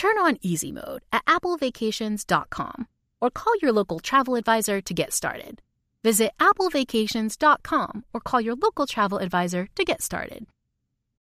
Turn 0.00 0.16
on 0.16 0.38
easy 0.40 0.72
mode 0.72 1.02
at 1.12 1.22
applevacations.com 1.26 2.86
or 3.20 3.28
call 3.28 3.52
your 3.60 3.70
local 3.70 4.00
travel 4.00 4.34
advisor 4.34 4.80
to 4.80 4.94
get 4.94 5.12
started. 5.12 5.60
Visit 6.02 6.32
applevacations.com 6.40 8.04
or 8.14 8.20
call 8.20 8.40
your 8.40 8.54
local 8.54 8.86
travel 8.86 9.18
advisor 9.18 9.68
to 9.74 9.84
get 9.84 10.00
started. 10.00 10.46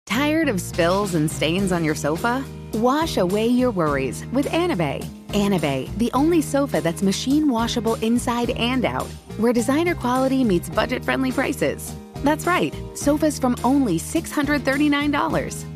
Tired 0.05 0.50
of 0.50 0.60
spills 0.60 1.14
and 1.14 1.30
stains 1.30 1.72
on 1.72 1.84
your 1.84 1.94
sofa? 1.94 2.44
Wash 2.74 3.16
away 3.16 3.46
your 3.46 3.70
worries 3.70 4.27
with 4.27 4.44
Anabei. 4.48 5.02
Anabei, 5.28 5.88
the 5.96 6.11
only 6.12 6.42
sofa 6.42 6.83
that's 6.83 7.00
machine 7.00 7.48
washable 7.48 7.94
inside 8.02 8.50
and 8.50 8.84
out, 8.84 9.08
where 9.38 9.55
designer 9.55 9.94
quality 9.94 10.44
meets 10.44 10.68
budget 10.68 11.02
friendly 11.02 11.33
prices. 11.33 11.94
That's 12.16 12.46
right, 12.46 12.74
sofas 12.92 13.38
from 13.38 13.56
only 13.64 13.98
$639. 13.98 15.75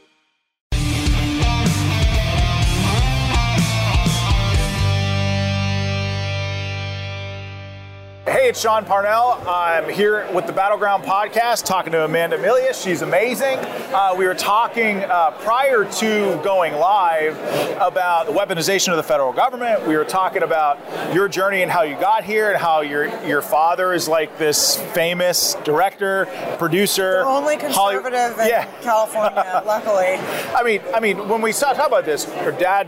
Hey, 8.41 8.49
it's 8.49 8.59
Sean 8.59 8.85
Parnell. 8.85 9.39
I'm 9.45 9.87
here 9.87 10.27
with 10.33 10.47
the 10.47 10.51
Battleground 10.51 11.03
podcast 11.03 11.63
talking 11.63 11.91
to 11.91 12.05
Amanda 12.05 12.39
Milius. 12.39 12.83
She's 12.83 13.03
amazing. 13.03 13.59
Uh, 13.93 14.15
we 14.17 14.25
were 14.25 14.33
talking 14.33 15.03
uh, 15.03 15.29
prior 15.41 15.85
to 15.85 16.41
going 16.43 16.73
live 16.73 17.37
about 17.79 18.25
the 18.25 18.31
weaponization 18.31 18.89
of 18.89 18.97
the 18.97 19.03
federal 19.03 19.31
government. 19.31 19.85
We 19.85 19.95
were 19.95 20.05
talking 20.05 20.41
about 20.41 20.79
your 21.13 21.27
journey 21.27 21.61
and 21.61 21.71
how 21.71 21.83
you 21.83 21.93
got 21.99 22.23
here 22.23 22.49
and 22.49 22.59
how 22.59 22.81
your 22.81 23.05
your 23.27 23.43
father 23.43 23.93
is 23.93 24.07
like 24.07 24.39
this 24.39 24.75
famous 24.93 25.53
director, 25.63 26.25
producer. 26.57 27.19
The 27.19 27.25
only 27.25 27.57
conservative 27.57 28.33
Holly- 28.33 28.45
in 28.45 28.49
yeah. 28.49 28.65
California, 28.81 29.61
luckily. 29.67 30.15
I 30.55 30.63
mean, 30.65 30.81
I 30.95 30.99
mean, 30.99 31.29
when 31.29 31.43
we 31.43 31.53
talk 31.53 31.75
about 31.75 32.05
this, 32.05 32.27
your 32.41 32.53
dad 32.53 32.87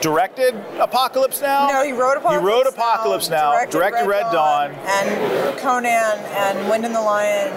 directed 0.00 0.56
Apocalypse 0.80 1.40
Now. 1.40 1.68
No, 1.68 1.84
he 1.84 1.92
wrote 1.92 2.16
Apocalypse. 2.16 2.34
Now. 2.34 2.40
He 2.40 2.46
wrote 2.46 2.66
Apocalypse 2.66 3.30
Now. 3.30 3.36
now 3.36 3.50
directed, 3.52 3.78
directed 3.78 4.00
Red, 4.00 4.24
Red 4.24 4.32
Dawn. 4.32 4.72
Dawn 4.72 4.87
and 4.88 5.58
Conan 5.58 5.86
and 5.86 6.68
Wind 6.68 6.84
and 6.86 6.94
the 6.94 7.00
Lion. 7.00 7.48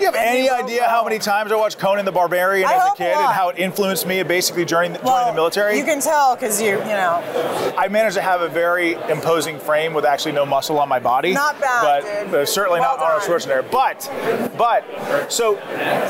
You 0.00 0.06
have 0.06 0.14
any 0.14 0.48
idea 0.48 0.88
how 0.88 1.04
many 1.04 1.18
times 1.18 1.52
I 1.52 1.56
watched 1.56 1.78
Conan 1.78 2.04
the 2.04 2.12
Barbarian 2.12 2.66
I 2.66 2.74
as 2.74 2.92
a 2.92 2.96
kid 2.96 3.12
a 3.12 3.18
and 3.18 3.32
how 3.32 3.50
it 3.50 3.58
influenced 3.58 4.06
me 4.06 4.22
basically 4.22 4.64
during 4.64 4.94
the, 4.94 5.00
well, 5.02 5.18
joining 5.18 5.34
the 5.34 5.40
military? 5.40 5.78
You 5.78 5.84
can 5.84 6.00
tell 6.00 6.34
because 6.34 6.60
you, 6.60 6.78
you 6.78 6.84
know. 6.84 7.74
I 7.76 7.88
managed 7.88 8.16
to 8.16 8.22
have 8.22 8.40
a 8.40 8.48
very 8.48 8.94
imposing 9.10 9.58
frame 9.58 9.92
with 9.92 10.04
actually 10.04 10.32
no 10.32 10.46
muscle 10.46 10.78
on 10.78 10.88
my 10.88 10.98
body. 10.98 11.34
Not 11.34 11.60
bad, 11.60 12.02
but, 12.02 12.30
but 12.30 12.48
certainly 12.48 12.80
well 12.80 12.96
not 12.96 13.04
Arnold 13.04 13.22
Schwarzenegger. 13.22 13.70
But, 13.70 14.56
but, 14.56 15.30
so 15.30 15.54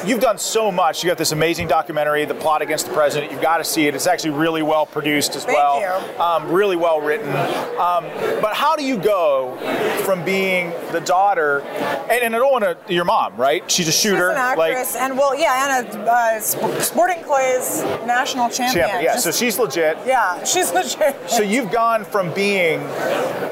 you've 0.06 0.20
done 0.20 0.38
so 0.38 0.70
much. 0.70 1.02
You 1.02 1.10
got 1.10 1.18
this 1.18 1.32
amazing 1.32 1.66
documentary, 1.66 2.24
The 2.24 2.34
Plot 2.34 2.62
Against 2.62 2.86
the 2.86 2.92
President. 2.92 3.32
You've 3.32 3.42
got 3.42 3.58
to 3.58 3.64
see 3.64 3.88
it. 3.88 3.94
It's 3.94 4.06
actually 4.06 4.30
really 4.30 4.62
well 4.62 4.86
produced 4.86 5.34
as 5.34 5.44
Thank 5.44 5.58
well. 5.58 5.80
You. 5.80 6.20
Um, 6.20 6.50
really 6.50 6.76
well 6.76 7.00
written. 7.00 7.28
Um, 7.28 8.04
but 8.40 8.54
how 8.54 8.76
do 8.76 8.84
you 8.84 8.96
go 8.98 9.56
from 10.04 10.11
being 10.24 10.70
the 10.92 11.00
daughter, 11.00 11.60
and, 11.62 12.22
and 12.22 12.36
I 12.36 12.38
don't 12.38 12.52
want 12.52 12.64
to, 12.64 12.76
your 12.92 13.04
mom, 13.04 13.36
right? 13.36 13.68
She's 13.70 13.88
a 13.88 13.92
shooter. 13.92 14.30
She's 14.30 14.36
an 14.36 14.58
actress, 14.58 14.94
like, 14.94 15.02
and 15.02 15.16
well, 15.18 15.34
yeah, 15.34 15.78
and 15.78 15.88
a 15.88 16.00
uh, 16.12 16.40
Sporting 16.40 17.22
Clay's 17.24 17.82
national 18.06 18.48
champion. 18.50 18.86
champion 18.88 19.04
yeah, 19.04 19.12
Just, 19.14 19.24
so 19.24 19.30
she's 19.30 19.58
legit. 19.58 19.96
Yeah, 20.06 20.42
she's 20.52 20.72
legit. 20.72 21.16
So 21.30 21.42
you've 21.42 21.70
gone 21.70 22.04
from 22.04 22.32
being 22.34 22.82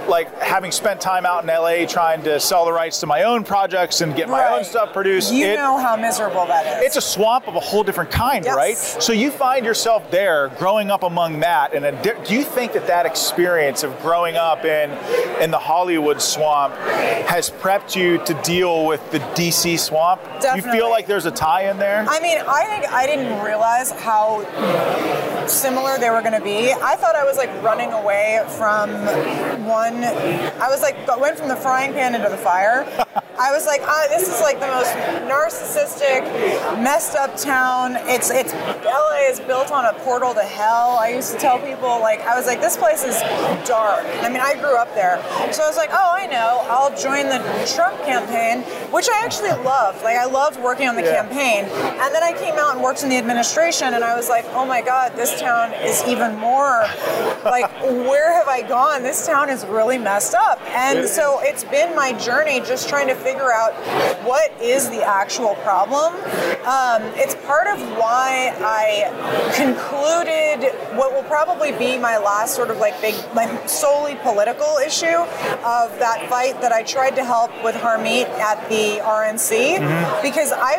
like 0.08 0.32
having 0.42 0.72
spent 0.72 1.00
time 1.00 1.24
out 1.24 1.42
in 1.44 1.48
LA 1.48 1.86
trying 1.86 2.22
to 2.24 2.40
sell 2.40 2.64
the 2.64 2.72
rights 2.72 3.00
to 3.00 3.06
my 3.06 3.22
own 3.22 3.44
projects 3.44 4.00
and 4.00 4.14
get 4.16 4.28
my 4.28 4.40
Right. 4.40 4.58
own 4.58 4.64
stuff 4.64 4.92
produced. 4.92 5.32
You 5.32 5.46
It- 5.46 5.56
know 5.56 5.78
how 5.78 5.94
miserable 5.96 6.46
that 6.46 6.78
is. 6.82 6.86
it's 6.86 6.96
a 6.96 7.00
swamp 7.00 7.46
of 7.46 7.54
a 7.56 7.60
whole 7.60 7.82
different 7.84 8.10
kind, 8.10 8.44
Yes. 8.44 8.56
right? 8.56 8.76
So 8.76 9.12
you 9.12 9.30
find 9.30 9.64
yourself 9.64 10.10
there, 10.10 10.48
growing 10.58 10.90
up 10.90 11.02
among 11.04 11.40
that, 11.40 11.72
and 11.74 11.84
a 11.86 11.92
do 11.92 12.34
you 12.34 12.42
think 12.42 12.72
that 12.72 12.86
that 12.88 13.06
experience 13.06 13.82
of 13.84 13.98
growing 14.02 14.36
up 14.36 14.64
in 14.64 14.90
in 15.40 15.50
the 15.50 15.58
Hollywood 15.58 16.20
swamp 16.20 16.49
has 16.52 17.50
prepped 17.50 17.96
you 17.96 18.18
to 18.24 18.34
deal 18.42 18.86
with 18.86 19.10
the 19.10 19.18
DC 19.18 19.78
swamp? 19.78 20.20
Do 20.40 20.48
you 20.56 20.62
feel 20.62 20.90
like 20.90 21.06
there's 21.06 21.26
a 21.26 21.30
tie 21.30 21.70
in 21.70 21.78
there? 21.78 22.04
I 22.08 22.20
mean, 22.20 22.38
I 22.38 22.64
think 22.66 22.92
I 22.92 23.06
didn't 23.06 23.42
realize 23.42 23.90
how 23.92 24.44
similar 25.46 25.98
they 25.98 26.10
were 26.10 26.20
going 26.20 26.32
to 26.32 26.40
be. 26.40 26.72
I 26.72 26.96
thought 26.96 27.16
I 27.16 27.24
was 27.24 27.36
like 27.36 27.50
running 27.62 27.92
away 27.92 28.44
from 28.48 28.90
one. 29.64 30.02
I 30.04 30.68
was 30.68 30.82
like 30.82 30.96
went 31.20 31.38
from 31.38 31.48
the 31.48 31.56
frying 31.56 31.92
pan 31.92 32.14
into 32.14 32.28
the 32.28 32.36
fire. 32.36 32.86
I 33.38 33.52
was 33.52 33.64
like, 33.66 33.80
ah, 33.84 34.06
this 34.10 34.28
is 34.28 34.40
like 34.42 34.60
the 34.60 34.66
most 34.66 34.92
narcissistic, 35.24 36.22
messed 36.82 37.16
up 37.16 37.36
town. 37.36 37.96
It's 38.08 38.30
it's 38.30 38.52
LA 38.84 39.28
is 39.30 39.40
built 39.40 39.70
on 39.72 39.86
a 39.86 39.92
portal 40.00 40.34
to 40.34 40.42
hell. 40.42 40.98
I 41.00 41.08
used 41.14 41.32
to 41.32 41.38
tell 41.38 41.58
people 41.58 42.00
like 42.00 42.20
I 42.20 42.36
was 42.36 42.46
like, 42.46 42.60
this 42.60 42.76
place 42.76 43.02
is 43.04 43.18
dark. 43.66 44.04
I 44.22 44.28
mean, 44.28 44.40
I 44.40 44.54
grew 44.54 44.76
up 44.76 44.94
there, 44.94 45.16
so 45.52 45.62
I 45.62 45.68
was 45.68 45.76
like, 45.76 45.90
oh, 45.92 46.12
I 46.16 46.26
know. 46.26 46.60
I'll 46.68 46.94
join 46.96 47.26
the 47.26 47.38
Trump 47.74 47.98
campaign, 48.04 48.62
which 48.92 49.08
I 49.08 49.24
actually 49.24 49.50
loved. 49.64 50.02
Like 50.04 50.16
I 50.16 50.26
loved 50.26 50.60
working 50.60 50.88
on 50.88 50.94
the 50.96 51.02
Yeah. 51.02 51.22
campaign, 51.22 51.64
and 51.64 52.14
then 52.14 52.22
I 52.22 52.32
came 52.38 52.54
out 52.56 52.74
and 52.74 52.82
worked 52.82 53.02
in 53.02 53.08
the 53.08 53.16
administration, 53.16 53.94
and 53.94 54.04
I 54.04 54.14
was 54.16 54.28
like, 54.28 54.44
oh 54.50 54.66
my 54.66 54.82
god, 54.82 55.16
this 55.16 55.40
town 55.40 55.72
is 55.82 56.04
even 56.06 56.36
more 56.36 56.84
like 57.44 57.70
where 57.82 58.32
have 58.34 58.48
I 58.48 58.62
gone? 58.62 59.02
This 59.02 59.26
town 59.26 59.48
is 59.48 59.59
really 59.66 59.98
messed 59.98 60.34
up, 60.34 60.60
and 60.70 61.08
so 61.08 61.40
it's 61.42 61.64
been 61.64 61.94
my 61.96 62.12
journey 62.12 62.60
just 62.60 62.88
trying 62.88 63.00
trying 63.00 63.16
to 63.16 63.22
figure 63.22 63.50
out 63.50 63.72
what 64.26 64.50
is 64.60 64.90
the 64.90 65.02
actual 65.02 65.54
problem. 65.56 66.12
Um, 66.66 67.00
it's 67.16 67.34
part 67.46 67.66
of 67.66 67.80
why 67.96 68.54
I 68.60 69.08
concluded 69.56 70.70
what 70.98 71.14
will 71.14 71.22
probably 71.22 71.72
be 71.72 71.96
my 71.96 72.18
last 72.18 72.54
sort 72.54 72.70
of 72.70 72.76
like 72.76 73.00
big, 73.00 73.14
like 73.34 73.68
solely 73.68 74.16
political 74.16 74.76
issue 74.84 75.06
of 75.06 75.98
that 75.98 76.26
fight 76.28 76.60
that 76.60 76.72
I 76.72 76.82
tried 76.82 77.16
to 77.16 77.24
help 77.24 77.50
with 77.64 77.74
Harmeet 77.74 78.28
at 78.38 78.68
the 78.68 79.00
RNC 79.02 79.70
Mm-hmm. 79.70 80.22
because 80.22 80.52
I, 80.52 80.76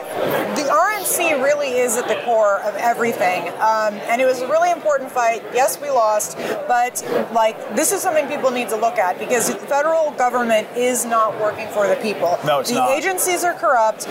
the 0.56 0.64
RNC 0.70 1.44
really 1.44 1.78
is 1.78 1.98
at 1.98 2.08
the 2.08 2.22
core 2.24 2.60
of 2.62 2.76
everything, 2.76 3.48
um, 3.56 3.94
and 4.10 4.22
it 4.22 4.26
was 4.26 4.42
a 4.42 4.48
really 4.48 4.72
important 4.72 5.12
fight. 5.12 5.42
Yes, 5.54 5.80
we 5.82 5.90
lost, 5.90 6.38
but 6.68 7.02
like 7.34 7.58
this 7.76 7.92
is 7.92 8.02
something 8.02 8.28
people 8.28 8.52
need 8.52 8.61
to 8.70 8.76
look 8.76 8.98
at 8.98 9.20
because 9.20 9.48
the 9.48 9.56
federal 9.68 10.12
government 10.12 10.68
is 10.76 11.06
not 11.06 11.40
working 11.40 11.68
for 11.70 11.88
the 11.88 11.96
people. 11.98 12.38
No, 12.46 12.60
it's 12.60 12.70
the 12.70 12.76
not. 12.76 12.92
agencies 12.92 13.44
are 13.44 13.54
corrupt. 13.54 14.08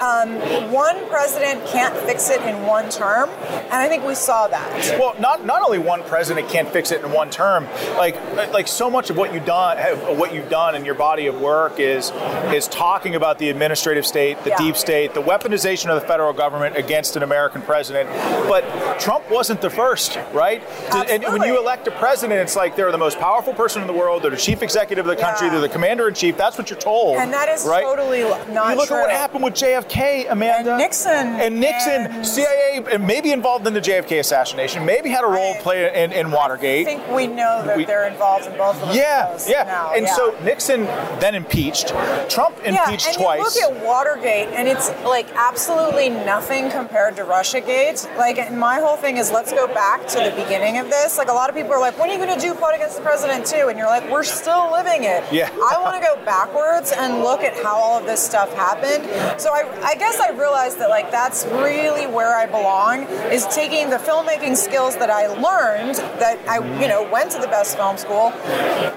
Um, 0.00 0.36
one 0.72 1.06
president 1.08 1.64
can't 1.66 1.94
fix 2.06 2.28
it 2.30 2.40
in 2.42 2.66
one 2.66 2.88
term, 2.90 3.30
and 3.30 3.72
I 3.74 3.88
think 3.88 4.04
we 4.04 4.14
saw 4.14 4.46
that. 4.48 4.98
Well, 4.98 5.14
not 5.18 5.44
not 5.44 5.62
only 5.62 5.78
one 5.78 6.02
president 6.04 6.48
can't 6.48 6.68
fix 6.68 6.90
it 6.92 7.02
in 7.04 7.12
one 7.12 7.30
term. 7.30 7.66
Like 7.96 8.16
like 8.52 8.68
so 8.68 8.90
much 8.90 9.10
of 9.10 9.16
what 9.16 9.32
you've 9.32 9.44
done, 9.46 9.76
have- 9.78 10.18
what 10.18 10.34
you've 10.34 10.48
done 10.50 10.74
in 10.74 10.84
your 10.84 10.94
body 10.94 11.26
of 11.26 11.40
work 11.40 11.78
is 11.80 12.10
is 12.52 12.68
talking 12.68 13.14
about 13.14 13.38
the 13.38 13.50
administrative 13.50 14.06
state, 14.06 14.42
the 14.44 14.50
Yeah. 14.50 14.58
deep 14.58 14.76
state, 14.76 15.14
the 15.14 15.22
weaponization 15.22 15.88
of 15.94 16.00
the 16.00 16.06
federal 16.06 16.32
government 16.32 16.76
against 16.76 17.16
an 17.16 17.22
American 17.22 17.62
president. 17.62 18.08
But 18.48 18.64
Trump 19.00 19.30
wasn't 19.30 19.60
the 19.60 19.70
first, 19.70 20.18
right? 20.32 20.62
And 20.92 21.24
when 21.24 21.42
you 21.42 21.58
elect 21.58 21.88
a 21.88 21.90
president, 21.92 22.40
it's 22.40 22.56
like 22.56 22.76
they're 22.76 22.92
the 22.92 22.98
most 22.98 23.18
powerful 23.18 23.54
person 23.54 23.80
in 23.82 23.86
the 23.88 23.93
world. 23.94 24.22
They're 24.22 24.30
the 24.30 24.36
chief 24.36 24.62
executive 24.62 25.06
of 25.06 25.16
the 25.16 25.20
country. 25.22 25.46
Yeah. 25.46 25.52
They're 25.54 25.60
the 25.62 25.68
commander 25.68 26.08
in 26.08 26.14
chief. 26.14 26.36
That's 26.36 26.58
what 26.58 26.70
you're 26.70 26.78
told. 26.78 27.16
And 27.18 27.32
that 27.32 27.48
is 27.48 27.64
right? 27.64 27.82
totally 27.84 28.22
not 28.52 28.70
You 28.70 28.76
look 28.76 28.88
true. 28.88 28.96
at 28.98 29.02
what 29.02 29.10
happened 29.10 29.44
with 29.44 29.54
JFK, 29.54 30.30
Amanda. 30.30 30.70
And 30.72 30.78
Nixon. 30.78 31.26
And 31.40 31.60
Nixon, 31.60 32.06
And- 32.06 32.26
CIA, 32.26 32.82
and 32.92 33.06
maybe 33.06 33.32
involved 33.32 33.66
in 33.66 33.74
the 33.74 33.80
JFK 33.80 34.18
assassination, 34.18 34.84
maybe 34.84 35.08
had 35.10 35.24
a 35.24 35.26
role 35.28 35.54
I- 35.54 35.60
play 35.60 36.04
in, 36.04 36.12
in 36.12 36.30
Watergate. 36.30 36.86
I 36.86 36.90
think 36.96 37.08
we 37.10 37.26
know 37.26 37.62
that 37.64 37.76
We- 37.76 37.84
they're 37.84 38.06
involved 38.06 38.46
in 38.46 38.56
both 38.56 38.80
of 38.82 38.88
those. 38.88 38.96
Yeah, 38.96 39.38
yeah. 39.46 39.62
now, 39.64 39.92
and 39.94 40.06
yeah. 40.06 40.14
so 40.14 40.34
Nixon 40.42 40.84
then 41.20 41.34
impeached. 41.34 41.88
Trump 42.28 42.56
impeached 42.64 43.06
yeah, 43.06 43.10
and 43.10 43.16
twice. 43.16 43.56
you 43.56 43.68
look 43.68 43.76
at 43.78 43.84
Watergate, 43.84 44.48
and 44.48 44.66
it's 44.68 44.90
like 45.04 45.26
absolutely 45.36 46.08
nothing 46.10 46.70
compared 46.70 47.16
to 47.16 47.24
RussiaGate. 47.24 48.16
Like, 48.16 48.52
my 48.52 48.80
whole 48.80 48.96
thing 48.96 49.16
is 49.16 49.30
let's 49.30 49.52
go 49.52 49.66
back 49.66 50.06
to 50.08 50.18
the 50.18 50.32
beginning 50.36 50.78
of 50.78 50.88
this. 50.90 51.18
Like, 51.18 51.28
a 51.28 51.32
lot 51.32 51.48
of 51.50 51.56
people 51.56 51.72
are 51.72 51.80
like, 51.80 51.98
when 51.98 52.10
are 52.10 52.12
you 52.12 52.18
going 52.18 52.34
to 52.38 52.40
do 52.40 52.54
plot 52.54 52.74
against 52.74 52.96
the 52.96 53.02
president 53.02 53.46
too? 53.46 53.68
And 53.68 53.78
you're 53.78 53.83
like, 53.86 54.10
we're 54.10 54.22
still 54.24 54.70
living 54.72 55.04
it. 55.04 55.24
Yeah. 55.32 55.50
I 55.72 55.80
want 55.80 55.96
to 55.96 56.06
go 56.06 56.22
backwards 56.24 56.92
and 56.92 57.22
look 57.22 57.40
at 57.40 57.54
how 57.62 57.76
all 57.76 57.98
of 57.98 58.06
this 58.06 58.22
stuff 58.22 58.52
happened. 58.54 59.04
So 59.40 59.50
I, 59.50 59.68
I 59.82 59.94
guess 59.94 60.20
I 60.20 60.30
realized 60.30 60.78
that 60.78 60.90
like 60.90 61.10
that's 61.10 61.44
really 61.46 62.06
where 62.06 62.36
I 62.36 62.46
belong 62.46 63.04
is 63.32 63.46
taking 63.48 63.90
the 63.90 63.96
filmmaking 63.96 64.56
skills 64.56 64.96
that 64.96 65.10
I 65.10 65.26
learned 65.26 65.96
that 66.20 66.38
I 66.48 66.58
you 66.80 66.88
know 66.88 67.08
went 67.10 67.30
to 67.32 67.38
the 67.38 67.46
best 67.46 67.76
film 67.76 67.96
school, 67.96 68.30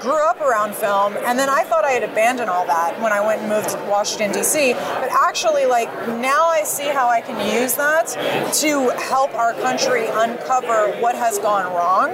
grew 0.00 0.24
up 0.26 0.40
around 0.40 0.74
film, 0.74 1.14
and 1.24 1.38
then 1.38 1.48
I 1.48 1.64
thought 1.64 1.84
I 1.84 1.90
had 1.90 2.02
abandoned 2.02 2.50
all 2.50 2.66
that 2.66 3.00
when 3.00 3.12
I 3.12 3.24
went 3.24 3.40
and 3.40 3.48
moved 3.48 3.70
to 3.70 3.78
Washington 3.88 4.32
D.C. 4.32 4.72
But 4.74 5.10
actually, 5.12 5.66
like 5.66 5.90
now 6.08 6.46
I 6.48 6.62
see 6.64 6.88
how 6.88 7.08
I 7.08 7.20
can 7.20 7.38
use 7.52 7.74
that 7.74 8.06
to 8.60 8.90
help 8.98 9.34
our 9.34 9.52
country 9.54 10.06
uncover 10.08 10.92
what 11.00 11.14
has 11.14 11.38
gone 11.38 11.72
wrong. 11.74 12.10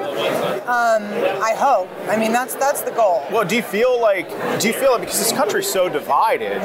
Um, 0.65 1.03
I 1.43 1.55
hope. 1.56 1.88
I 2.09 2.17
mean, 2.17 2.32
that's 2.32 2.55
that's 2.64 2.82
the 2.82 2.90
goal. 2.93 3.22
well, 3.31 3.44
do 3.44 3.56
you 3.56 3.62
feel 3.62 4.00
like 4.00 4.28
do 4.61 4.69
you 4.69 4.75
feel 4.75 4.93
like 4.93 5.00
because 5.02 5.19
this 5.19 5.32
country's 5.32 5.70
so 5.70 5.88
divided? 5.88 6.61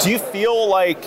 Do 0.00 0.10
you 0.10 0.18
feel 0.18 0.68
like 0.68 1.02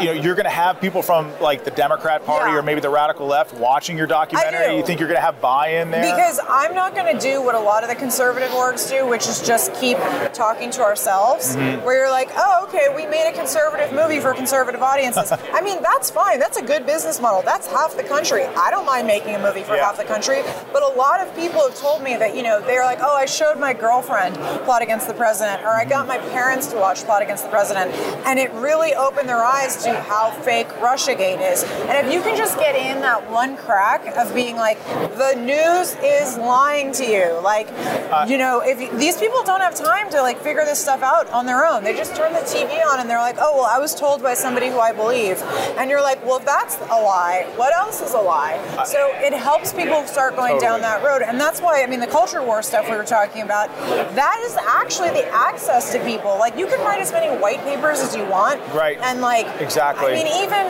you 0.00 0.06
know 0.06 0.12
you're 0.12 0.34
going 0.34 0.44
to 0.44 0.50
have 0.50 0.80
people 0.80 1.02
from 1.02 1.32
like 1.40 1.64
the 1.64 1.70
Democrat 1.70 2.24
Party 2.24 2.52
Yeah. 2.52 2.58
or 2.58 2.62
maybe 2.62 2.80
the 2.80 2.90
radical 2.90 3.26
left 3.26 3.54
watching 3.54 3.96
your 3.98 4.06
documentary? 4.06 4.70
do. 4.72 4.76
You 4.76 4.84
think 4.84 5.00
you're 5.00 5.08
going 5.08 5.20
to 5.20 5.26
have 5.26 5.40
buy-in 5.40 5.90
there? 5.90 6.02
Because 6.02 6.40
I'm 6.48 6.74
not 6.74 6.94
going 6.94 7.14
to 7.14 7.20
do 7.20 7.42
what 7.42 7.54
a 7.54 7.60
lot 7.60 7.82
of 7.82 7.88
the 7.88 7.94
conservative 7.94 8.50
orgs 8.50 8.88
do, 8.88 9.06
which 9.06 9.26
is 9.28 9.46
just 9.46 9.74
keep 9.74 9.96
talking 10.32 10.70
to 10.72 10.82
ourselves. 10.82 11.54
Mm-hmm. 11.56 11.84
Where 11.84 11.96
you're 11.98 12.10
like, 12.10 12.30
oh, 12.36 12.66
okay, 12.68 12.88
we 12.94 13.06
made 13.06 13.28
a 13.28 13.32
conservative 13.32 13.92
movie 13.92 14.20
for 14.20 14.34
conservative 14.34 14.82
audiences. 14.82 15.32
I 15.52 15.60
mean, 15.60 15.82
that's 15.82 16.10
fine. 16.10 16.38
That's 16.38 16.56
a 16.58 16.62
good 16.62 16.86
business 16.86 17.20
model. 17.20 17.42
That's 17.42 17.66
half 17.66 17.96
the 17.96 18.02
country. 18.04 18.44
I 18.44 18.70
don't 18.70 18.86
mind 18.86 19.06
making 19.06 19.34
a 19.34 19.38
movie 19.38 19.62
for 19.62 19.74
Yeah. 19.76 19.84
half 19.86 19.96
the 19.98 20.04
country. 20.04 20.42
But 20.72 20.82
a 20.82 20.94
lot 20.96 21.20
of 21.20 21.34
people 21.36 21.60
have 21.62 21.76
told 21.78 22.02
me 22.02 22.16
that, 22.16 22.34
you 22.36 22.42
know, 22.42 22.60
they're 22.60 22.84
like, 22.84 22.98
oh, 23.00 23.14
I 23.16 23.26
showed 23.26 23.57
my 23.58 23.72
girlfriend 23.72 24.36
Plot 24.64 24.82
Against 24.82 25.06
the 25.06 25.14
President, 25.14 25.62
or 25.62 25.68
I 25.68 25.84
got 25.84 26.06
my 26.06 26.18
parents 26.18 26.66
to 26.68 26.76
watch 26.76 27.04
Plot 27.04 27.22
Against 27.22 27.44
the 27.44 27.50
President. 27.50 27.92
And 28.26 28.38
it 28.38 28.52
really 28.52 28.94
opened 28.94 29.28
their 29.28 29.44
eyes 29.44 29.82
to 29.84 29.94
how 30.00 30.30
fake 30.30 30.68
Russiagate 30.80 31.40
is. 31.52 31.64
And 31.64 32.06
if 32.06 32.12
you 32.12 32.22
can 32.22 32.36
just 32.36 32.58
get 32.58 32.76
in 32.76 33.00
that 33.02 33.30
one 33.30 33.56
crack 33.56 34.06
of 34.16 34.34
being 34.34 34.56
like, 34.56 34.82
the 34.86 35.34
news 35.34 35.96
is 36.02 36.36
lying 36.38 36.92
to 36.92 37.04
you. 37.04 37.40
Like, 37.42 37.68
uh, 37.70 38.26
you 38.28 38.38
know, 38.38 38.60
if 38.60 38.80
you, 38.80 38.96
these 38.98 39.18
people 39.18 39.42
don't 39.44 39.60
have 39.60 39.74
time 39.74 40.10
to 40.10 40.22
like 40.22 40.40
figure 40.40 40.64
this 40.64 40.78
stuff 40.78 41.02
out 41.02 41.28
on 41.30 41.46
their 41.46 41.64
own, 41.66 41.84
they 41.84 41.94
just 41.96 42.14
turn 42.14 42.32
the 42.32 42.40
TV 42.40 42.84
on 42.86 43.00
and 43.00 43.10
they're 43.10 43.18
like, 43.18 43.36
oh, 43.38 43.56
well, 43.56 43.66
I 43.66 43.78
was 43.78 43.94
told 43.94 44.22
by 44.22 44.34
somebody 44.34 44.68
who 44.68 44.78
I 44.78 44.92
believe. 44.92 45.42
And 45.78 45.90
you're 45.90 46.02
like, 46.02 46.24
well, 46.24 46.38
if 46.38 46.44
that's 46.44 46.76
a 46.76 47.00
lie, 47.02 47.50
what 47.56 47.74
else 47.74 48.00
is 48.00 48.14
a 48.14 48.20
lie? 48.20 48.54
Uh, 48.76 48.84
so 48.84 49.10
it 49.16 49.32
helps 49.32 49.72
people 49.72 50.04
start 50.06 50.36
going 50.36 50.58
down 50.60 50.80
that 50.80 51.02
road. 51.02 51.22
And 51.22 51.40
that's 51.40 51.60
why, 51.60 51.82
I 51.82 51.86
mean, 51.86 52.00
the 52.00 52.06
culture 52.06 52.42
war 52.42 52.62
stuff 52.62 52.88
we 52.88 52.96
were 52.96 53.04
talking 53.04 53.42
about, 53.42 53.47
that 53.48 54.40
is 54.44 54.56
actually 54.56 55.10
the 55.10 55.26
access 55.28 55.92
to 55.92 55.98
people. 56.04 56.38
Like, 56.38 56.56
you 56.56 56.66
can 56.66 56.78
write 56.80 57.00
as 57.00 57.12
many 57.12 57.34
white 57.40 57.58
papers 57.60 58.00
as 58.00 58.14
you 58.14 58.24
want. 58.26 58.60
Right. 58.74 58.98
And 59.00 59.20
like, 59.20 59.46
Exactly. 59.60 60.12
I 60.12 60.14
mean, 60.14 60.26
even 60.26 60.66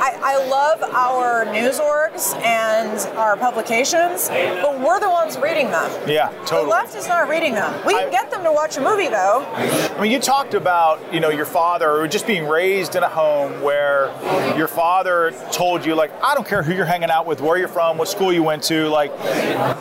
I, 0.00 0.18
I 0.22 0.46
love 0.48 0.82
our 0.82 1.44
news 1.52 1.78
orgs 1.78 2.34
and 2.42 2.98
our 3.16 3.36
publications, 3.36 4.28
but 4.28 4.80
we're 4.80 5.00
the 5.00 5.10
ones 5.10 5.36
reading 5.38 5.70
them. 5.70 5.90
yeah, 6.08 6.28
totally. 6.46 6.64
The 6.64 6.68
left 6.70 6.94
is 6.94 7.08
not 7.08 7.28
reading 7.28 7.54
them. 7.54 7.72
We 7.86 7.94
can 7.94 8.08
I- 8.08 8.10
get 8.10 8.30
them 8.30 8.44
to 8.44 8.52
watch 8.52 8.76
a 8.76 8.80
movie 8.80 9.08
though. 9.08 9.44
I 9.54 10.00
mean, 10.00 10.10
you 10.10 10.20
talked 10.20 10.54
about 10.54 11.12
you 11.12 11.20
know 11.20 11.30
your 11.30 11.44
father 11.46 11.90
or 11.90 12.06
just 12.08 12.26
being 12.26 12.46
raised 12.46 12.94
in 12.96 13.02
a 13.02 13.08
home 13.08 13.60
where 13.62 14.06
your 14.56 14.68
father 14.68 15.32
told 15.52 15.84
you 15.84 15.94
like, 15.94 16.10
I 16.22 16.34
don't 16.34 16.46
care 16.46 16.62
who 16.62 16.72
you're 16.74 16.84
hanging 16.84 17.10
out 17.10 17.26
with, 17.26 17.40
where 17.40 17.56
you're 17.58 17.68
from, 17.68 17.98
what 17.98 18.08
school 18.08 18.32
you 18.32 18.42
went 18.42 18.62
to, 18.64 18.88
like, 18.88 19.12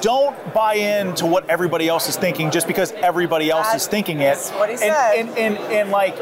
don't 0.01 0.35
buy 0.53 0.75
into 0.75 1.25
what 1.25 1.49
everybody 1.49 1.87
else 1.87 2.06
is 2.09 2.15
thinking 2.17 2.51
just 2.51 2.67
because 2.67 2.91
everybody 2.93 3.49
else 3.49 3.67
That's- 3.67 3.83
is 3.83 3.87
thinking 3.87 4.21
it. 4.21 4.37
what 4.57 4.69
he 4.69 4.73
and, 4.73 4.79
said. 4.79 5.15
And, 5.17 5.29
and 5.37 5.57
and 5.57 5.89
like, 5.91 6.15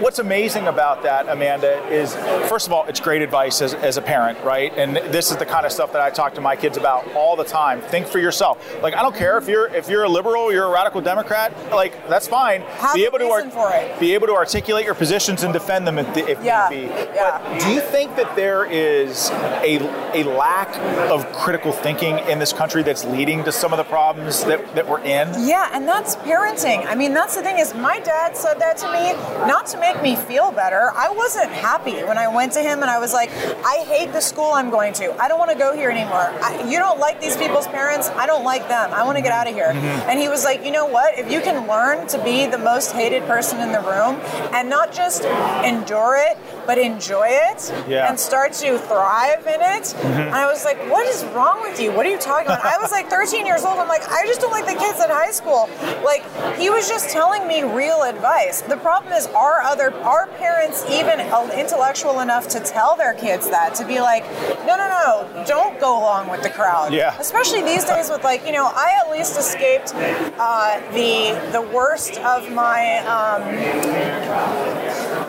what's 0.00 0.18
amazing 0.18 0.66
about 0.66 1.02
that, 1.02 1.28
Amanda, 1.28 1.84
is 1.88 2.14
first 2.48 2.66
of 2.66 2.72
all, 2.72 2.84
it's 2.86 3.00
great 3.00 3.22
advice 3.22 3.60
as, 3.62 3.74
as 3.74 3.96
a 3.96 4.02
parent, 4.02 4.42
right? 4.44 4.72
And 4.76 4.96
this 4.96 5.30
is 5.30 5.36
the 5.36 5.46
kind 5.46 5.66
of 5.66 5.72
stuff 5.72 5.92
that 5.92 6.00
I 6.00 6.10
talk 6.10 6.34
to 6.34 6.40
my 6.40 6.56
kids 6.56 6.76
about 6.76 7.06
all 7.14 7.36
the 7.36 7.44
time. 7.44 7.80
Think 7.80 8.06
for 8.06 8.18
yourself. 8.18 8.58
Like, 8.82 8.94
I 8.94 9.02
don't 9.02 9.14
care 9.16 9.38
if 9.38 9.48
you're 9.48 9.66
if 9.68 9.88
you're 9.88 10.04
a 10.04 10.08
liberal, 10.08 10.52
you're 10.52 10.66
a 10.66 10.70
radical 10.70 11.00
Democrat, 11.00 11.52
like 11.72 12.08
that's 12.08 12.26
fine. 12.28 12.62
Have 12.62 12.94
be 12.94 13.04
able 13.04 13.18
to 13.18 13.24
reason 13.34 13.50
for 13.50 13.70
it. 13.72 13.98
be 14.00 14.14
able 14.14 14.26
to 14.26 14.34
articulate 14.34 14.84
your 14.84 14.94
positions 14.94 15.42
and 15.42 15.52
defend 15.52 15.86
them 15.86 15.98
if, 15.98 16.16
if 16.16 16.42
Yeah, 16.44 16.68
need 16.70 16.88
be. 16.88 16.92
yeah. 17.14 17.38
But 17.42 17.60
do 17.60 17.72
you 17.72 17.80
think 17.80 18.16
that 18.16 18.34
there 18.36 18.64
is 18.64 19.30
a, 19.62 19.78
a 20.14 20.24
lack 20.24 20.74
of 21.10 21.30
critical 21.32 21.72
thinking 21.72 22.18
in 22.30 22.38
this 22.38 22.52
country 22.52 22.82
that's 22.82 23.04
leading 23.04 23.44
to 23.44 23.52
some 23.52 23.72
of 23.72 23.76
the 23.78 23.84
problems 23.84 24.44
that, 24.44 24.74
that 24.74 24.88
we're 24.88 24.93
in? 25.00 25.28
Yeah, 25.46 25.70
and 25.72 25.86
that's 25.88 26.16
parenting. 26.16 26.86
I 26.86 26.94
mean, 26.94 27.14
that's 27.14 27.34
the 27.36 27.42
thing 27.42 27.58
is 27.58 27.74
my 27.74 27.98
dad 28.00 28.36
said 28.36 28.54
that 28.60 28.76
to 28.78 28.86
me 28.92 29.12
not 29.48 29.66
to 29.68 29.78
make 29.78 30.00
me 30.02 30.16
feel 30.16 30.52
better. 30.52 30.90
I 30.94 31.10
wasn't 31.10 31.50
happy 31.50 32.02
when 32.04 32.18
I 32.18 32.28
went 32.28 32.52
to 32.52 32.60
him 32.60 32.82
and 32.82 32.90
I 32.90 32.98
was 32.98 33.12
like, 33.12 33.30
I 33.64 33.84
hate 33.86 34.12
the 34.12 34.20
school 34.20 34.52
I'm 34.52 34.70
going 34.70 34.92
to. 34.94 35.12
I 35.20 35.28
don't 35.28 35.38
want 35.38 35.50
to 35.50 35.58
go 35.58 35.74
here 35.74 35.90
anymore. 35.90 36.28
I, 36.42 36.68
you 36.68 36.78
don't 36.78 36.98
like 36.98 37.20
these 37.20 37.36
people's 37.36 37.66
parents. 37.68 38.08
I 38.10 38.26
don't 38.26 38.44
like 38.44 38.68
them. 38.68 38.92
I 38.92 39.02
want 39.04 39.16
to 39.16 39.22
get 39.22 39.32
out 39.32 39.46
of 39.48 39.54
here. 39.54 39.68
Mm-hmm. 39.72 40.10
And 40.10 40.18
he 40.18 40.28
was 40.28 40.44
like, 40.44 40.64
you 40.64 40.70
know 40.70 40.86
what? 40.86 41.18
If 41.18 41.30
you 41.30 41.40
can 41.40 41.66
learn 41.68 42.06
to 42.08 42.22
be 42.24 42.46
the 42.46 42.58
most 42.58 42.92
hated 42.92 43.22
person 43.24 43.60
in 43.60 43.72
the 43.72 43.80
room 43.80 44.16
and 44.54 44.68
not 44.68 44.92
just 44.92 45.24
endure 45.64 46.16
it, 46.18 46.36
but 46.66 46.78
enjoy 46.78 47.26
it 47.28 47.72
Yeah. 47.88 48.08
and 48.08 48.18
start 48.18 48.52
to 48.54 48.78
thrive 48.78 49.46
in 49.46 49.60
it. 49.60 49.94
And 50.04 50.34
I 50.34 50.46
was 50.46 50.64
like, 50.64 50.78
what 50.90 51.06
is 51.06 51.24
wrong 51.34 51.60
with 51.62 51.80
you? 51.80 51.92
What 51.92 52.06
are 52.06 52.10
you 52.10 52.18
talking 52.18 52.46
about? 52.46 52.64
I 52.64 52.78
was 52.78 52.90
like 52.90 53.08
13 53.08 53.44
years 53.46 53.64
old. 53.64 53.78
I'm 53.78 53.88
like, 53.88 54.08
I 54.08 54.26
just 54.26 54.40
don't 54.40 54.50
like 54.52 54.66
the 54.66 54.73
kids 54.76 55.00
at 55.00 55.10
high 55.10 55.30
school. 55.30 55.68
Like, 56.04 56.24
he 56.58 56.70
was 56.70 56.88
just 56.88 57.10
telling 57.10 57.46
me 57.46 57.62
real 57.62 58.02
advice. 58.02 58.62
The 58.62 58.76
problem 58.76 59.12
is, 59.12 59.26
are 59.28 59.60
other, 59.60 59.94
are 60.02 60.26
parents 60.38 60.84
even 60.90 61.20
intellectual 61.20 62.20
enough 62.20 62.48
to 62.48 62.60
tell 62.60 62.96
their 62.96 63.14
kids 63.14 63.48
that? 63.50 63.74
To 63.76 63.86
be 63.86 64.00
like, 64.00 64.24
no, 64.66 64.76
no, 64.76 64.88
no, 64.88 65.44
don't 65.46 65.78
go 65.80 65.98
along 65.98 66.28
with 66.30 66.42
the 66.42 66.50
crowd. 66.50 66.92
Yeah. 66.92 67.16
Especially 67.18 67.62
these 67.62 67.84
days 67.84 68.10
with 68.10 68.24
like, 68.24 68.44
you 68.46 68.52
know, 68.52 68.66
I 68.66 69.00
at 69.04 69.10
least 69.10 69.38
escaped 69.38 69.94
uh, 69.94 70.80
the 70.92 71.34
the 71.52 71.62
worst 71.62 72.18
of 72.18 72.50
my 72.52 72.98
um, 73.06 73.42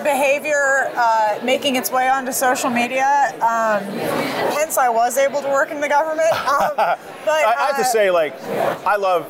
behavior 0.05 0.91
uh, 0.95 1.39
making 1.43 1.75
its 1.75 1.91
way 1.91 2.07
onto 2.07 2.31
social 2.31 2.69
media. 2.69 3.33
Um, 3.35 3.83
hence, 4.53 4.77
I 4.77 4.87
was 4.87 5.17
able 5.17 5.41
to 5.41 5.49
work 5.49 5.71
in 5.71 5.81
the 5.81 5.89
government. 5.89 6.29
Um, 6.45 6.73
but 6.75 6.99
I, 7.27 7.53
I 7.57 7.65
have 7.67 7.75
to 7.77 7.81
uh, 7.81 7.85
say, 7.85 8.11
like, 8.11 8.39
I 8.85 8.97
love 8.97 9.27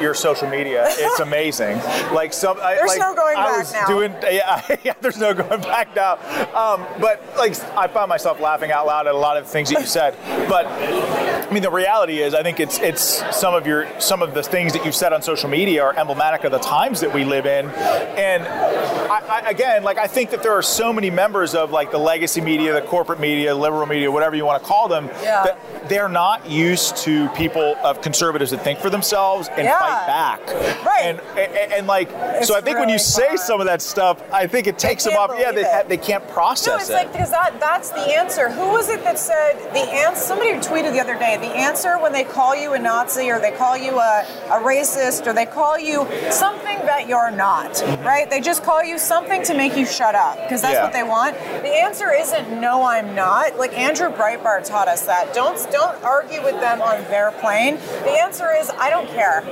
your 0.00 0.14
social 0.14 0.48
media. 0.48 0.84
It's 0.88 1.20
amazing. 1.28 1.78
Like 2.12 2.32
some, 2.34 2.58
I, 2.60 2.74
There's 2.74 2.90
like, 2.90 2.98
no 2.98 3.14
going 3.14 3.36
I 3.38 3.44
back 3.44 3.58
was 3.58 3.72
now. 3.72 3.86
doing, 3.86 4.12
yeah, 4.30 4.76
yeah, 4.84 4.92
there's 5.00 5.18
no 5.18 5.32
going 5.32 5.62
back 5.62 5.96
now. 5.96 6.14
Um, 6.54 6.86
but 7.00 7.22
like, 7.38 7.58
I 7.74 7.88
found 7.88 8.10
myself 8.10 8.40
laughing 8.40 8.72
out 8.72 8.86
loud 8.86 9.06
at 9.06 9.14
a 9.14 9.18
lot 9.18 9.38
of 9.38 9.46
things 9.46 9.70
that 9.70 9.80
you 9.80 9.86
said. 9.86 10.16
But 10.48 10.66
I 10.66 11.52
mean, 11.52 11.62
the 11.62 11.70
reality 11.70 12.18
is, 12.20 12.34
I 12.34 12.42
think 12.42 12.60
it's 12.60 12.78
it's 12.78 13.02
some 13.36 13.54
of 13.54 13.66
your 13.66 13.88
some 14.00 14.22
of 14.22 14.34
the 14.34 14.42
things 14.42 14.72
that 14.74 14.84
you've 14.84 14.94
said 14.94 15.12
on 15.12 15.22
social 15.22 15.48
media 15.48 15.82
are 15.82 15.98
emblematic 15.98 16.44
of 16.44 16.52
the 16.52 16.58
times 16.58 17.00
that 17.00 17.12
we 17.12 17.24
live 17.24 17.46
in. 17.46 17.66
And 17.70 18.44
I, 18.44 19.42
I, 19.42 19.50
again, 19.50 19.82
like 19.82 19.98
I 19.98 20.06
think 20.10 20.30
that 20.30 20.42
there 20.42 20.52
are 20.52 20.62
so 20.62 20.92
many 20.92 21.10
members 21.10 21.54
of 21.54 21.70
like 21.70 21.90
the 21.90 21.98
legacy 21.98 22.40
media, 22.40 22.74
the 22.74 22.82
corporate 22.82 23.20
media, 23.20 23.54
liberal 23.54 23.86
media, 23.86 24.10
whatever 24.10 24.36
you 24.36 24.44
want 24.44 24.62
to 24.62 24.68
call 24.68 24.88
them, 24.88 25.08
Yeah. 25.22 25.44
that 25.44 25.88
they're 25.88 26.08
not 26.08 26.48
used 26.48 26.96
to 26.98 27.28
people 27.30 27.74
of 27.82 28.02
conservatives 28.02 28.50
that 28.50 28.62
think 28.62 28.78
for 28.80 28.90
themselves 28.90 29.48
and 29.48 29.64
Yeah. 29.64 29.78
fight 29.78 30.06
back. 30.06 30.40
Right. 30.84 31.02
And, 31.04 31.20
and, 31.38 31.72
and, 31.72 31.86
like, 31.86 32.10
It's 32.12 32.48
so 32.48 32.56
I 32.56 32.60
think 32.60 32.78
when 32.78 32.88
you 32.88 32.98
say 32.98 33.28
hard. 33.28 33.40
some 33.40 33.60
of 33.60 33.66
that 33.66 33.80
stuff, 33.82 34.22
I 34.32 34.46
think 34.46 34.66
it 34.66 34.78
takes 34.78 35.04
them 35.04 35.16
off. 35.16 35.30
Yeah, 35.38 35.52
they, 35.52 35.62
it. 35.62 35.88
they 35.88 35.96
can't 35.96 36.26
process 36.28 36.66
it. 36.66 36.70
No, 36.70 36.76
it's 36.76 36.90
it. 36.90 36.92
like 36.92 37.12
because 37.12 37.30
that 37.30 37.58
that's 37.60 37.90
the 37.90 38.00
answer. 38.18 38.50
Who 38.50 38.68
was 38.68 38.88
it 38.88 39.02
that 39.04 39.18
said 39.18 39.58
the 39.72 39.80
answer? 39.80 40.20
Somebody 40.20 40.52
tweeted 40.52 40.92
the 40.92 41.00
other 41.00 41.18
day. 41.18 41.36
The 41.38 41.46
answer 41.46 41.98
when 41.98 42.12
they 42.12 42.24
call 42.24 42.54
you 42.54 42.72
a 42.74 42.78
Nazi 42.78 43.30
or 43.30 43.40
they 43.40 43.52
call 43.52 43.76
you 43.76 43.98
a, 43.98 44.26
a 44.46 44.58
racist 44.62 45.26
or 45.26 45.32
they 45.32 45.46
call 45.46 45.78
you 45.78 46.06
something 46.30 46.78
that 46.86 47.08
you're 47.08 47.30
not, 47.30 47.72
mm-hmm. 47.72 48.04
right? 48.04 48.28
They 48.28 48.40
just 48.40 48.62
call 48.62 48.82
you 48.84 48.98
something 48.98 49.42
to 49.44 49.54
make 49.54 49.76
you 49.76 49.86
shut 50.00 50.14
up 50.14 50.36
because 50.42 50.62
that's 50.62 50.74
Yeah. 50.74 50.82
what 50.84 50.94
they 50.94 51.02
want. 51.02 51.36
The 51.62 51.68
answer 51.86 52.10
isn't 52.10 52.58
no, 52.58 52.84
I'm 52.84 53.14
not. 53.14 53.58
Like 53.58 53.76
Andrew 53.78 54.08
Breitbart 54.10 54.64
taught 54.64 54.88
us 54.88 55.02
that. 55.02 55.34
Don't 55.34 55.58
don't 55.70 56.02
argue 56.02 56.42
with 56.42 56.58
them 56.60 56.80
on 56.80 57.04
their 57.10 57.32
plane. 57.32 57.78
The 58.04 58.12
answer 58.12 58.50
is 58.50 58.70
I 58.78 58.88
don't 58.88 59.08
care. 59.08 59.42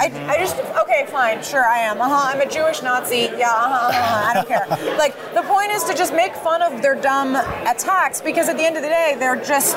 I, 0.00 0.10
I 0.28 0.38
just 0.38 0.56
okay 0.82 1.06
fine 1.08 1.42
sure 1.42 1.64
I 1.64 1.78
am 1.78 2.00
uh 2.00 2.08
huh 2.08 2.30
I'm 2.34 2.40
a 2.40 2.50
Jewish 2.50 2.82
Nazi 2.82 3.30
yeah 3.36 3.48
uh 3.50 3.68
huh 3.68 3.88
uh-huh, 3.88 4.28
I 4.30 4.34
don't 4.34 4.48
care 4.48 4.66
like 4.98 5.14
the 5.34 5.42
point 5.42 5.70
is 5.70 5.84
to 5.84 5.94
just 5.94 6.12
make 6.14 6.34
fun 6.34 6.62
of 6.62 6.82
their 6.82 6.94
dumb 6.94 7.36
attacks 7.36 8.20
because 8.20 8.48
at 8.48 8.56
the 8.56 8.64
end 8.64 8.76
of 8.76 8.82
the 8.82 8.88
day 8.88 9.16
they're 9.18 9.36
just 9.42 9.76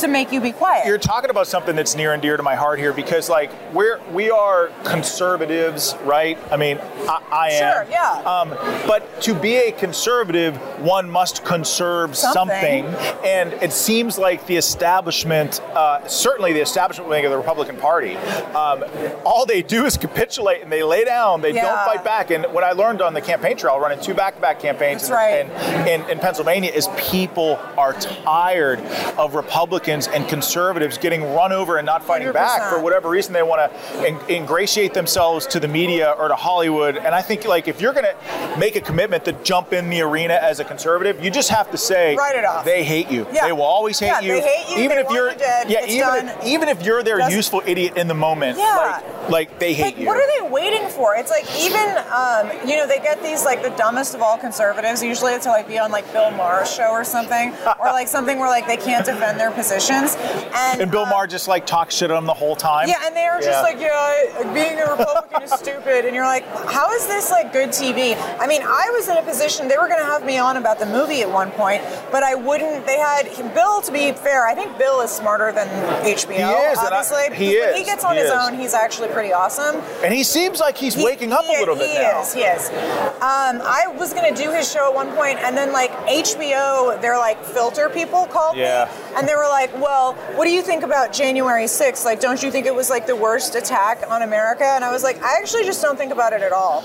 to 0.00 0.08
make 0.08 0.32
you 0.32 0.40
be 0.40 0.52
quiet 0.52 0.86
You're 0.86 0.98
talking 0.98 1.30
about 1.30 1.46
something 1.46 1.74
that's 1.76 1.94
near 1.94 2.12
and 2.12 2.22
dear 2.22 2.36
to 2.36 2.42
my 2.42 2.54
heart 2.54 2.78
here 2.78 2.92
because, 2.92 3.28
like, 3.28 3.50
we're 3.72 4.00
we 4.12 4.30
are 4.30 4.70
conservatives, 4.84 5.94
right? 6.04 6.38
I 6.50 6.56
mean, 6.56 6.78
I, 7.08 7.22
I 7.30 7.48
am. 7.50 7.86
Sure, 7.86 7.86
yeah. 7.90 8.22
Um, 8.24 8.50
but 8.86 9.20
to 9.22 9.34
be 9.34 9.56
a 9.56 9.72
conservative, 9.72 10.56
one 10.80 11.10
must 11.10 11.44
conserve 11.44 12.16
something, 12.16 12.84
Something. 12.84 13.24
and 13.24 13.52
it 13.62 13.72
seems 13.72 14.18
like 14.18 14.46
the 14.46 14.56
establishment, 14.56 15.60
uh, 15.74 16.06
certainly 16.08 16.52
the 16.52 16.60
establishment 16.60 17.08
wing 17.10 17.24
of 17.24 17.30
the 17.30 17.36
Republican 17.36 17.76
Party, 17.76 18.16
um, 18.54 18.84
all 19.24 19.35
they 19.44 19.62
do 19.62 19.84
is 19.84 19.96
capitulate 19.96 20.62
and 20.62 20.72
they 20.72 20.82
lay 20.82 21.04
down. 21.04 21.40
They 21.42 21.52
don't 21.52 21.76
fight 21.84 22.04
back. 22.04 22.30
And 22.30 22.44
what 22.46 22.64
I 22.64 22.72
learned 22.72 23.02
on 23.02 23.12
the 23.12 23.20
campaign 23.20 23.56
trail, 23.56 23.78
running 23.78 24.00
two 24.00 24.14
back-to-back 24.14 24.60
campaigns 24.60 25.08
in- 25.08 25.12
right. 25.14 25.46
in, 25.86 26.00
in, 26.02 26.10
in 26.10 26.18
Pennsylvania, 26.18 26.70
is 26.70 26.88
people 26.96 27.58
are 27.76 27.92
tired 27.94 28.78
of 29.18 29.34
Republicans 29.34 30.08
and 30.08 30.26
conservatives 30.28 30.96
getting 30.98 31.22
run 31.34 31.52
over 31.52 31.76
and 31.76 31.84
not 31.86 32.04
fighting 32.04 32.32
back 32.32 32.62
100%. 32.62 32.70
for 32.70 32.82
whatever 32.82 33.08
reason 33.08 33.32
they 33.32 33.42
want 33.42 33.70
to 33.70 34.06
in, 34.06 34.16
ingratiate 34.30 34.94
themselves 34.94 35.46
to 35.48 35.60
the 35.60 35.68
media 35.68 36.12
or 36.18 36.28
to 36.28 36.36
Hollywood. 36.36 36.96
And 36.96 37.14
I 37.14 37.22
think 37.22 37.44
like 37.44 37.68
if 37.68 37.80
you're 37.80 37.92
going 37.92 38.06
to 38.06 38.56
make 38.58 38.76
a 38.76 38.80
commitment 38.80 39.24
to 39.26 39.32
jump 39.42 39.72
in 39.72 39.90
the 39.90 40.00
arena 40.02 40.34
as 40.34 40.60
a 40.60 40.64
conservative, 40.64 41.22
you 41.22 41.30
just 41.30 41.50
have 41.50 41.70
to 41.72 41.76
say 41.78 42.14
Write 42.16 42.36
it 42.36 42.44
off. 42.44 42.64
They 42.64 42.84
hate 42.84 43.10
you. 43.10 43.26
Yeah. 43.32 43.46
They 43.46 43.52
will 43.52 43.62
always 43.62 43.98
hate 43.98 44.06
Yeah, 44.06 44.20
you. 44.20 44.32
they 44.34 44.40
hate 44.40 44.76
you, 44.76 44.84
Even 44.84 44.98
if 44.98 45.10
you're 45.10 45.30
you 45.32 45.38
dead, 45.38 45.70
yeah, 45.70 45.84
even 45.86 46.28
if, 46.28 46.44
even 46.46 46.68
if 46.68 46.82
you're 46.84 47.02
their 47.02 47.28
useful 47.30 47.62
idiot 47.66 47.96
in 47.96 48.06
the 48.08 48.14
moment, 48.14 48.58
Yeah. 48.58 49.00
like 49.02 49.25
like 49.28 49.58
they 49.58 49.74
hate 49.74 49.82
like, 49.84 49.98
you. 49.98 50.06
what 50.06 50.16
are 50.16 50.40
they 50.42 50.48
waiting 50.50 50.88
for? 50.88 51.14
It's 51.16 51.30
like 51.30 51.44
even 51.58 51.86
um, 52.12 52.50
you 52.68 52.76
know 52.76 52.86
they 52.86 52.98
get 52.98 53.22
these 53.22 53.44
like 53.44 53.62
the 53.62 53.70
dumbest 53.70 54.14
of 54.14 54.22
all 54.22 54.38
conservatives. 54.38 55.02
Usually 55.02 55.32
it's 55.32 55.44
to 55.44 55.50
like 55.50 55.68
be 55.68 55.78
on 55.78 55.90
like 55.90 56.10
Bill 56.12 56.30
Maher's 56.30 56.72
show 56.72 56.90
or 56.90 57.04
something, 57.04 57.52
or 57.80 57.86
like 57.86 58.08
something 58.08 58.38
where 58.38 58.48
like 58.48 58.66
they 58.66 58.76
can't 58.76 59.04
defend 59.04 59.38
their 59.40 59.50
positions. 59.50 60.16
And, 60.54 60.80
and 60.82 60.90
Bill 60.90 61.02
um, 61.02 61.10
Maher 61.10 61.26
just 61.26 61.48
like 61.48 61.66
talks 61.66 61.94
shit 61.94 62.10
on 62.10 62.16
them 62.16 62.26
the 62.26 62.34
whole 62.34 62.56
time. 62.56 62.88
Yeah, 62.88 63.04
and 63.06 63.14
they 63.14 63.24
are 63.26 63.40
Yeah. 63.40 63.46
just 63.46 63.62
like, 63.62 63.78
yeah, 63.80 64.52
being 64.54 64.78
a 64.78 64.90
Republican 64.90 65.42
is 65.42 65.50
stupid. 65.52 66.04
And 66.06 66.14
you're 66.14 66.24
like, 66.24 66.44
how 66.68 66.92
is 66.92 67.06
this 67.06 67.30
like 67.30 67.52
good 67.52 67.70
TV? 67.70 68.16
I 68.40 68.46
mean, 68.46 68.62
I 68.62 68.90
was 68.94 69.08
in 69.08 69.16
a 69.16 69.22
position, 69.22 69.68
they 69.68 69.76
were 69.76 69.88
going 69.88 70.00
to 70.00 70.04
have 70.06 70.24
me 70.24 70.38
on 70.38 70.56
about 70.56 70.78
the 70.78 70.86
movie 70.86 71.22
at 71.22 71.30
one 71.30 71.50
point, 71.52 71.82
but 72.10 72.22
I 72.22 72.34
wouldn't. 72.34 72.86
They 72.86 72.98
had 72.98 73.26
Bill, 73.54 73.80
to 73.82 73.92
be 73.92 74.12
fair, 74.12 74.46
I 74.46 74.54
think 74.54 74.76
Bill 74.78 75.00
is 75.00 75.10
smarter 75.10 75.52
than 75.52 75.68
HBO, 76.04 76.26
He 76.28 76.34
is, 76.42 76.78
and 76.78 76.88
I- 76.88 76.98
obviously. 76.98 77.36
he 77.36 77.46
because 77.46 77.60
When 77.60 77.70
is, 77.70 77.76
he 77.78 77.84
gets 77.84 78.04
on 78.04 78.14
he 78.14 78.20
his 78.20 78.30
is. 78.30 78.36
own, 78.36 78.58
he's 78.58 78.74
actually 78.74 79.08
pretty 79.16 79.32
awesome. 79.32 79.76
And 80.04 80.12
he 80.12 80.22
seems 80.22 80.60
like 80.60 80.76
he's 80.76 80.92
He- 80.94 81.02
waking 81.02 81.32
up 81.32 81.44
he 81.46 81.56
a 81.56 81.58
little 81.58 81.74
bit 81.74 81.88
he 81.88 81.98
now. 81.98 82.20
is, 82.20 82.34
he 82.34 82.42
is. 82.42 82.68
Um, 82.68 83.62
I 83.64 83.84
was 83.98 84.12
gonna 84.12 84.34
do 84.34 84.50
his 84.52 84.70
show 84.70 84.84
at 84.88 84.94
one 84.94 85.10
point, 85.16 85.38
and 85.38 85.56
then 85.56 85.72
like 85.72 85.90
HBO, 86.06 87.00
they're 87.00 87.16
like 87.16 87.42
filter 87.42 87.88
people 87.88 88.26
called 88.26 88.56
Yeah. 88.58 88.84
me, 88.84 88.90
and 89.16 89.26
they 89.26 89.34
were 89.34 89.48
like, 89.48 89.70
"Well, 89.80 90.12
what 90.36 90.44
do 90.44 90.50
you 90.50 90.60
think 90.60 90.82
about 90.82 91.14
January 91.14 91.66
6th? 91.66 92.04
Like, 92.04 92.20
don't 92.20 92.42
you 92.42 92.50
think 92.50 92.66
it 92.66 92.74
was 92.74 92.90
like 92.90 93.06
the 93.06 93.16
worst 93.16 93.54
attack 93.54 94.04
on 94.10 94.20
America?" 94.20 94.64
And 94.66 94.84
I 94.84 94.92
was 94.92 95.02
like, 95.02 95.22
"I 95.22 95.38
actually 95.38 95.64
just 95.64 95.80
don't 95.80 95.96
think 95.96 96.12
about 96.12 96.34
it 96.34 96.42
at 96.42 96.52
all." 96.52 96.84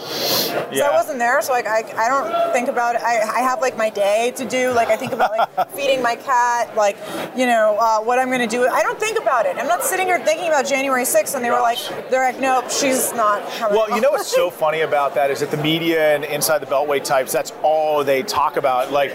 Yeah. 0.71 0.87
I 0.87 0.91
wasn't 0.95 1.19
there, 1.19 1.41
so 1.41 1.51
like 1.51 1.67
I, 1.67 1.79
I 1.97 2.07
don't 2.07 2.53
think 2.53 2.69
about 2.69 2.95
it. 2.95 3.01
I, 3.03 3.39
I 3.39 3.41
have 3.41 3.59
like 3.59 3.75
my 3.77 3.89
day 3.89 4.31
to 4.37 4.45
do. 4.45 4.71
Like 4.71 4.87
I 4.87 4.95
think 4.95 5.11
about 5.11 5.31
like 5.37 5.69
feeding 5.75 6.01
my 6.01 6.15
cat, 6.15 6.77
like 6.77 6.95
you 7.35 7.45
know 7.45 7.77
uh, 7.77 7.99
what 7.99 8.19
I'm 8.19 8.31
gonna 8.31 8.47
do. 8.47 8.67
I 8.67 8.83
don't 8.83 8.99
think 8.99 9.19
about 9.19 9.45
it. 9.45 9.57
I'm 9.57 9.67
not 9.67 9.83
sitting 9.83 10.07
here 10.07 10.19
thinking 10.23 10.47
about 10.47 10.65
January 10.65 11.03
6th, 11.03 11.35
and 11.35 11.43
they 11.43 11.49
were 11.51 11.59
like, 11.59 11.79
they're 12.09 12.20
like, 12.23 12.39
"Nope, 12.39 12.69
she's 12.71 13.13
not." 13.13 13.41
Well, 13.71 13.89
you 13.93 14.01
know 14.01 14.11
what's 14.11 14.27
so 14.27 14.49
funny 14.49 14.81
about 14.81 15.15
that 15.15 15.31
is 15.31 15.39
that 15.41 15.51
the 15.51 15.57
media 15.57 16.15
and 16.15 16.23
inside 16.25 16.59
the 16.59 16.65
Beltway 16.65 17.03
types, 17.03 17.31
that's 17.31 17.51
all 17.63 18.03
they 18.03 18.23
talk 18.23 18.57
about. 18.57 18.91
Like, 18.91 19.11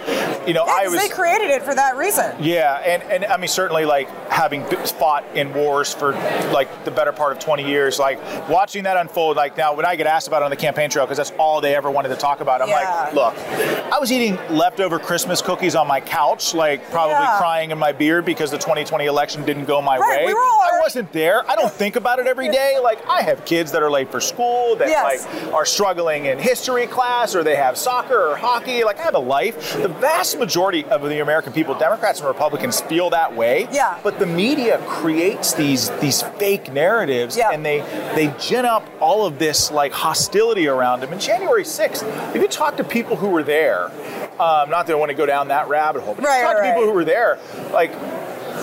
you 0.46 0.54
know, 0.54 0.64
Yeah, 0.66 0.72
I 0.76 0.88
was. 0.88 1.00
they 1.00 1.08
created 1.08 1.50
it 1.50 1.62
for 1.62 1.74
that 1.74 1.96
reason. 1.96 2.34
Yeah, 2.40 2.74
and, 2.84 3.02
and 3.04 3.24
I 3.26 3.36
mean 3.36 3.48
certainly 3.48 3.84
like 3.84 4.08
having 4.30 4.64
fought 4.64 5.24
in 5.34 5.52
wars 5.54 5.92
for 5.92 6.12
like 6.52 6.84
the 6.84 6.90
better 6.90 7.12
part 7.12 7.32
of 7.32 7.38
20 7.38 7.66
years, 7.66 7.98
like 7.98 8.18
watching 8.48 8.84
that 8.84 8.96
unfold. 8.96 9.36
Like 9.36 9.56
now, 9.56 9.74
when 9.74 9.84
I 9.86 9.96
get 9.96 10.06
asked 10.06 10.28
about 10.28 10.42
it 10.42 10.44
on 10.44 10.50
the 10.50 10.56
campaign 10.56 10.90
trail, 10.90 11.04
because 11.06 11.16
that's 11.18 11.32
all 11.38 11.60
they 11.60 11.74
ever 11.74 11.90
wanted 11.90 12.08
to 12.10 12.16
talk 12.16 12.40
about, 12.40 12.62
I'm 12.62 12.68
Yeah. 12.68 13.04
like, 13.04 13.14
look, 13.14 13.34
I 13.92 13.98
was 13.98 14.10
eating 14.12 14.38
leftover 14.50 14.98
Christmas 14.98 15.42
cookies 15.42 15.74
on 15.74 15.86
my 15.86 16.00
couch, 16.00 16.54
like 16.54 16.90
probably 16.90 17.14
Yeah. 17.14 17.36
crying 17.38 17.70
in 17.70 17.78
my 17.78 17.92
beard 17.92 18.24
because 18.24 18.50
the 18.50 18.58
2020 18.58 19.06
election 19.06 19.44
didn't 19.44 19.64
go 19.66 19.80
my 19.82 19.98
Right, 19.98 20.20
way. 20.20 20.26
we 20.26 20.34
were 20.34 20.40
all 20.40 20.62
I 20.66 20.80
wasn't 20.80 21.12
there. 21.12 21.48
I 21.50 21.54
don't 21.56 21.72
think 21.72 21.96
about 21.96 22.18
it 22.18 22.26
every 22.26 22.48
day. 22.48 22.78
Like 22.82 22.95
I 23.08 23.22
have 23.22 23.44
kids 23.44 23.72
that 23.72 23.82
are 23.82 23.90
late 23.90 24.10
for 24.10 24.20
school 24.20 24.76
that 24.76 24.88
Yes. 24.88 25.26
like 25.26 25.52
are 25.54 25.64
struggling 25.64 26.26
in 26.26 26.38
history 26.38 26.86
class 26.86 27.34
or 27.34 27.42
they 27.44 27.56
have 27.56 27.76
soccer 27.76 28.28
or 28.30 28.36
hockey. 28.36 28.84
Like 28.84 28.98
I 28.98 29.02
have 29.02 29.14
a 29.14 29.18
life. 29.20 29.74
The 29.80 29.88
vast 29.88 30.38
majority 30.38 30.84
of 30.86 31.02
the 31.02 31.20
American 31.20 31.52
people, 31.52 31.74
Democrats 31.74 32.20
and 32.20 32.28
Republicans, 32.28 32.80
feel 32.80 33.10
that 33.10 33.34
way. 33.34 33.68
Yeah. 33.70 33.98
But 34.02 34.18
the 34.18 34.26
media 34.26 34.78
creates 34.88 35.52
these 35.54 35.90
these 36.00 36.22
fake 36.38 36.72
narratives 36.72 37.36
Yeah. 37.36 37.50
and 37.52 37.64
they 37.64 37.80
they 38.14 38.32
gin 38.38 38.64
up 38.64 38.86
all 39.00 39.26
of 39.26 39.38
this 39.38 39.70
like 39.70 39.92
hostility 39.92 40.68
around 40.68 41.00
them. 41.00 41.12
And 41.12 41.20
January 41.20 41.64
6th, 41.64 42.02
if 42.34 42.42
you 42.42 42.48
talk 42.48 42.76
to 42.78 42.84
people 42.84 43.16
who 43.16 43.28
were 43.28 43.42
there, 43.42 43.84
um, 44.38 44.68
not 44.70 44.86
that 44.86 44.92
I 44.92 44.96
want 44.96 45.10
to 45.10 45.14
go 45.16 45.26
down 45.26 45.48
that 45.48 45.68
rabbit 45.68 46.02
hole, 46.02 46.14
but 46.14 46.24
Right, 46.24 46.42
talk 46.42 46.54
right, 46.56 46.62
to 46.62 46.68
people 46.68 46.82
right. 46.82 46.88
who 46.88 46.94
were 46.94 47.04
there, 47.04 47.38
like 47.72 47.90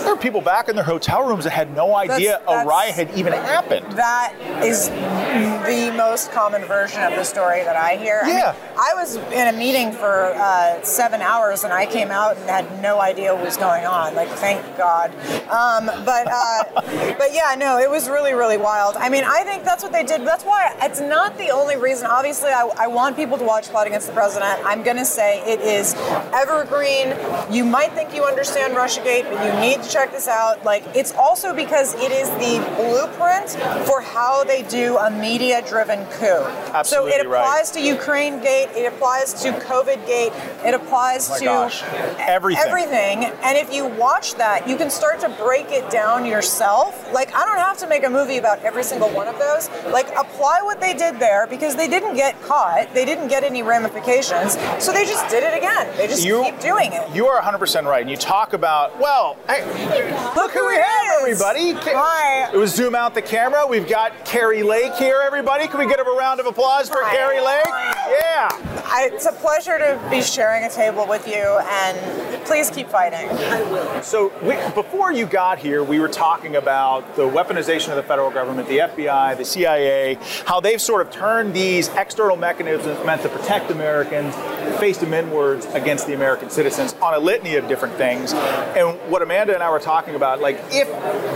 there 0.02 0.12
are 0.12 0.16
people 0.16 0.40
back 0.40 0.68
in 0.68 0.74
their 0.76 0.84
hotel 0.84 1.26
rooms 1.26 1.44
that 1.44 1.50
had 1.50 1.74
no 1.74 1.94
idea 1.96 2.36
a 2.38 2.46
that's- 2.46 2.66
riot 2.66 2.94
had 2.94 3.10
even 3.16 3.32
happened. 3.32 3.86
That 3.92 4.34
is 4.62 4.88
the 4.88 5.92
most 5.96 6.30
common 6.32 6.62
version 6.64 7.02
of 7.02 7.12
the 7.14 7.24
story 7.24 7.62
that 7.64 7.76
I 7.76 7.96
hear. 7.96 8.20
I 8.22 8.26
mean, 8.26 8.38
Yeah. 8.38 8.54
I 8.76 8.94
was 8.94 9.16
in 9.16 9.48
a 9.48 9.52
meeting 9.56 9.92
for 9.92 10.32
uh, 10.34 10.82
seven 10.82 11.20
hours 11.20 11.64
and 11.64 11.72
I 11.72 11.86
came 11.86 12.10
out 12.10 12.36
and 12.36 12.48
had 12.48 12.82
no 12.82 13.00
idea 13.00 13.34
what 13.34 13.44
was 13.44 13.56
going 13.56 13.84
on. 13.86 14.14
Like, 14.14 14.28
thank 14.28 14.60
God. 14.76 15.10
Um, 15.48 15.86
but 16.04 16.26
uh, 16.30 16.64
but 17.18 17.32
yeah, 17.32 17.54
no, 17.58 17.78
it 17.78 17.88
was 17.90 18.08
really 18.08 18.32
really 18.34 18.56
wild. 18.58 18.96
I 18.96 19.08
mean, 19.08 19.24
I 19.24 19.44
think 19.44 19.64
that's 19.64 19.82
what 19.82 19.92
they 19.92 20.02
did. 20.04 20.22
That's 20.22 20.44
why 20.44 20.74
it's 20.82 21.00
not 21.00 21.36
the 21.38 21.50
only 21.50 21.76
reason. 21.76 22.06
Obviously, 22.06 22.50
I, 22.50 22.68
I 22.78 22.86
want 22.88 23.16
people 23.16 23.38
to 23.38 23.44
watch 23.44 23.68
Plot 23.68 23.86
Against 23.86 24.06
the 24.08 24.12
President. 24.12 24.60
I'm 24.64 24.82
gonna 24.82 25.04
say 25.04 25.40
it 25.50 25.60
is 25.60 25.94
evergreen. 26.32 27.14
You 27.52 27.64
might 27.64 27.92
think 27.92 28.14
you 28.14 28.24
understand 28.24 28.74
RussiaGate, 28.74 29.30
but 29.30 29.44
you 29.44 29.60
need 29.60 29.83
to 29.84 29.90
check 29.92 30.10
this 30.12 30.28
out. 30.28 30.64
Like, 30.64 30.84
it's 30.94 31.12
also 31.12 31.54
because 31.54 31.94
it 31.94 32.10
is 32.10 32.28
the 32.30 32.64
blueprint 32.76 33.50
for 33.86 34.00
how 34.00 34.44
they 34.44 34.62
do 34.62 34.96
a 34.98 35.10
media-driven 35.10 36.04
coup. 36.06 36.44
Absolutely 36.74 37.12
so 37.12 37.18
it 37.20 37.28
right. 37.28 37.40
applies 37.40 37.70
to 37.72 37.80
Ukraine 37.80 38.40
Gate. 38.40 38.68
It 38.74 38.86
applies 38.92 39.34
to 39.42 39.52
COVID 39.52 40.06
Gate. 40.06 40.32
It 40.64 40.74
applies 40.74 41.30
Oh 41.30 41.38
to 41.38 41.44
gosh. 41.44 41.82
Everything. 42.18 42.64
Everything. 42.66 43.24
And 43.42 43.56
if 43.58 43.72
you 43.72 43.86
watch 43.86 44.34
that, 44.36 44.68
you 44.68 44.76
can 44.76 44.90
start 44.90 45.20
to 45.20 45.28
break 45.30 45.66
it 45.70 45.90
down 45.90 46.24
yourself. 46.24 47.12
Like 47.12 47.34
I 47.34 47.44
don't 47.44 47.58
have 47.58 47.78
to 47.78 47.86
make 47.86 48.04
a 48.04 48.10
movie 48.10 48.38
about 48.38 48.60
every 48.60 48.82
single 48.82 49.08
one 49.10 49.28
of 49.28 49.38
those. 49.38 49.68
Like 49.92 50.08
apply 50.16 50.60
what 50.62 50.80
they 50.80 50.94
did 50.94 51.18
there 51.18 51.46
because 51.46 51.76
they 51.76 51.88
didn't 51.88 52.14
get 52.16 52.40
caught. 52.42 52.92
They 52.94 53.04
didn't 53.04 53.28
get 53.28 53.44
any 53.44 53.62
ramifications. 53.62 54.58
So 54.82 54.92
they 54.92 55.04
just 55.04 55.28
did 55.28 55.42
it 55.44 55.56
again. 55.56 55.88
They 55.96 56.06
just 56.06 56.24
You- 56.24 56.44
keep 56.44 56.60
doing 56.60 56.92
it. 56.92 57.08
You 57.14 57.26
are 57.28 57.40
100% 57.40 57.86
right. 57.86 58.00
And 58.02 58.10
you 58.10 58.16
talk 58.16 58.52
about, 58.52 58.98
well, 58.98 59.36
I, 59.48 59.60
Look 59.74 60.52
who 60.52 60.66
we 60.68 60.76
have, 60.76 61.20
everybody. 61.20 61.72
Hi. 61.72 62.52
It 62.52 62.56
was 62.56 62.72
zoom 62.72 62.94
out 62.94 63.14
the 63.14 63.22
camera. 63.22 63.66
We've 63.66 63.88
got 63.88 64.24
Kari 64.24 64.62
Lake 64.62 64.94
here, 64.94 65.20
everybody. 65.24 65.66
Can 65.66 65.80
we 65.80 65.86
get 65.86 65.98
a 65.98 66.04
round 66.04 66.38
of 66.38 66.46
applause 66.46 66.88
for 66.88 66.98
Hi. 67.00 67.16
Kari 67.16 67.40
Lake? 67.40 67.66
Yeah. 67.66 68.84
I, 68.86 69.10
it's 69.12 69.26
a 69.26 69.32
pleasure 69.32 69.76
to 69.78 70.00
be 70.08 70.22
sharing 70.22 70.62
a 70.62 70.70
table 70.70 71.08
with 71.08 71.26
you, 71.26 71.34
and 71.34 72.44
please 72.44 72.70
keep 72.70 72.88
fighting. 72.88 73.28
I 73.28 73.62
will. 73.62 74.02
So 74.02 74.32
we, 74.42 74.54
before 74.74 75.10
you 75.10 75.26
got 75.26 75.58
here, 75.58 75.82
we 75.82 75.98
were 75.98 76.08
talking 76.08 76.54
about 76.54 77.16
the 77.16 77.22
weaponization 77.22 77.88
of 77.88 77.96
the 77.96 78.04
federal 78.04 78.30
government, 78.30 78.68
the 78.68 78.78
FBI, 78.78 79.36
the 79.36 79.44
CIA, 79.44 80.18
how 80.46 80.60
they've 80.60 80.80
sort 80.80 81.04
of 81.04 81.10
turned 81.10 81.54
these 81.54 81.88
external 81.88 82.36
mechanisms 82.36 83.04
meant 83.04 83.22
to 83.22 83.28
protect 83.28 83.72
Americans, 83.72 84.32
faced 84.78 85.00
them 85.00 85.12
inwards 85.12 85.66
against 85.74 86.06
the 86.06 86.14
American 86.14 86.48
citizens 86.50 86.92
on 87.02 87.14
a 87.14 87.18
litany 87.18 87.56
of 87.56 87.66
different 87.66 87.96
things. 87.96 88.32
And 88.32 88.96
what 89.10 89.22
Amanda 89.22 89.54
and 89.54 89.62
I 89.64 89.70
were 89.70 89.80
talking 89.80 90.14
about, 90.14 90.40
like 90.40 90.56
if 90.70 90.88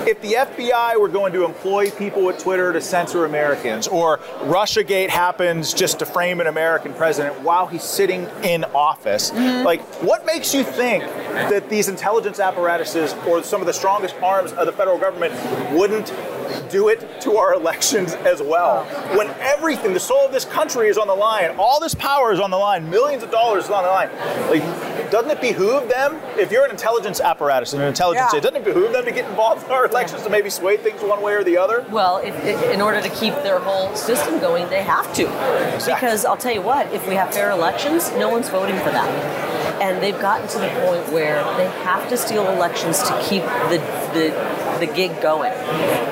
if 0.06 0.20
the 0.20 0.34
FBI 0.34 1.00
were 1.00 1.08
going 1.08 1.32
to 1.32 1.44
employ 1.44 1.90
people 1.90 2.24
with 2.24 2.38
Twitter 2.38 2.72
to 2.72 2.80
censor 2.80 3.24
Americans, 3.24 3.88
or 3.88 4.18
RussiaGate 4.42 5.08
happens 5.08 5.72
just 5.72 5.98
to 6.00 6.06
frame 6.06 6.40
an 6.40 6.46
American 6.46 6.92
president 6.92 7.40
while 7.40 7.66
he's 7.66 7.82
sitting 7.82 8.28
in 8.42 8.64
office, 8.66 9.30
mm-hmm. 9.30 9.64
like 9.64 9.80
what 10.02 10.26
makes 10.26 10.54
you 10.54 10.62
think 10.62 11.04
that 11.04 11.70
these 11.70 11.88
intelligence 11.88 12.38
apparatuses 12.38 13.14
or 13.26 13.42
some 13.42 13.60
of 13.60 13.66
the 13.66 13.72
strongest 13.72 14.14
arms 14.22 14.52
of 14.52 14.66
the 14.66 14.72
federal 14.72 14.98
government 14.98 15.32
wouldn't 15.72 16.12
do 16.70 16.88
it 16.88 17.20
to 17.22 17.36
our 17.36 17.54
elections 17.54 18.14
as 18.14 18.42
well? 18.42 18.84
When 19.16 19.28
everything, 19.40 19.92
the 19.92 20.00
soul 20.00 20.24
of 20.26 20.32
this 20.32 20.44
country 20.44 20.88
is 20.88 20.98
on 20.98 21.06
the 21.06 21.14
line, 21.14 21.50
all 21.58 21.80
this 21.80 21.94
power 21.94 22.32
is 22.32 22.40
on 22.40 22.50
the 22.50 22.56
line, 22.56 22.88
millions 22.90 23.22
of 23.22 23.30
dollars 23.30 23.64
is 23.64 23.70
on 23.70 23.82
the 23.84 23.90
line. 23.90 24.10
Like, 24.50 24.62
doesn't 25.10 25.30
it 25.30 25.40
behoove 25.40 25.88
them, 25.88 26.20
if 26.38 26.52
you're 26.52 26.64
an 26.64 26.70
intelligence 26.70 27.20
apparatus 27.20 27.72
and 27.72 27.82
an 27.82 27.88
intelligence 27.88 28.28
Yeah. 28.32 28.38
agency, 28.38 28.40
doesn't 28.40 28.68
it 28.68 28.74
behoove 28.74 28.92
them 28.92 29.04
to 29.04 29.10
get 29.12 29.28
involved 29.28 29.64
in 29.66 29.72
our 29.72 29.86
elections 29.86 30.22
to 30.22 30.30
maybe 30.30 30.50
sway 30.50 30.76
things 30.76 31.00
one 31.02 31.22
way 31.22 31.32
or 31.32 31.42
the 31.44 31.56
other? 31.56 31.84
Well, 31.90 32.18
if, 32.18 32.34
if, 32.44 32.62
in 32.70 32.80
order 32.80 33.00
to 33.00 33.08
keep 33.08 33.34
their 33.36 33.58
whole 33.58 33.94
system 33.94 34.38
going, 34.38 34.68
they 34.68 34.82
have 34.82 35.12
to. 35.14 35.24
Because 35.86 36.24
I'll 36.24 36.36
tell 36.36 36.52
you 36.52 36.62
what, 36.62 36.92
if 36.92 37.06
we 37.08 37.14
have 37.14 37.32
fair 37.32 37.50
elections, 37.50 38.12
no 38.12 38.28
one's 38.28 38.48
voting 38.48 38.76
for 38.78 38.90
that. 38.90 39.08
And 39.80 40.02
they've 40.02 40.20
gotten 40.20 40.48
to 40.48 40.58
the 40.58 40.68
point 40.86 41.08
where 41.12 41.42
they 41.56 41.68
have 41.84 42.08
to 42.08 42.16
steal 42.16 42.46
elections 42.50 43.00
to 43.04 43.18
keep 43.28 43.42
the, 43.70 43.78
the 44.12 44.58
the 44.78 44.86
gig 44.86 45.20
going. 45.20 45.52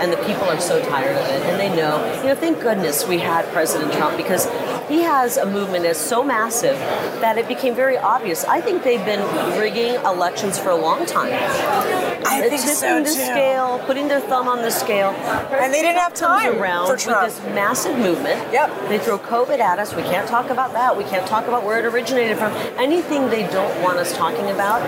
And 0.00 0.12
the 0.12 0.16
people 0.26 0.44
are 0.44 0.60
so 0.60 0.82
tired 0.82 1.16
of 1.16 1.26
it. 1.26 1.42
And 1.42 1.60
they 1.60 1.68
know, 1.68 2.04
you 2.22 2.28
know, 2.28 2.34
thank 2.34 2.60
goodness 2.60 3.06
we 3.06 3.18
had 3.18 3.46
President 3.52 3.92
Trump 3.92 4.16
because 4.16 4.46
he 4.88 5.02
has 5.02 5.36
a 5.36 5.46
movement 5.46 5.82
that's 5.82 5.98
so 5.98 6.22
massive 6.22 6.78
that 7.20 7.38
it 7.38 7.48
became 7.48 7.74
very 7.74 7.96
obvious. 7.98 8.44
I 8.44 8.60
think 8.60 8.84
they've 8.84 9.04
been 9.04 9.20
rigging 9.58 9.94
elections 10.04 10.58
for 10.58 10.70
a 10.70 10.76
long 10.76 11.04
time. 11.06 11.32
I 11.32 12.40
uh, 12.40 12.48
think 12.48 12.62
tipping 12.62 12.74
so, 12.74 12.98
the 13.00 13.04
too. 13.04 13.10
scale, 13.10 13.80
putting 13.86 14.08
their 14.08 14.20
thumb 14.20 14.48
on 14.48 14.62
the 14.62 14.70
scale. 14.70 15.10
And 15.10 15.72
they 15.74 15.82
didn't 15.82 15.98
have 15.98 16.14
time 16.14 16.58
around 16.58 16.86
for 16.86 16.92
with 16.94 17.04
this 17.04 17.40
massive 17.54 17.98
movement. 17.98 18.52
Yep. 18.52 18.88
They 18.88 18.98
throw 18.98 19.18
COVID 19.18 19.58
at 19.58 19.78
us. 19.78 19.94
We 19.94 20.02
can't 20.02 20.28
talk 20.28 20.50
about 20.50 20.72
that. 20.72 20.96
We 20.96 21.04
can't 21.04 21.26
talk 21.26 21.48
about 21.48 21.64
where 21.64 21.78
it 21.78 21.84
originated 21.84 22.38
from. 22.38 22.52
Anything 22.78 23.28
they 23.28 23.42
don't 23.48 23.82
want 23.82 23.98
us 23.98 24.16
talking 24.16 24.50
about, 24.50 24.82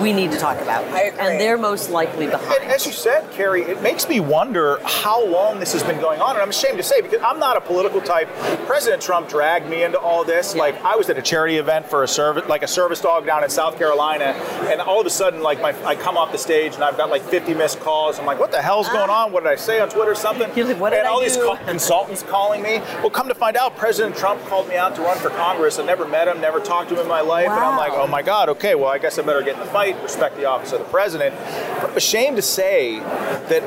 we 0.00 0.12
need 0.12 0.30
to 0.30 0.38
talk 0.38 0.60
about. 0.60 0.84
I 0.84 1.02
agree. 1.02 1.20
And 1.20 1.40
they're 1.40 1.58
most 1.58 1.90
likely 1.90 2.26
behind. 2.26 2.62
And 2.62 2.70
as 2.70 2.86
you 2.86 2.92
said, 2.92 3.30
Kari, 3.32 3.62
it 3.62 3.82
makes 3.82 4.08
me 4.08 4.20
wonder 4.20 4.78
how 4.84 5.24
long 5.24 5.58
this 5.58 5.72
has 5.72 5.82
been 5.82 6.00
going 6.00 6.20
on. 6.20 6.36
And 6.36 6.42
I'm 6.42 6.50
ashamed 6.50 6.76
to 6.78 6.84
say, 6.84 7.00
because 7.00 7.22
I'm 7.22 7.38
not 7.38 7.56
a 7.56 7.60
political 7.60 8.00
type. 8.00 8.28
President 8.66 8.83
Trump 9.00 9.28
dragged 9.28 9.68
me 9.68 9.82
into 9.82 9.98
all 9.98 10.24
this. 10.24 10.54
Yeah. 10.54 10.60
Like 10.60 10.82
I 10.82 10.96
was 10.96 11.08
at 11.10 11.18
a 11.18 11.22
charity 11.22 11.56
event 11.56 11.86
for 11.86 12.02
a 12.02 12.08
service, 12.08 12.48
like 12.48 12.62
a 12.62 12.68
service 12.68 13.00
dog 13.00 13.26
down 13.26 13.42
in 13.44 13.50
South 13.50 13.78
Carolina, 13.78 14.24
and 14.70 14.80
all 14.80 15.00
of 15.00 15.06
a 15.06 15.10
sudden, 15.10 15.42
like 15.42 15.60
my, 15.60 15.74
I 15.84 15.96
come 15.96 16.16
off 16.16 16.32
the 16.32 16.38
stage 16.38 16.74
and 16.74 16.84
I've 16.84 16.96
got 16.96 17.10
like 17.10 17.22
50 17.22 17.54
missed 17.54 17.80
calls. 17.80 18.18
I'm 18.18 18.26
like, 18.26 18.38
what 18.38 18.52
the 18.52 18.62
hell's 18.62 18.88
going 18.88 19.10
uh-huh. 19.10 19.26
on? 19.26 19.32
What 19.32 19.44
did 19.44 19.52
I 19.52 19.56
say 19.56 19.80
on 19.80 19.88
Twitter? 19.88 20.12
or 20.12 20.14
Something. 20.14 20.50
You're 20.56 20.66
like, 20.66 20.80
what 20.80 20.90
did 20.90 21.00
and 21.00 21.08
I 21.08 21.10
all 21.10 21.20
these 21.20 21.36
co- 21.36 21.56
consultants 21.56 22.22
calling 22.22 22.62
me. 22.62 22.78
Well, 23.00 23.10
come 23.10 23.28
to 23.28 23.34
find 23.34 23.56
out, 23.56 23.76
President 23.76 24.16
Trump 24.16 24.44
called 24.46 24.68
me 24.68 24.76
out 24.76 24.94
to 24.96 25.02
run 25.02 25.18
for 25.18 25.30
Congress. 25.30 25.78
I 25.78 25.84
never 25.84 26.06
met 26.06 26.28
him, 26.28 26.40
never 26.40 26.60
talked 26.60 26.90
to 26.90 26.94
him 26.94 27.00
in 27.00 27.08
my 27.08 27.20
life, 27.20 27.48
and 27.48 27.60
I'm 27.60 27.76
like, 27.76 27.92
oh 27.92 28.06
my 28.06 28.22
God, 28.22 28.48
okay, 28.50 28.74
well, 28.74 28.88
I 28.88 28.98
guess 28.98 29.18
I 29.18 29.22
better 29.22 29.42
get 29.42 29.54
in 29.54 29.60
the 29.60 29.66
fight, 29.66 30.00
respect 30.02 30.36
the 30.36 30.44
office 30.44 30.72
of 30.72 30.80
the 30.80 30.84
president. 30.86 31.34
But 31.80 31.90
I'm 31.90 31.96
ashamed 31.96 32.36
to 32.36 32.42
say 32.42 32.98
that 32.98 33.62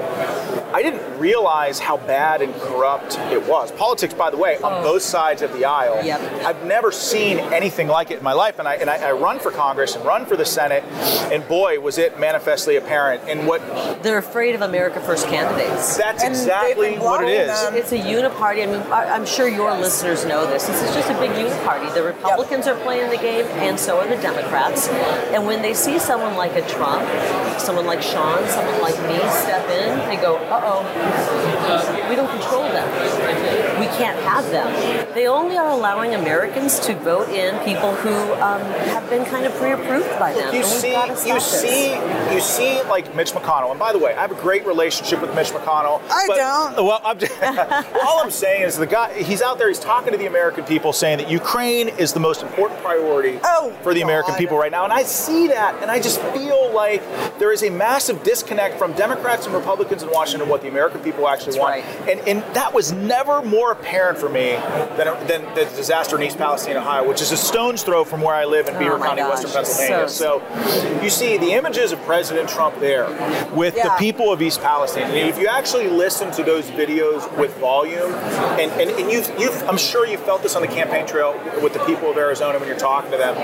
I 0.73 0.81
didn't 0.81 0.96
realize 1.19 1.79
how 1.79 1.97
bad 1.97 2.41
and 2.41 2.53
corrupt 2.55 3.17
it 3.31 3.45
was. 3.47 3.71
Politics, 3.71 4.13
by 4.13 4.29
the 4.29 4.37
way, 4.37 4.57
on 4.57 4.83
both 4.83 5.01
sides 5.01 5.41
of 5.41 5.51
the 5.53 5.65
aisle. 5.65 6.03
Yep. 6.03 6.19
I've 6.45 6.65
never 6.65 6.91
seen 6.91 7.39
anything 7.39 7.87
like 7.87 8.11
it 8.11 8.17
in 8.19 8.23
my 8.23 8.33
life, 8.33 8.59
and 8.59 8.67
I 8.67 8.75
and 8.75 8.89
I, 8.89 8.97
I 9.09 9.11
run 9.13 9.39
for 9.39 9.51
Congress 9.51 9.95
and 9.95 10.05
run 10.05 10.25
for 10.25 10.35
the 10.35 10.45
Senate, 10.45 10.83
and 11.31 11.47
boy, 11.47 11.79
was 11.79 11.97
it 11.97 12.19
manifestly 12.19 12.75
apparent. 12.75 13.21
And 13.27 13.47
what 13.47 13.61
They're 14.03 14.17
afraid 14.17 14.55
of 14.55 14.61
America 14.61 14.99
First 15.01 15.27
candidates. 15.27 15.97
that's 15.97 16.23
And 16.23 16.33
exactly 16.33 16.97
what 16.97 17.23
it 17.23 17.29
is. 17.29 17.47
them. 17.61 17.75
It's 17.75 17.91
a 17.91 17.97
uniparty. 17.97 18.63
I 18.63 18.65
mean, 18.67 18.81
I- 18.91 19.09
I'm 19.15 19.25
sure 19.25 19.47
your 19.47 19.71
listeners 19.75 20.25
know 20.25 20.45
this. 20.45 20.65
This 20.67 20.81
is 20.83 20.93
just 20.95 21.09
a 21.09 21.13
big 21.19 21.31
uniparty. 21.31 21.93
The 21.93 22.03
Republicans 22.03 22.67
are 22.67 22.75
playing 22.77 23.09
the 23.09 23.17
game, 23.17 23.45
and 23.65 23.79
so 23.79 23.99
are 23.99 24.07
the 24.07 24.17
Democrats. 24.21 24.87
And 25.33 25.45
when 25.45 25.61
they 25.61 25.73
see 25.73 25.99
someone 25.99 26.35
like 26.35 26.55
a 26.55 26.61
Trump, 26.69 27.07
someone 27.59 27.85
like 27.85 28.01
Sean, 28.01 28.45
someone 28.49 28.81
like 28.81 28.95
me 29.07 29.17
step 29.43 29.67
in, 29.69 29.97
they 30.09 30.15
go, 30.17 30.35
"Uh 30.37 30.61
oh, 30.63 30.83
we 32.09 32.15
don't 32.15 32.29
control 32.29 32.63
them. 32.63 33.66
We 33.79 33.85
can't 33.97 34.19
have 34.19 34.49
them." 34.51 34.67
They 35.13 35.27
only 35.27 35.57
are 35.57 35.69
allowing 35.69 36.13
Americans 36.15 36.79
to 36.81 36.95
vote 36.95 37.29
in 37.29 37.57
people 37.65 37.93
who 37.95 38.13
um, 38.41 38.61
have 38.91 39.09
been 39.09 39.25
kind 39.25 39.45
of 39.45 39.53
pre-approved 39.55 40.09
by 40.19 40.33
them. 40.33 40.53
you 40.53 40.61
and 40.61 40.69
we've 40.69 40.81
see, 40.81 40.91
got 40.91 41.07
to 41.07 41.15
stop 41.15 41.27
you 41.27 41.33
this. 41.35 41.61
see, 41.61 42.33
you 42.33 42.39
see, 42.39 42.81
like 42.83 43.15
Mitch 43.15 43.31
McConnell. 43.31 43.71
And 43.71 43.79
by 43.79 43.91
the 43.91 43.99
way, 43.99 44.13
I 44.13 44.21
have 44.21 44.31
a 44.31 44.35
great 44.41 44.65
relationship 44.65 45.21
with 45.21 45.33
Mitch 45.35 45.49
McConnell. 45.49 46.01
I 46.09 46.25
but- 46.27 46.37
don't. 46.37 46.85
Well, 46.85 47.01
I'm 47.03 47.17
just, 47.19 47.33
all 48.05 48.21
I'm 48.23 48.31
saying 48.31 48.63
is 48.63 48.77
the 48.77 48.85
guy. 48.87 49.13
He's 49.21 49.41
out 49.41 49.57
there. 49.57 49.67
He's 49.67 49.79
talking 49.79 50.11
to 50.11 50.17
the 50.17 50.27
American 50.27 50.63
people, 50.65 50.93
saying 50.93 51.17
that 51.19 51.29
Ukraine 51.29 51.89
is 51.89 52.13
the 52.13 52.19
most 52.19 52.43
important 52.43 52.79
priority 52.81 53.39
Oh, 53.43 53.75
for 53.83 53.93
the 53.93 54.01
American 54.01 54.33
God. 54.33 54.37
people 54.39 54.57
right 54.57 54.71
now. 54.71 54.83
And 54.83 54.93
I 54.93 55.03
see 55.03 55.47
that, 55.47 55.81
and 55.81 55.89
I 55.91 55.99
just 55.99 56.21
feel 56.21 56.71
like 56.73 57.01
there 57.39 57.51
is 57.51 57.63
a 57.63 57.69
massive 57.69 58.23
disconnect 58.23 58.77
from 58.77 58.93
Democrats 58.93 59.45
and 59.45 59.55
Republicans 59.55 60.03
in 60.03 60.09
Washington 60.11 60.47
what 60.49 60.61
the 60.61 60.67
American 60.67 61.01
people 61.01 61.27
actually 61.27 61.53
That's 61.53 61.57
want. 61.59 61.83
right. 61.85 62.09
And, 62.09 62.27
and 62.27 62.55
that 62.55 62.73
was 62.73 62.91
never 62.91 63.41
more 63.41 63.66
apparent 63.71 64.17
for 64.17 64.29
me 64.29 64.51
than, 64.97 65.07
than 65.27 65.43
the 65.55 65.65
disaster 65.75 66.15
in 66.15 66.23
East 66.23 66.37
Palestine, 66.37 66.77
Ohio, 66.77 67.07
which 67.07 67.21
is 67.21 67.31
a 67.31 67.37
stone's 67.37 67.83
throw 67.83 68.03
from 68.03 68.21
where 68.21 68.35
I 68.35 68.45
live 68.45 68.67
in 68.67 68.77
Beaver 68.77 68.95
Oh 68.95 68.99
County, 69.03 69.21
gosh, 69.21 69.43
Western 69.43 69.51
Pennsylvania. 69.51 70.09
so 70.09 70.41
So, 70.47 71.01
you 71.03 71.09
see 71.09 71.37
the 71.37 71.51
images 71.53 71.91
of 71.91 71.99
President 72.03 72.49
Trump 72.49 72.79
there 72.79 73.07
with 73.53 73.75
the 73.75 73.91
people 73.97 74.31
of 74.31 74.41
East 74.41 74.61
Palestine. 74.61 75.03
And 75.03 75.29
if 75.29 75.37
you 75.39 75.47
actually 75.47 75.87
listen 75.87 76.31
to 76.31 76.43
those 76.43 76.65
videos 76.71 77.21
with 77.37 77.55
volume, 77.57 78.11
and, 78.59 78.71
and, 78.81 78.89
and 78.91 79.11
you've, 79.11 79.27
you've, 79.39 79.63
I'm 79.69 79.77
sure 79.77 80.05
you 80.07 80.17
felt 80.17 80.41
this 80.43 80.55
on 80.55 80.61
the 80.61 80.67
campaign 80.67 81.05
trail 81.07 81.33
with 81.61 81.73
the 81.73 81.83
people 81.85 82.09
of 82.09 82.17
Arizona 82.17 82.59
when 82.59 82.67
you're 82.67 82.77
talking 82.77 83.11
to 83.11 83.17
them, 83.17 83.35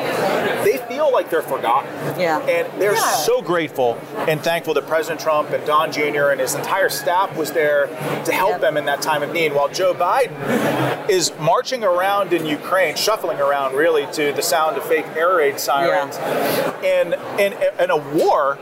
they 0.64 0.78
feel 0.88 1.12
like 1.12 1.30
they're 1.30 1.42
forgotten. 1.42 1.90
Yeah. 2.20 2.40
And 2.42 2.82
they're 2.82 2.94
Yeah. 2.94 3.12
so 3.16 3.42
grateful 3.42 3.98
and 4.28 4.42
thankful 4.42 4.74
that 4.76 4.88
President 4.88 5.20
Trump 5.22 5.50
and 5.52 5.66
Don 5.66 5.92
Jr. 5.92 6.30
and 6.30 6.40
his 6.40 6.56
entire 6.56 6.90
staff 6.90 7.36
was 7.38 7.52
there 7.52 7.88
to 8.26 8.32
help 8.32 8.52
Yep. 8.54 8.62
them 8.62 8.78
in 8.78 8.86
that 8.86 9.02
time 9.02 9.24
of 9.24 9.32
need, 9.34 9.54
while 9.54 9.68
Joe 9.70 9.94
Biden 9.94 10.13
is 11.10 11.32
marching 11.40 11.84
around 11.84 12.34
in 12.34 12.46
Ukraine, 12.46 12.96
shuffling 12.96 13.40
around 13.40 13.76
really 13.76 14.06
to 14.14 14.34
the 14.34 14.42
sound 14.42 14.78
of 14.78 14.84
fake 14.84 15.06
air 15.16 15.36
raid 15.38 15.60
sirens, 15.60 16.18
in, 16.84 17.14
in, 17.40 17.54
in 17.80 17.90
a 17.92 17.98
war 17.98 18.58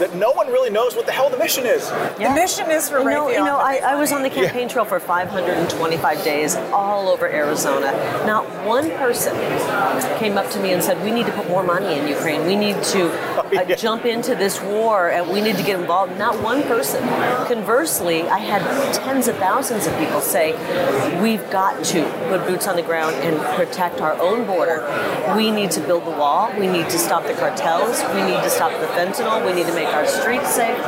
that 0.00 0.14
no 0.14 0.30
one 0.32 0.48
really 0.48 0.70
knows 0.70 0.94
what 0.94 1.06
the 1.06 1.12
hell 1.12 1.30
the 1.30 1.38
mission 1.38 1.66
is. 1.66 1.88
The 2.18 2.30
mission 2.34 2.70
is 2.70 2.88
for 2.88 2.98
You 2.98 3.04
know, 3.04 3.26
Raytheon 3.26 3.32
you 3.34 3.44
know 3.44 3.58
I, 3.58 3.76
I 3.84 3.94
was 3.96 4.12
on 4.12 4.22
the 4.22 4.28
money. 4.28 4.42
campaign 4.46 4.68
trail 4.68 4.84
for 4.84 5.00
525 5.00 6.24
days 6.24 6.56
all 6.72 7.08
over 7.08 7.26
Arizona. 7.26 7.92
Not 8.26 8.44
one 8.66 8.90
person 8.92 9.34
came 10.18 10.36
up 10.36 10.50
to 10.50 10.60
me 10.60 10.72
and 10.72 10.82
said, 10.82 11.02
We 11.04 11.10
need 11.10 11.26
to 11.26 11.32
put 11.32 11.48
more 11.48 11.62
money 11.62 11.98
in 11.98 12.08
Ukraine. 12.08 12.46
We 12.46 12.56
need 12.56 12.82
to 12.94 13.10
uh, 13.38 13.50
yeah. 13.52 13.74
jump 13.74 14.04
into 14.04 14.34
this 14.34 14.60
war 14.60 15.10
and 15.10 15.28
we 15.30 15.40
need 15.40 15.56
to 15.56 15.62
get 15.62 15.80
involved. 15.80 16.16
Not 16.18 16.40
one 16.42 16.62
person. 16.64 17.06
Conversely, 17.46 18.22
I 18.28 18.38
had 18.38 18.62
tens 18.94 19.28
of 19.28 19.36
thousands 19.36 19.86
of 19.86 19.96
people 19.98 20.20
say, 20.20 20.52
We've 21.22 21.48
got 21.50 21.84
to 21.86 22.04
put 22.28 22.46
boots 22.46 22.66
on 22.66 22.76
the 22.76 22.82
ground 22.82 23.16
and 23.16 23.38
protect 23.56 24.00
our 24.00 24.14
own 24.20 24.46
border. 24.46 24.80
We 25.36 25.50
need 25.50 25.70
to 25.72 25.80
build 25.80 26.06
the 26.06 26.10
wall. 26.10 26.52
We 26.58 26.66
need 26.66 26.88
to 26.90 26.98
stop 26.98 27.24
the 27.24 27.34
cartels. 27.34 28.02
We 28.14 28.22
need 28.22 28.42
to 28.42 28.50
stop 28.50 28.72
the 28.80 28.86
fentanyl. 28.88 29.44
We 29.44 29.52
need 29.52 29.66
to 29.66 29.74
make 29.74 29.88
our 29.88 30.06
streets 30.06 30.54
safe. 30.54 30.78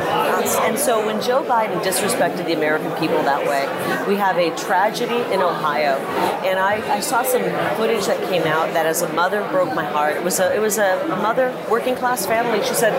And 0.61 0.77
so 0.77 1.05
when 1.05 1.21
Joe 1.21 1.43
Biden 1.43 1.81
disrespected 1.83 2.45
the 2.45 2.53
American 2.53 2.91
people 2.99 3.21
that 3.23 3.47
way, 3.47 3.63
we 4.07 4.15
have 4.17 4.37
a 4.37 4.55
tragedy 4.57 5.21
in 5.33 5.41
Ohio. 5.41 5.97
And 6.43 6.59
I, 6.59 6.75
I 6.95 6.99
saw 6.99 7.23
some 7.23 7.43
footage 7.77 8.05
that 8.07 8.19
came 8.29 8.43
out 8.43 8.73
that 8.73 8.85
as 8.85 9.01
a 9.01 9.13
mother 9.13 9.47
broke 9.49 9.73
my 9.75 9.85
heart. 9.85 10.15
It 10.15 10.23
was 10.23 10.39
a 10.39 10.53
it 10.55 10.59
was 10.59 10.77
a 10.77 11.05
mother, 11.07 11.55
working 11.69 11.95
class 11.95 12.25
family. 12.25 12.63
She 12.65 12.73
said, 12.73 12.93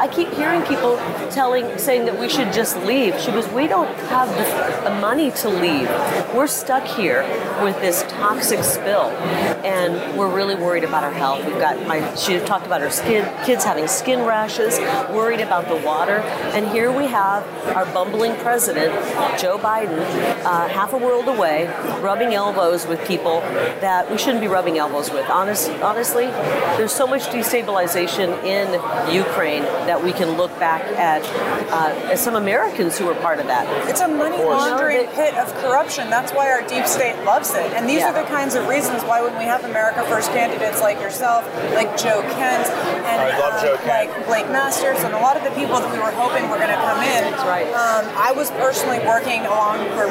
I 0.00 0.08
keep 0.08 0.28
hearing 0.30 0.62
people 0.62 0.96
telling 1.30 1.78
saying 1.78 2.06
that 2.06 2.18
we 2.18 2.28
should 2.28 2.52
just 2.52 2.76
leave. 2.84 3.18
She 3.20 3.30
goes, 3.30 3.48
We 3.48 3.66
don't 3.66 3.94
have 4.08 4.28
the, 4.28 4.88
the 4.88 5.00
money 5.00 5.30
to 5.32 5.48
leave. 5.48 5.88
We're 6.36 6.46
stuck 6.48 6.84
here 6.84 7.22
with 7.64 7.80
this 7.80 8.02
toxic 8.10 8.62
spill, 8.62 9.08
and 9.64 10.18
we're 10.18 10.28
really 10.28 10.54
worried 10.54 10.84
about 10.84 11.02
our 11.02 11.10
health. 11.10 11.42
We've 11.46 11.58
got 11.58 11.86
my 11.86 12.14
she 12.14 12.38
talked 12.40 12.66
about 12.66 12.82
her 12.82 12.90
skin, 12.90 13.26
kids 13.46 13.64
having 13.64 13.88
skin 13.88 14.22
rashes, 14.26 14.78
worried 15.10 15.40
about 15.40 15.66
the 15.66 15.76
water, 15.76 16.18
and 16.52 16.68
here 16.68 16.92
we 16.92 17.06
have 17.06 17.42
our 17.74 17.86
bumbling 17.86 18.36
president, 18.36 18.92
Joe 19.40 19.56
Biden, 19.56 19.98
uh, 20.44 20.68
half 20.68 20.92
a 20.92 20.98
world 20.98 21.26
away, 21.26 21.68
rubbing 22.02 22.34
elbows 22.34 22.86
with 22.86 23.02
people 23.08 23.40
that 23.80 24.10
we 24.10 24.18
shouldn't 24.18 24.42
be 24.42 24.48
rubbing 24.48 24.76
elbows 24.76 25.10
with. 25.10 25.26
Honest, 25.30 25.70
honestly, 25.80 26.26
there's 26.76 26.92
so 26.92 27.06
much 27.06 27.22
destabilization 27.28 28.44
in 28.44 28.74
Ukraine 29.10 29.62
that 29.86 30.04
we 30.04 30.12
can 30.12 30.36
look 30.36 30.50
back 30.58 30.82
at 30.98 31.22
uh, 31.72 32.10
as 32.10 32.20
some 32.20 32.34
Americans 32.36 32.98
who 32.98 33.06
were 33.06 33.14
part 33.14 33.40
of 33.40 33.46
that. 33.46 33.88
It's 33.88 34.02
a 34.02 34.08
money 34.08 34.36
laundering 34.36 35.06
pit 35.08 35.34
of 35.34 35.50
corruption. 35.54 36.10
That's 36.10 36.25
why 36.32 36.50
our 36.50 36.62
deep 36.66 36.86
state 36.86 37.16
loves 37.24 37.50
it. 37.54 37.72
And 37.74 37.88
these 37.88 38.00
Yeah. 38.00 38.10
are 38.10 38.16
the 38.22 38.28
kinds 38.28 38.54
of 38.54 38.66
reasons 38.68 39.02
why 39.04 39.20
when 39.22 39.36
we 39.38 39.44
have 39.44 39.64
America 39.64 40.02
First 40.08 40.30
candidates 40.32 40.80
like 40.80 41.00
yourself, 41.00 41.44
like 41.74 41.96
Joe 41.96 42.22
Kent, 42.38 42.66
and 42.70 43.20
I 43.20 43.38
love 43.38 43.54
um, 43.54 43.60
Joe 43.62 43.76
Kent. 43.78 44.10
like 44.10 44.26
Blake 44.26 44.48
Masters, 44.50 44.98
and 45.04 45.14
a 45.14 45.18
lot 45.20 45.36
of 45.36 45.44
the 45.44 45.50
people 45.50 45.78
that 45.80 45.90
we 45.92 45.98
were 45.98 46.10
hoping 46.12 46.48
were 46.50 46.58
going 46.58 46.70
to 46.74 46.82
come 46.88 47.00
in. 47.02 47.30
That's 47.30 47.44
right. 47.44 47.66
Um, 47.74 48.04
I 48.16 48.32
was 48.32 48.50
personally 48.52 48.98
working 49.06 49.44
along 49.46 49.78
for 49.96 50.06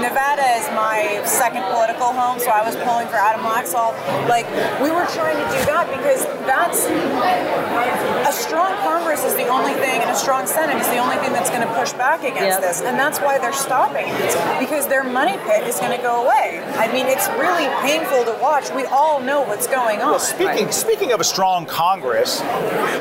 Nevada 0.00 0.44
is 0.58 0.66
my 0.74 1.20
second 1.24 1.62
political 1.70 2.12
home, 2.12 2.38
so 2.38 2.50
I 2.50 2.62
was 2.64 2.76
pulling 2.76 3.06
for 3.08 3.16
Adam 3.16 3.42
Laxalt. 3.42 3.94
Like 4.28 4.46
we 4.80 4.90
were 4.90 5.06
trying 5.14 5.36
to 5.36 5.46
do 5.56 5.60
that 5.66 5.86
because 5.90 6.24
that's 6.46 6.86
a 8.28 8.32
strong 8.32 8.72
Congress 8.82 9.24
is 9.24 9.34
the 9.34 9.46
only 9.48 9.74
thing, 9.74 10.00
and 10.00 10.10
a 10.10 10.14
strong 10.14 10.46
Senate 10.46 10.76
is 10.80 10.86
the 10.88 10.98
only 10.98 11.16
thing 11.16 11.32
that's 11.32 11.50
going 11.50 11.66
to 11.66 11.72
push 11.74 11.92
back 11.92 12.20
against 12.22 12.42
Yep. 12.42 12.60
this, 12.60 12.80
and 12.82 12.98
that's 12.98 13.18
why 13.20 13.38
they're 13.38 13.52
stopping 13.52 14.06
it 14.08 14.58
because 14.58 14.86
their 14.86 15.04
money 15.04 15.36
pit 15.44 15.66
is 15.66 15.78
going 15.78 15.96
to 15.96 16.02
go 16.02 16.24
away. 16.24 16.62
I 16.76 16.90
mean, 16.92 17.06
it's 17.06 17.28
really 17.38 17.68
painful 17.82 18.24
to 18.24 18.38
watch. 18.40 18.70
We 18.72 18.84
all 18.86 19.20
know 19.20 19.42
what's 19.42 19.66
going 19.66 20.00
on. 20.00 20.10
Well, 20.12 20.18
speaking 20.20 20.70
speaking 20.72 21.12
of 21.12 21.20
a 21.20 21.24
strong 21.24 21.66
Congress, 21.66 22.40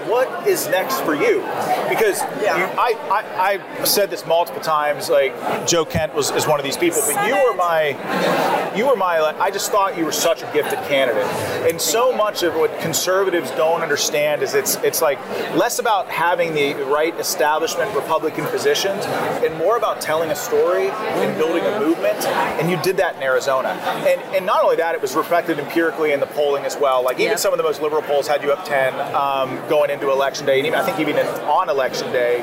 what 0.07 0.47
is 0.47 0.67
next 0.67 1.01
for 1.01 1.15
you? 1.15 1.41
Because 1.89 2.21
Yeah. 2.41 2.57
you, 2.57 2.79
I, 2.79 3.59
I 3.79 3.83
said 3.85 4.09
this 4.09 4.25
multiple 4.25 4.61
times. 4.61 5.09
Like 5.09 5.33
Joe 5.67 5.85
Kent 5.85 6.13
was 6.13 6.31
is 6.31 6.47
one 6.47 6.59
of 6.59 6.63
these 6.63 6.77
people, 6.77 7.01
but 7.05 7.27
you 7.27 7.35
were 7.35 7.55
my 7.55 8.71
you 8.75 8.87
were 8.87 8.95
my. 8.95 9.19
I 9.39 9.51
just 9.51 9.71
thought 9.71 9.97
you 9.97 10.05
were 10.05 10.11
such 10.11 10.41
a 10.43 10.51
gifted 10.53 10.79
candidate, 10.87 11.25
and 11.69 11.79
so 11.79 12.11
much 12.15 12.43
of 12.43 12.55
what 12.55 12.77
conservatives 12.79 13.51
don't 13.51 13.81
understand 13.81 14.41
is 14.41 14.53
it's 14.53 14.75
it's 14.77 15.01
like 15.01 15.19
less 15.55 15.79
about 15.79 16.07
having 16.09 16.53
the 16.53 16.73
right 16.85 17.17
establishment 17.19 17.93
Republican 17.95 18.45
positions 18.47 19.03
and 19.05 19.55
more 19.57 19.77
about 19.77 20.01
telling 20.01 20.29
a 20.31 20.35
story 20.35 20.89
and 20.89 21.37
building 21.37 21.63
a 21.65 21.79
movement. 21.79 22.17
And 22.31 22.69
you 22.69 22.77
did 22.81 22.97
that 22.97 23.15
in 23.15 23.23
Arizona, 23.23 23.69
and 23.69 24.21
and 24.35 24.45
not 24.45 24.63
only 24.63 24.75
that, 24.77 24.95
it 24.95 25.01
was 25.01 25.15
reflected 25.15 25.59
empirically 25.59 26.11
in 26.13 26.19
the 26.19 26.25
polling 26.27 26.65
as 26.65 26.77
well. 26.77 27.03
Like 27.03 27.17
even 27.19 27.31
Yeah. 27.31 27.35
some 27.37 27.53
of 27.53 27.57
the 27.57 27.63
most 27.63 27.81
liberal 27.81 28.01
polls 28.01 28.27
had 28.27 28.43
you 28.43 28.51
up 28.51 28.65
10 28.65 28.93
um, 29.15 29.59
going 29.69 29.89
into 29.89 30.09
election 30.11 30.45
day, 30.45 30.57
and 30.59 30.67
even 30.67 30.79
I 30.79 30.83
think 30.85 30.99
even 30.99 31.17
in, 31.17 31.25
on 31.45 31.69
election 31.69 32.11
day. 32.11 32.39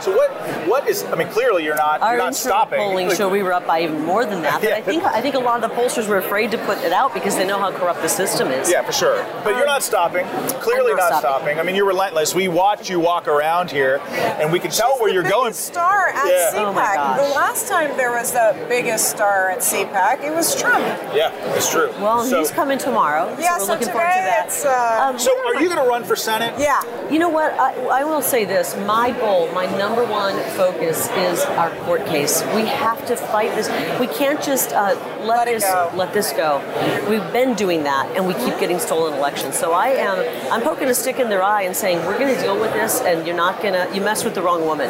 So 0.00 0.14
what 0.16 0.30
what 0.66 0.88
is? 0.88 1.04
I 1.04 1.14
mean, 1.16 1.28
clearly 1.28 1.64
you're 1.64 1.76
not 1.76 2.00
Our 2.02 2.10
you're 2.14 2.18
not 2.18 2.28
internal 2.28 2.34
stopping. 2.34 2.78
polling 2.80 3.08
Like, 3.08 3.16
showed 3.16 3.30
we 3.32 3.42
were 3.42 3.52
up 3.52 3.66
by 3.66 3.82
even 3.82 4.00
more 4.04 4.24
than 4.24 4.42
that. 4.42 4.60
But 4.60 4.70
Yeah. 4.70 4.76
I 4.76 4.82
think 4.82 5.04
I 5.04 5.20
think 5.20 5.34
a 5.34 5.38
lot 5.38 5.62
of 5.62 5.68
the 5.70 5.74
pollsters 5.76 6.08
were 6.08 6.18
afraid 6.18 6.50
to 6.52 6.58
put 6.58 6.78
it 6.78 6.92
out 6.92 7.14
because 7.14 7.36
they 7.36 7.46
know 7.46 7.58
how 7.58 7.70
corrupt 7.72 8.02
the 8.02 8.08
system 8.08 8.48
is. 8.48 8.70
Yeah, 8.70 8.82
for 8.82 8.92
sure. 8.92 9.24
But 9.44 9.56
you're 9.56 9.66
not 9.66 9.82
stopping. 9.82 10.26
Clearly 10.60 10.92
I'm 10.92 10.96
not, 10.96 11.10
not 11.10 11.20
stopping. 11.20 11.20
stopping. 11.20 11.58
I 11.60 11.62
mean, 11.62 11.74
you're 11.76 11.86
relentless. 11.86 12.34
We 12.34 12.48
watch 12.48 12.88
you 12.90 13.00
walk 13.00 13.28
around 13.28 13.70
here, 13.70 14.00
and 14.40 14.52
we 14.52 14.58
can 14.58 14.70
tell 14.70 14.98
where 14.98 15.12
you're 15.12 15.22
going. 15.22 15.52
star 15.52 16.08
at 16.08 16.26
Yeah. 16.28 16.50
CPAC. 16.52 16.64
Oh 16.66 16.72
my 16.72 16.94
gosh. 16.94 17.28
the 17.28 17.34
last 17.34 17.68
time 17.68 17.96
there 17.96 18.12
was 18.12 18.32
the 18.32 18.54
biggest 18.68 19.08
star 19.20 19.50
at 19.50 19.58
CPAC, 19.58 20.24
it 20.24 20.34
was 20.34 20.58
Trump. 20.58 20.82
Yeah, 21.14 21.30
it's 21.54 21.70
true. 21.70 21.90
Well, 22.00 22.24
so, 22.24 22.38
he's 22.38 22.50
coming 22.50 22.78
tomorrow. 22.78 23.36
Yeah, 23.38 23.58
so 23.58 23.64
we're 23.64 23.66
so 23.66 23.72
looking 23.72 23.88
forward 23.88 24.08
to 24.08 24.24
that. 24.32 24.46
it's, 24.46 24.64
uh, 24.64 25.08
Um, 25.10 25.18
So, 25.18 25.30
are 25.46 25.60
you 25.60 25.68
going 25.68 25.82
to 25.84 25.86
run 25.86 26.04
for 26.04 26.16
Senate? 26.16 26.54
Yeah. 26.58 26.80
You 27.10 27.18
know 27.18 27.28
what? 27.28 27.52
I, 27.52 28.00
I 28.00 28.04
will 28.04 28.22
say 28.22 28.46
this. 28.46 28.74
My 28.86 29.10
goal, 29.10 29.52
my 29.52 29.66
number 29.76 30.06
one 30.06 30.36
focus 30.56 31.10
is 31.10 31.42
our 31.60 31.68
court 31.84 32.06
case. 32.06 32.42
We 32.54 32.64
have 32.64 33.04
to 33.08 33.14
fight 33.16 33.54
this. 33.56 33.68
We 34.00 34.06
can't 34.06 34.42
just 34.42 34.72
uh, 34.72 34.96
let, 35.20 35.26
Let 35.26 35.46
this 35.48 35.64
go. 35.64 35.90
let 35.94 36.14
this 36.14 36.32
go. 36.32 36.62
We've 37.10 37.30
been 37.30 37.52
doing 37.54 37.82
that, 37.82 38.06
and 38.16 38.26
we 38.26 38.32
keep 38.32 38.58
getting 38.58 38.78
stolen 38.78 39.12
elections. 39.18 39.58
So 39.58 39.72
I 39.72 39.88
am 39.88 40.16
I'm 40.50 40.62
poking 40.62 40.88
a 40.88 40.94
stick 40.94 41.18
in 41.18 41.28
their 41.28 41.42
eye 41.42 41.62
and 41.64 41.76
saying 41.76 41.98
we're 42.06 42.18
going 42.18 42.34
to 42.34 42.40
deal 42.40 42.58
with 42.58 42.72
this, 42.72 43.02
and 43.02 43.26
you're 43.26 43.36
not 43.36 43.60
going 43.60 43.74
to 43.74 43.94
you 43.94 44.00
mess 44.00 44.24
with 44.24 44.34
the 44.34 44.40
wrong 44.40 44.64
woman. 44.64 44.88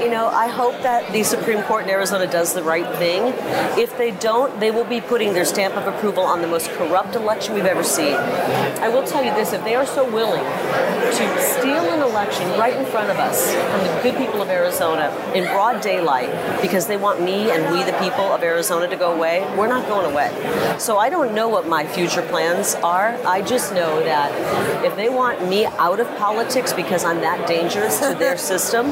You 0.00 0.10
know, 0.10 0.28
I 0.28 0.46
hope 0.46 0.80
that 0.82 1.12
the 1.12 1.24
Supreme 1.24 1.62
Court 1.64 1.84
in 1.84 1.90
Arizona 1.90 2.30
does 2.30 2.52
the 2.54 2.62
right 2.62 2.88
thing. 2.98 3.31
If 3.78 3.96
they 3.98 4.10
don't, 4.10 4.58
they 4.60 4.70
will 4.70 4.84
be 4.84 5.00
putting 5.00 5.32
their 5.32 5.44
stamp 5.44 5.76
of 5.76 5.86
approval 5.86 6.24
on 6.24 6.42
the 6.42 6.48
most 6.48 6.70
corrupt 6.70 7.14
election 7.14 7.54
we've 7.54 7.64
ever 7.64 7.84
seen. 7.84 8.14
I 8.14 8.88
will 8.88 9.06
tell 9.06 9.24
you 9.24 9.34
this: 9.34 9.52
if 9.52 9.64
they 9.64 9.74
are 9.74 9.86
so 9.86 10.08
willing 10.10 10.44
to 10.44 11.42
steal 11.42 11.84
an 11.92 12.00
election 12.00 12.48
right 12.58 12.74
in 12.74 12.86
front 12.86 13.10
of 13.10 13.18
us 13.18 13.52
from 13.52 13.80
the 13.86 14.00
good 14.02 14.16
people 14.16 14.40
of 14.40 14.48
Arizona 14.48 15.14
in 15.34 15.44
broad 15.44 15.82
daylight 15.82 16.30
because 16.62 16.86
they 16.86 16.96
want 16.96 17.20
me 17.20 17.50
and 17.50 17.70
we, 17.72 17.82
the 17.82 17.96
people 17.98 18.24
of 18.32 18.42
Arizona, 18.42 18.88
to 18.88 18.96
go 18.96 19.12
away, 19.12 19.40
we're 19.56 19.66
not 19.66 19.86
going 19.88 20.10
away. 20.10 20.30
So 20.78 20.98
I 20.98 21.08
don't 21.10 21.34
know 21.34 21.48
what 21.48 21.68
my 21.68 21.86
future 21.86 22.22
plans 22.22 22.74
are. 22.76 23.18
I 23.26 23.42
just 23.42 23.74
know 23.74 24.02
that 24.04 24.84
if 24.84 24.96
they 24.96 25.08
want 25.08 25.48
me 25.48 25.66
out 25.66 26.00
of 26.00 26.08
politics 26.16 26.72
because 26.72 27.04
I'm 27.04 27.20
that 27.20 27.46
dangerous 27.46 27.98
to 28.00 28.14
their 28.14 28.36
system, 28.52 28.90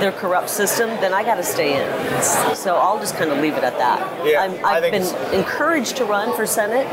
their 0.00 0.12
corrupt 0.12 0.50
system, 0.50 0.88
then 1.00 1.12
I 1.12 1.24
got 1.24 1.36
to 1.36 1.42
stay 1.42 1.82
in. 1.82 2.22
So 2.54 2.76
I'll 2.76 2.98
just 2.98 3.16
kind 3.16 3.30
of 3.30 3.38
leave 3.38 3.54
it 3.54 3.64
at 3.64 3.78
that. 3.78 3.81
Yeah, 3.82 4.42
I'm, 4.42 4.64
I 4.64 4.80
I've 4.80 4.90
been 4.92 5.34
encouraged 5.34 5.96
to 5.96 6.04
run 6.04 6.34
for 6.36 6.46
Senate 6.46 6.86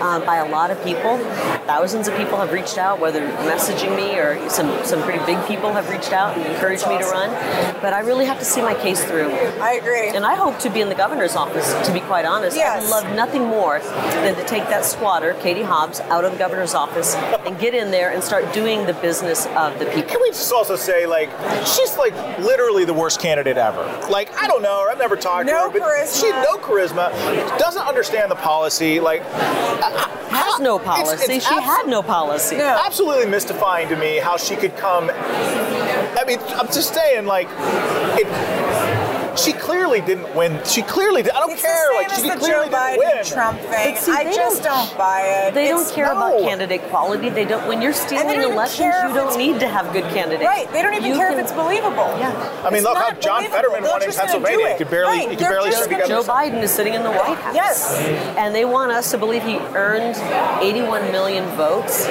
uh, 0.00 0.20
by 0.24 0.36
a 0.36 0.48
lot 0.48 0.70
of 0.70 0.82
people. 0.82 1.18
Thousands 1.66 2.08
of 2.08 2.16
people 2.16 2.36
have 2.38 2.52
reached 2.52 2.78
out, 2.78 2.98
whether 2.98 3.20
messaging 3.50 3.94
me 3.96 4.18
or 4.18 4.48
some, 4.48 4.84
some 4.84 5.02
pretty 5.02 5.24
big 5.24 5.38
people 5.46 5.72
have 5.72 5.88
reached 5.88 6.12
out 6.12 6.36
and 6.36 6.46
encouraged 6.46 6.86
me 6.88 6.98
to 6.98 7.04
run. 7.04 7.30
But 7.80 7.92
I 7.92 8.00
really 8.00 8.24
have 8.24 8.38
to 8.38 8.44
see 8.44 8.60
my 8.62 8.74
case 8.74 9.04
through. 9.04 9.30
I 9.60 9.74
agree. 9.74 10.08
And 10.08 10.24
I 10.24 10.34
hope 10.34 10.58
to 10.60 10.70
be 10.70 10.80
in 10.80 10.88
the 10.88 10.94
governor's 10.94 11.36
office, 11.36 11.72
to 11.86 11.92
be 11.92 12.00
quite 12.00 12.24
honest. 12.24 12.56
Yes. 12.56 12.84
I'd 12.84 12.90
love 12.90 13.14
nothing 13.14 13.42
more 13.42 13.78
than 13.78 14.34
to 14.34 14.44
take 14.46 14.64
that 14.64 14.84
squatter, 14.84 15.34
Katie 15.34 15.62
Hobbs, 15.62 16.00
out 16.00 16.24
of 16.24 16.32
the 16.32 16.38
governor's 16.38 16.74
office 16.74 17.14
and 17.46 17.58
get 17.58 17.74
in 17.74 17.90
there 17.90 18.10
and 18.12 18.22
start 18.22 18.52
doing 18.52 18.86
the 18.86 18.94
business 18.94 19.46
of 19.56 19.78
the 19.78 19.86
people. 19.86 20.02
Can 20.10 20.20
we 20.22 20.30
just 20.30 20.52
also 20.52 20.76
say, 20.76 21.06
like, 21.06 21.30
she's 21.66 21.96
like 21.96 22.14
literally 22.38 22.84
the 22.84 22.94
worst 22.94 23.20
candidate 23.20 23.58
ever. 23.58 23.82
Like, 24.10 24.32
I 24.40 24.46
don't 24.46 24.62
know 24.62 24.82
her. 24.82 24.90
I've 24.90 24.98
never 24.98 25.16
talked 25.16 25.46
No 25.46 25.52
to 25.52 25.58
her, 25.72 25.78
but 25.78 25.82
charisma. 25.82 26.20
she 26.20 26.29
no 26.32 26.56
charisma. 26.58 27.10
Doesn't 27.58 27.86
understand 27.86 28.30
the 28.30 28.36
policy. 28.36 29.00
Like, 29.00 29.22
Has 30.30 30.60
no 30.60 30.76
It's- 30.76 30.96
policy. 30.96 31.32
it's 31.34 31.46
she 31.48 31.54
abso- 31.54 31.62
had 31.62 31.86
no 31.88 32.02
policy. 32.02 32.56
No. 32.56 32.80
absolutely 32.84 33.26
mystifying 33.26 33.88
to 33.88 33.96
me 33.96 34.18
how 34.18 34.36
she 34.36 34.54
could 34.56 34.76
come. 34.76 35.10
I 35.10 36.22
mean, 36.26 36.38
I'm 36.54 36.66
just 36.68 36.94
saying, 36.94 37.26
like, 37.26 37.48
it, 38.18 38.26
she 39.42 39.52
clearly 39.52 40.00
didn't 40.00 40.34
win. 40.34 40.60
She 40.64 40.82
clearly 40.82 41.22
did. 41.22 41.32
I 41.32 41.40
don't 41.40 41.52
It's 41.52 41.62
care. 41.62 41.72
the 41.72 41.78
same 41.88 41.96
like, 41.96 42.12
as 42.12 42.22
she 42.22 42.30
the 42.30 42.36
clearly 42.36 42.68
Joe 42.68 42.74
Biden 42.76 42.96
didn't 42.96 43.16
win. 43.16 43.24
Trump 43.24 43.60
thing. 43.60 43.96
See, 43.96 44.12
I 44.12 44.24
just 44.32 44.62
don't- 44.62 44.88
don't, 44.88 44.98
buy 44.98 45.20
it. 45.22 45.54
They 45.54 45.64
It's- 45.68 45.84
don't 45.86 45.94
care 45.94 46.06
no. 46.06 46.12
about 46.12 46.40
candidate 46.48 46.82
quality. 46.90 47.28
They 47.30 47.44
don't. 47.44 47.66
When 47.66 47.80
you're 47.82 47.92
stealing 47.92 48.42
elections, 48.42 48.94
you 49.08 49.14
don't 49.14 49.36
need 49.36 49.60
to 49.60 49.68
have 49.68 49.92
good 49.92 50.04
candidates. 50.14 50.44
Right. 50.46 50.70
They 50.72 50.82
don't 50.82 50.94
even 50.94 51.10
You 51.10 51.16
care 51.16 51.28
can- 51.30 51.38
if 51.38 51.44
it's 51.44 51.52
believable. 51.52 52.10
Yeah. 52.18 52.32
I 52.64 52.70
mean, 52.70 52.74
It's 52.78 52.84
look 52.84 52.96
how 52.98 53.10
John 53.12 53.36
believable. 53.42 53.56
Fetterman 53.56 53.82
They're 53.82 53.92
won 53.92 54.02
in 54.02 54.08
just 54.08 54.18
gonna 54.18 54.32
Pennsylvania. 54.32 54.68
He 54.72 54.74
could 54.78 54.90
barely, 54.90 55.18
Right. 55.18 55.30
he 55.30 55.36
could 55.36 55.48
barely 55.48 55.70
just 55.70 55.82
sit 55.84 55.90
together. 55.90 56.08
Joe 56.08 56.22
Biden 56.22 56.62
is 56.62 56.70
sitting 56.70 56.94
in 56.94 57.02
the 57.02 57.10
White 57.10 57.36
House. 57.38 57.54
Yes. 57.54 57.96
And 58.36 58.54
they 58.54 58.64
want 58.64 58.92
us 58.92 59.10
to 59.10 59.18
believe 59.18 59.42
he 59.42 59.58
earned 59.74 60.16
81 60.60 61.10
million 61.12 61.44
votes. 61.56 62.08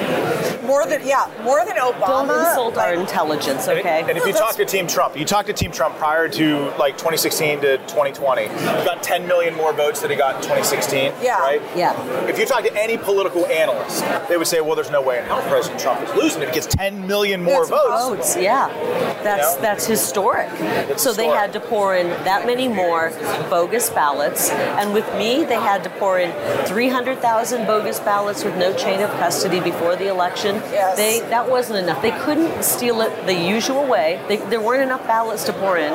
More 0.64 0.86
than 0.86 1.06
yeah, 1.06 1.26
more 1.42 1.64
than 1.64 1.76
Obama. 1.76 2.28
Don't 2.28 2.46
insult 2.48 2.78
our 2.78 2.92
intelligence, 2.94 3.66
okay? 3.68 4.04
And 4.08 4.16
if 4.16 4.26
you 4.26 4.32
talk 4.32 4.54
to 4.56 4.64
Team 4.64 4.86
Trump, 4.86 5.16
you 5.16 5.24
talk 5.24 5.46
to 5.46 5.52
Team 5.52 5.72
Trump 5.72 5.96
prior 5.98 6.28
to 6.28 6.70
like 6.78 6.96
2016 7.24 7.60
to 7.60 7.76
2020, 7.86 8.48
he 8.48 8.48
got 8.84 9.02
10 9.02 9.26
million 9.26 9.54
more 9.54 9.72
votes 9.74 10.00
than 10.00 10.10
he 10.10 10.16
got 10.16 10.36
in 10.36 10.42
2016. 10.42 11.12
Yeah. 11.22 11.38
Right. 11.38 11.60
Yeah. 11.76 11.92
If 12.26 12.38
you 12.38 12.46
talk 12.46 12.62
to 12.64 12.74
any 12.74 12.96
political 12.96 13.44
analyst, 13.46 14.02
they 14.28 14.36
would 14.38 14.46
say, 14.46 14.60
"Well, 14.62 14.74
there's 14.74 14.90
no 14.90 15.02
way 15.02 15.18
in 15.18 15.24
hell 15.24 15.42
President 15.42 15.80
Trump 15.80 16.00
is 16.02 16.14
losing 16.14 16.40
if 16.42 16.48
he 16.48 16.54
gets 16.54 16.66
10 16.66 17.06
million 17.06 17.42
more 17.42 17.60
It's 17.62 17.70
votes." 17.70 18.08
votes, 18.08 18.36
yeah. 18.36 18.70
That's 19.22 19.54
Yeah. 19.54 19.60
that's 19.60 19.84
historic. 19.86 20.48
It's 20.88 21.02
so 21.02 21.12
they 21.12 21.26
had 21.28 21.52
to 21.52 21.60
pour 21.60 21.94
in 21.94 22.08
that 22.24 22.46
many 22.46 22.68
more 22.68 23.12
bogus 23.50 23.90
ballots, 23.90 24.50
and 24.50 24.94
with 24.94 25.06
me, 25.16 25.44
they 25.44 25.56
had 25.70 25.84
to 25.84 25.90
pour 25.90 26.18
in 26.18 26.32
300,000 26.64 27.66
bogus 27.66 28.00
ballots 28.00 28.44
with 28.44 28.56
no 28.56 28.72
chain 28.72 29.00
of 29.02 29.10
custody 29.18 29.60
before 29.60 29.94
the 29.96 30.08
election. 30.08 30.62
Yes. 30.72 30.96
They 30.96 31.20
that 31.28 31.48
wasn't 31.50 31.80
enough. 31.80 32.00
They 32.00 32.12
couldn't 32.24 32.62
steal 32.62 33.02
it 33.02 33.26
the 33.26 33.34
usual 33.34 33.84
way. 33.84 34.20
They, 34.28 34.36
there 34.36 34.60
weren't 34.60 34.82
enough 34.82 35.06
ballots 35.06 35.44
to 35.44 35.52
pour 35.52 35.76
in. 35.76 35.92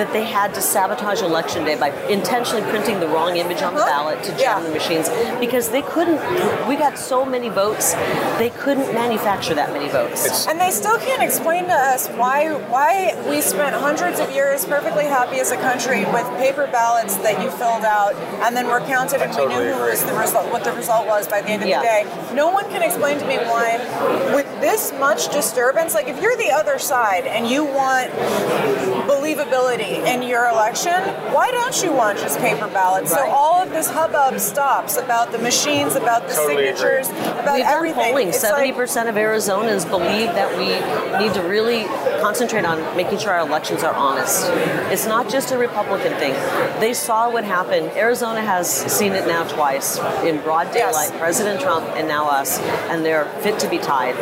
That 0.00 0.12
they 0.12 0.24
had 0.30 0.54
to 0.54 0.60
sabotage 0.62 1.20
election 1.22 1.64
day 1.64 1.76
by 1.78 1.90
intentionally 2.08 2.62
printing 2.70 3.00
the 3.00 3.08
wrong 3.08 3.36
image 3.36 3.62
on 3.62 3.74
the 3.74 3.80
ballot 3.80 4.22
to 4.24 4.30
jam 4.32 4.40
Yeah. 4.40 4.60
the 4.60 4.70
machines 4.70 5.08
because 5.38 5.68
they 5.70 5.82
couldn't. 5.82 6.20
We 6.66 6.76
got 6.76 6.98
so 6.98 7.24
many 7.24 7.48
votes, 7.48 7.92
they 8.38 8.50
couldn't 8.50 8.94
manufacture 8.94 9.54
that 9.54 9.72
many 9.72 9.88
votes. 9.88 10.46
And 10.46 10.60
they 10.60 10.70
still 10.70 10.98
can't 10.98 11.22
explain 11.22 11.64
to 11.66 11.74
us 11.74 12.08
why 12.20 12.48
why 12.74 13.14
we 13.28 13.40
spent 13.40 13.74
hundreds 13.76 14.18
of 14.20 14.30
years 14.30 14.64
perfectly 14.64 15.04
happy 15.04 15.38
as 15.40 15.50
a 15.50 15.56
country 15.56 16.04
with 16.06 16.26
paper 16.38 16.66
ballots 16.72 17.16
that 17.18 17.42
you 17.42 17.50
filled 17.50 17.84
out 17.84 18.14
and 18.44 18.56
then 18.56 18.66
were 18.68 18.80
counted 18.80 19.20
and 19.22 19.30
we 19.36 19.46
knew 19.46 19.72
who 19.72 19.82
was 19.90 20.04
the 20.04 20.14
result, 20.14 20.50
what 20.52 20.64
the 20.64 20.72
result 20.72 21.06
was 21.06 21.26
by 21.28 21.40
the 21.42 21.48
end 21.48 21.62
of 21.62 21.68
Yeah. 21.68 21.80
the 21.80 21.84
day. 21.86 22.34
No 22.34 22.48
one 22.50 22.64
can 22.70 22.82
explain 22.82 23.18
to 23.18 23.26
me 23.26 23.36
why, 23.38 23.78
with 24.34 24.46
this 24.60 24.92
much 24.98 25.28
disturbance, 25.30 25.94
like 25.94 26.08
if 26.08 26.20
you're 26.22 26.36
the 26.36 26.50
other 26.52 26.78
side 26.78 27.26
and 27.26 27.46
you 27.48 27.64
want 27.64 28.10
believability 29.08 29.98
in 30.22 30.28
your 30.28 30.48
election, 30.48 30.92
why 31.32 31.50
don't 31.50 31.82
you 31.82 31.92
want 31.92 32.18
just 32.18 32.38
paper 32.38 32.66
ballots? 32.68 33.10
So 33.12 33.20
all 33.28 33.62
of 33.62 33.70
this 33.70 33.88
hubbub 33.88 34.38
stops 34.40 34.96
about 34.96 35.32
the 35.32 35.38
machines, 35.38 35.94
about 35.96 36.26
the 36.28 36.34
Totally 36.34 36.68
agree. 36.68 36.76
signatures, 36.76 37.08
about 37.10 37.54
We've 37.54 37.64
done 37.64 37.72
everything. 37.74 38.04
polling. 38.12 38.28
It's 38.28 38.42
like- 38.42 38.50
Seventy 38.50 38.72
percent 38.72 39.08
of 39.08 39.14
Arizonans 39.14 39.88
believe 39.88 40.34
that 40.34 40.56
we 40.56 40.68
need 41.24 41.32
to 41.34 41.42
really 41.42 41.84
concentrate 42.20 42.64
on 42.64 42.78
making 42.96 43.18
sure 43.18 43.32
our 43.32 43.40
elections 43.46 43.82
are 43.82 43.94
honest. 43.94 44.50
It's 44.90 45.06
not 45.06 45.28
just 45.28 45.52
a 45.52 45.58
Republican 45.58 46.14
thing. 46.16 46.34
They 46.80 46.92
saw 46.94 47.30
what 47.30 47.44
happened. 47.44 47.90
Arizona 47.96 48.40
has 48.40 48.68
seen 48.70 49.12
it 49.12 49.26
now 49.26 49.44
twice 49.44 49.98
in 50.24 50.38
broad 50.40 50.68
Yes. 50.74 50.92
daylight. 50.94 51.18
President 51.20 51.60
Trump 51.60 51.86
and 51.96 52.08
now 52.08 52.28
us, 52.28 52.58
and 52.90 53.04
they're 53.04 53.24
fit 53.40 53.58
to 53.60 53.68
be 53.68 53.78
tied. 53.78 54.14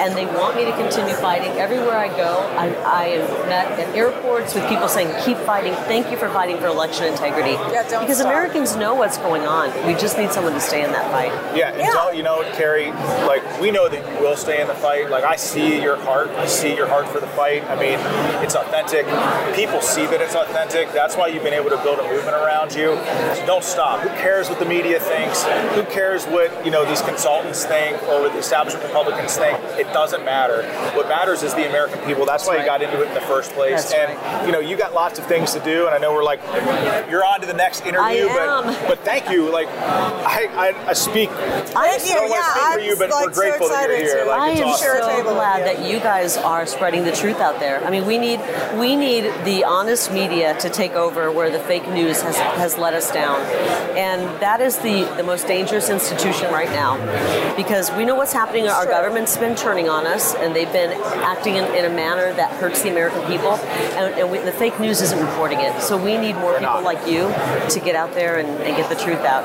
And 0.00 0.14
they 0.16 0.26
want 0.26 0.56
me 0.56 0.64
to 0.64 0.72
continue 0.72 1.14
fighting. 1.14 1.52
Everywhere 1.58 1.96
I 1.96 2.08
go, 2.08 2.48
I, 2.58 2.68
I 2.84 3.04
am 3.18 3.48
met 3.48 3.78
at 3.78 3.94
airports 3.94 4.54
with 4.54 4.66
people 4.68 4.88
saying, 4.88 5.12
"Keep 5.24 5.38
fighting. 5.44 5.74
Thank 5.86 6.10
you 6.10 6.16
for 6.16 6.28
fighting 6.30 6.58
for 6.58 6.66
election 6.66 7.06
integrity." 7.06 7.52
Yeah, 7.52 7.88
don't 7.88 8.00
because 8.02 8.18
stop. 8.18 8.32
Americans 8.32 8.76
know 8.76 8.94
what's 8.94 9.18
going 9.18 9.46
on. 9.46 9.70
We 9.86 9.94
just 9.94 10.18
need 10.18 10.30
someone 10.32 10.52
to 10.54 10.60
stay 10.60 10.82
in 10.84 10.92
that 10.92 11.10
fight. 11.10 11.32
Yeah, 11.56 11.70
and 11.70 11.80
Yeah. 11.80 11.92
don't 11.92 12.16
you 12.16 12.22
know, 12.22 12.42
Kari? 12.56 12.92
Like 13.26 13.42
we 13.60 13.70
know 13.70 13.88
that 13.88 13.98
you 13.98 14.20
will 14.22 14.36
stay 14.36 14.60
in 14.60 14.66
the 14.68 14.74
fight. 14.74 15.10
Like 15.10 15.24
I 15.24 15.36
see 15.36 15.80
your 15.80 15.96
heart. 15.96 16.30
I 16.36 16.46
see 16.46 16.74
your 16.74 16.86
heart 16.88 17.08
for 17.08 17.20
the 17.20 17.26
fight. 17.28 17.62
I 17.70 17.76
mean, 17.76 17.98
it's 18.44 18.54
authentic. 18.54 19.06
People 19.54 19.80
see 19.80 20.06
that 20.06 20.20
it's 20.20 20.34
authentic. 20.34 20.92
That's 20.92 21.16
why 21.16 21.28
you've 21.28 21.42
been 21.42 21.54
able 21.54 21.70
to 21.70 21.78
build 21.78 21.98
a 21.98 22.04
movement 22.04 22.36
around 22.36 22.74
you. 22.74 22.96
So 23.36 23.46
don't 23.46 23.64
stop. 23.64 24.00
Who 24.00 24.08
cares 24.10 24.48
what 24.48 24.58
the 24.58 24.64
media 24.64 24.98
thinks? 25.00 25.44
Who 25.74 25.82
cares 25.84 26.24
what 26.26 26.50
you 26.64 26.70
know 26.70 26.84
these 26.84 27.02
consultants 27.02 27.64
think 27.64 28.00
or 28.04 28.22
what 28.22 28.32
the 28.32 28.38
establishment 28.38 28.84
Republicans 28.84 29.36
think? 29.36 29.58
It 29.78 29.92
doesn't 29.92 30.24
matter. 30.24 30.62
What 30.96 31.08
matters 31.08 31.42
is 31.42 31.54
the 31.54 31.68
American 31.68 31.98
people. 32.06 32.24
That's, 32.24 32.46
why 32.46 32.58
you 32.58 32.64
got 32.66 32.82
into 32.82 33.00
it 33.02 33.08
in 33.08 33.14
the 33.14 33.20
first 33.22 33.52
place. 33.52 33.90
That's 33.90 33.94
and 33.94 34.18
right. 34.18 34.46
you 34.46 34.52
know, 34.52 34.60
you 34.60 34.76
got 34.76 34.92
lots 34.92 35.18
of 35.18 35.24
things 35.26 35.33
to 35.34 35.60
do. 35.64 35.86
And 35.86 35.94
I 35.94 35.98
know 35.98 36.12
we're 36.14 36.22
like, 36.22 36.40
you're 37.10 37.24
on 37.24 37.40
to 37.40 37.46
the 37.46 37.52
next 37.54 37.80
interview. 37.84 38.28
am. 38.28 38.64
But 38.64 38.86
but 38.88 38.98
thank 39.00 39.28
you. 39.30 39.50
Like 39.50 39.66
I, 39.68 40.46
I, 40.54 40.90
I 40.90 40.92
speak 40.92 41.30
Thank 41.30 42.06
you. 42.06 42.12
I 42.12 42.14
don't 42.14 42.30
want 42.30 42.32
to 42.32 42.36
Yeah, 42.36 42.50
speak 42.52 42.62
for 42.62 42.80
I'm 42.80 42.84
you, 42.84 42.96
but 42.96 43.10
like 43.10 43.26
we're 43.26 43.32
grateful 43.34 43.66
so 43.66 43.72
that 43.74 43.88
you're 43.88 43.98
here. 43.98 44.24
to- 44.24 44.30
Like, 44.30 44.40
I 44.40 44.48
am 44.50 44.68
awesome. 44.68 44.86
So 45.00 45.22
glad 45.24 45.58
you. 45.58 45.64
that 45.64 45.90
you 45.90 45.98
guys 46.00 46.36
are 46.36 46.66
spreading 46.66 47.04
the 47.04 47.12
truth 47.12 47.40
out 47.40 47.58
there. 47.60 47.84
I 47.84 47.90
mean, 47.90 48.06
we 48.06 48.18
need 48.18 48.40
we 48.78 48.94
need 48.96 49.24
the 49.44 49.64
honest 49.64 50.12
media 50.12 50.56
to 50.60 50.70
take 50.70 50.92
over 50.92 51.30
where 51.32 51.50
the 51.50 51.58
fake 51.60 51.88
news 51.88 52.22
has 52.22 52.36
has 52.36 52.78
let 52.78 52.94
us 52.94 53.10
down, 53.12 53.40
and 53.96 54.22
that 54.40 54.60
is 54.60 54.78
the 54.78 55.04
the 55.16 55.22
most 55.22 55.46
dangerous 55.46 55.90
institution 55.90 56.52
right 56.52 56.70
now, 56.70 56.96
because 57.56 57.90
we 57.92 58.04
know 58.04 58.14
what's 58.14 58.32
happening. 58.32 58.66
Our 58.68 58.84
Sure. 58.84 58.92
government's 58.92 59.36
been 59.36 59.54
turning 59.56 59.88
on 59.88 60.06
us, 60.06 60.34
and 60.36 60.54
they've 60.54 60.72
been 60.72 60.92
acting 61.22 61.56
in, 61.56 61.64
in 61.74 61.84
a 61.84 61.88
manner 61.94 62.32
that 62.34 62.50
hurts 62.60 62.82
the 62.82 62.90
American 62.90 63.22
people, 63.26 63.52
and, 63.98 64.14
and 64.14 64.30
we, 64.30 64.38
the 64.38 64.52
fake 64.52 64.78
news 64.78 65.00
isn't 65.00 65.18
reporting 65.24 65.60
it. 65.60 65.80
So 65.82 65.96
we 65.96 66.16
need 66.16 66.34
more 66.36 66.58
people 66.58 66.82
like 66.82 67.06
you 67.06 67.28
to 67.70 67.80
get 67.84 67.94
out 67.94 68.12
there 68.14 68.38
and, 68.38 68.48
and 68.62 68.76
get 68.76 68.88
the 68.88 68.96
truth 68.96 69.20
out. 69.20 69.44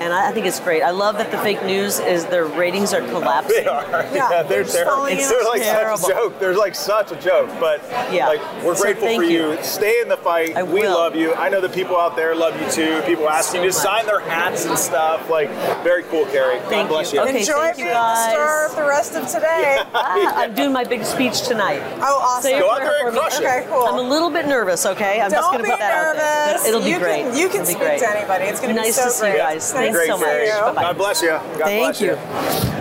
And 0.00 0.12
I, 0.12 0.28
I 0.28 0.32
think 0.32 0.46
it's 0.46 0.60
great. 0.60 0.82
I 0.82 0.90
love 0.90 1.16
that 1.18 1.30
the 1.30 1.38
fake 1.38 1.62
news 1.64 1.98
is 2.00 2.26
their 2.26 2.44
ratings 2.46 2.92
are 2.92 3.00
collapsing. 3.08 3.64
They 3.64 3.66
are. 3.66 3.82
Yeah, 3.90 4.14
Yeah, 4.14 4.42
they're 4.42 4.64
they're 4.64 4.84
terrible. 4.84 5.06
It's 5.06 5.28
They're 5.28 5.44
like 5.44 5.62
Terrible. 5.62 5.96
such 5.98 6.10
a 6.10 6.14
joke. 6.14 6.40
They're 6.40 6.56
like 6.56 6.74
such 6.74 7.12
a 7.12 7.16
joke. 7.16 7.50
But 7.60 7.80
Yeah. 8.12 8.28
like 8.28 8.40
we're 8.64 8.74
So 8.74 8.82
grateful 8.84 9.06
thank 9.08 9.22
for 9.22 9.28
you. 9.28 9.52
you. 9.52 9.62
Stay 9.62 10.00
in 10.00 10.08
the 10.08 10.16
fight. 10.16 10.56
I 10.56 10.62
we 10.62 10.80
will. 10.82 10.94
love 10.94 11.14
you. 11.16 11.34
I 11.34 11.48
know 11.48 11.60
the 11.60 11.68
people 11.68 11.96
out 11.98 12.16
there 12.16 12.34
love 12.34 12.60
you 12.60 12.70
too. 12.70 13.02
People 13.06 13.28
ask 13.28 13.50
So 13.50 13.56
you 13.56 13.62
to 13.62 13.66
much. 13.68 13.74
sign 13.76 14.06
their 14.06 14.20
hats 14.20 14.64
and 14.66 14.78
stuff. 14.78 15.28
Like 15.30 15.48
very 15.82 16.02
cool, 16.04 16.26
Kari. 16.26 16.58
God 16.58 16.68
Thank 16.68 16.88
bless 16.88 17.12
you. 17.12 17.20
you. 17.20 17.26
Okay, 17.28 17.40
Enjoy 17.40 17.52
thank 17.54 17.78
you 17.78 17.84
being 17.84 17.94
the 17.94 18.30
star 18.30 18.66
of 18.66 18.76
the 18.76 18.84
rest 18.84 19.14
of 19.14 19.26
today. 19.28 19.80
Ah, 19.94 20.34
I'm 20.36 20.54
doing 20.54 20.72
my 20.72 20.84
big 20.84 21.04
speech 21.04 21.42
tonight. 21.46 21.80
Oh, 22.00 22.18
awesome. 22.22 22.42
Say 22.42 22.56
a 22.56 22.60
Go 22.60 22.70
out 22.70 22.78
there 22.80 23.06
and 23.06 23.16
crush 23.16 23.34
it. 23.38 23.44
Okay, 23.44 23.66
cool. 23.68 23.82
I'm 23.84 23.98
a 23.98 24.02
little 24.02 24.30
bit 24.30 24.46
nervous, 24.46 24.84
okay? 24.86 25.11
I'm 25.20 25.30
Don't 25.30 25.42
going 25.52 25.58
to 25.58 25.64
be 25.64 25.70
put 25.70 25.78
that 25.80 25.92
out 25.92 26.16
there. 26.16 26.46
nervous. 26.54 26.66
It'll 26.68 26.80
be 26.80 26.90
you 26.90 26.98
great. 26.98 27.22
Can, 27.22 27.36
you 27.36 27.48
can 27.48 27.56
It'll 27.62 27.66
speak 27.66 27.78
great. 27.78 27.98
to 28.00 28.10
anybody. 28.16 28.44
It's 28.44 28.60
going 28.60 28.74
to 28.74 28.80
Nice 28.80 28.88
be 28.88 28.92
so 28.92 29.04
to 29.04 29.10
see 29.10 29.20
great. 29.22 29.32
you 29.32 29.38
guys. 29.38 29.72
Thanks 29.72 29.96
Great, 29.96 30.06
so 30.08 30.18
much. 30.18 30.26
Kari. 30.28 30.48
Bye-bye. 30.48 30.82
God 30.82 30.96
bless 30.96 31.22
you. 31.22 31.28
God 31.28 31.58
Thank 31.58 31.98
bless 31.98 32.00
you. 32.00 32.16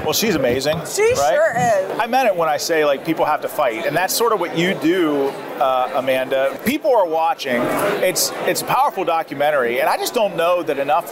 Well, 0.04 0.14
she's 0.14 0.34
amazing. 0.36 0.78
She 0.88 1.04
right? 1.04 1.16
sure 1.16 1.52
is. 1.92 2.00
I 2.00 2.08
meant 2.08 2.28
it 2.28 2.36
when 2.36 2.50
I 2.50 2.58
say 2.58 2.86
like 2.86 3.06
people 3.06 3.24
have 3.26 3.42
to 3.42 3.48
fight, 3.48 3.86
and 3.86 3.96
that's 3.96 4.16
sort 4.16 4.34
of 4.34 4.40
what 4.40 4.58
you 4.58 4.74
do, 4.74 5.28
uh, 5.60 5.92
Amanda. 5.96 6.60
People 6.66 6.92
are 6.96 7.06
watching. 7.06 7.62
It's 8.02 8.32
it's 8.48 8.64
a 8.64 8.66
powerful 8.66 9.04
documentary, 9.06 9.80
and 9.80 9.88
I 9.88 9.98
just 9.98 10.16
don't 10.16 10.36
know 10.36 10.64
that 10.64 10.80
enough. 10.80 11.12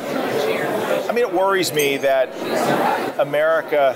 I 1.10 1.12
mean, 1.12 1.26
it 1.26 1.34
worries 1.34 1.74
me 1.74 1.98
that 1.98 2.30
America 3.20 3.96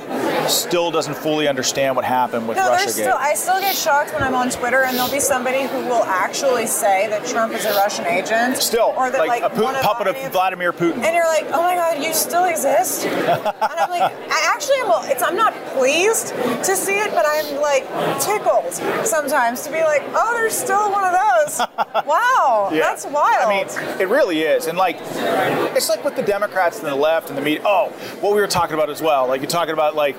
still 0.50 0.90
doesn't 0.90 1.14
fully 1.16 1.48
understand 1.48 1.96
what 1.96 2.06
happened 2.06 2.48
with 2.48 2.58
No, 2.58 2.70
Russia 2.70 2.84
there's 2.86 2.96
still. 2.96 3.16
I 3.18 3.36
still 3.36 3.60
get 3.60 3.76
shocked 3.76 4.14
when 4.14 4.24
I'm 4.24 4.34
on 4.34 4.50
Twitter, 4.50 4.84
and 4.84 4.98
there'll 4.98 5.12
be 5.12 5.20
somebody 5.20 5.64
who 5.68 5.78
will 5.82 6.04
actually 6.04 6.66
say 6.66 7.08
that 7.10 7.24
Trump 7.28 7.54
is 7.54 7.66
a 7.66 7.74
Russian 7.76 8.06
agent, 8.08 8.58
still, 8.58 8.94
or 8.98 9.12
that 9.12 9.20
like, 9.20 9.42
like, 9.44 9.52
a 9.52 9.56
Putin, 9.56 9.76
of 9.76 9.84
puppet 9.84 10.08
of 10.08 10.32
Vladimir- 10.32 10.74
Putin. 10.74 11.04
And 11.04 11.16
you're 11.16 11.28
like, 11.28 11.46
oh 11.54 11.62
my 11.62 11.76
god, 11.76 12.04
you 12.04 12.14
still 12.16 12.46
exist? 12.46 13.06
and 13.06 13.24
I'm 13.28 13.90
like, 13.92 14.12
I 14.12 14.52
actually 14.56 14.78
am. 14.78 15.12
It's 15.12 15.22
I'm 15.22 15.36
not 15.36 15.54
pleased 15.68 16.30
to 16.30 16.76
see 16.76 16.98
it, 16.98 17.12
but 17.12 17.26
I'm 17.28 17.62
like 17.62 17.86
tickled 18.22 18.74
sometimes 19.06 19.62
to 19.64 19.72
be 19.72 19.84
like, 19.84 20.02
oh, 20.16 20.34
there's 20.34 20.54
still 20.56 20.92
one 20.92 21.04
of 21.06 21.12
those. 21.14 21.62
Wow, 22.06 22.70
Yeah. 22.74 22.82
that's 22.82 23.06
wild. 23.06 23.46
I 23.48 23.50
mean, 23.50 24.00
it 24.02 24.08
really 24.10 24.42
is. 24.42 24.68
And 24.68 24.78
like, 24.78 24.98
it's 25.00 25.90
like 25.90 26.04
with 26.04 26.16
the 26.16 26.22
Democrats 26.24 26.80
and 26.80 26.88
the 26.88 26.96
left 27.04 27.30
and 27.30 27.38
the 27.38 27.42
media. 27.42 27.62
Oh, 27.66 27.90
what 28.22 28.34
we 28.34 28.40
were 28.42 28.48
talking 28.48 28.74
about 28.76 28.90
as 28.90 29.02
well. 29.02 29.28
Like 29.28 29.42
you're 29.42 29.50
talking 29.50 29.74
about 29.74 29.96
like, 29.96 30.16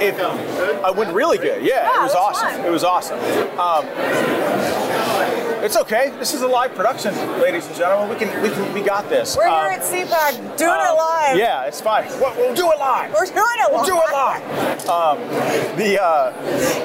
it. 0.00 0.14
I 0.20 0.90
went 0.90 1.12
really 1.12 1.38
good. 1.38 1.62
Yeah, 1.62 1.82
Yeah, 1.82 1.98
it 2.00 2.02
was 2.02 2.12
that's 2.12 2.24
awesome. 2.24 2.48
fine. 2.50 2.64
It 2.64 2.70
was 2.70 2.84
awesome. 2.84 3.18
Um, 3.58 3.84
it's 5.64 5.76
okay. 5.76 6.10
This 6.18 6.34
is 6.34 6.42
a 6.42 6.46
live 6.48 6.72
production, 6.74 7.14
ladies 7.40 7.66
and 7.66 7.74
gentlemen. 7.76 8.08
We 8.08 8.16
can, 8.24 8.42
we 8.42 8.48
can, 8.50 8.72
we 8.72 8.80
got 8.80 9.08
this. 9.08 9.36
We're 9.36 9.48
Um, 9.48 9.70
here 9.70 9.78
at 9.80 9.82
CPAC 9.82 10.56
doing 10.56 10.70
um, 10.70 10.86
it 10.86 10.96
live. 10.96 11.36
Yeah, 11.36 11.64
it's 11.66 11.80
fine. 11.80 12.06
We'll, 12.20 12.34
we'll 12.36 12.54
do 12.54 12.70
it 12.70 12.78
live. 12.78 13.12
We're 13.12 13.26
doing 13.26 13.58
it 13.58 13.68
We'll 13.70 13.78
live. 13.78 13.86
do 13.86 13.96
it 13.98 14.12
live. 14.12 14.88
Um, 14.88 15.18
the 15.76 16.00
uh, 16.00 16.32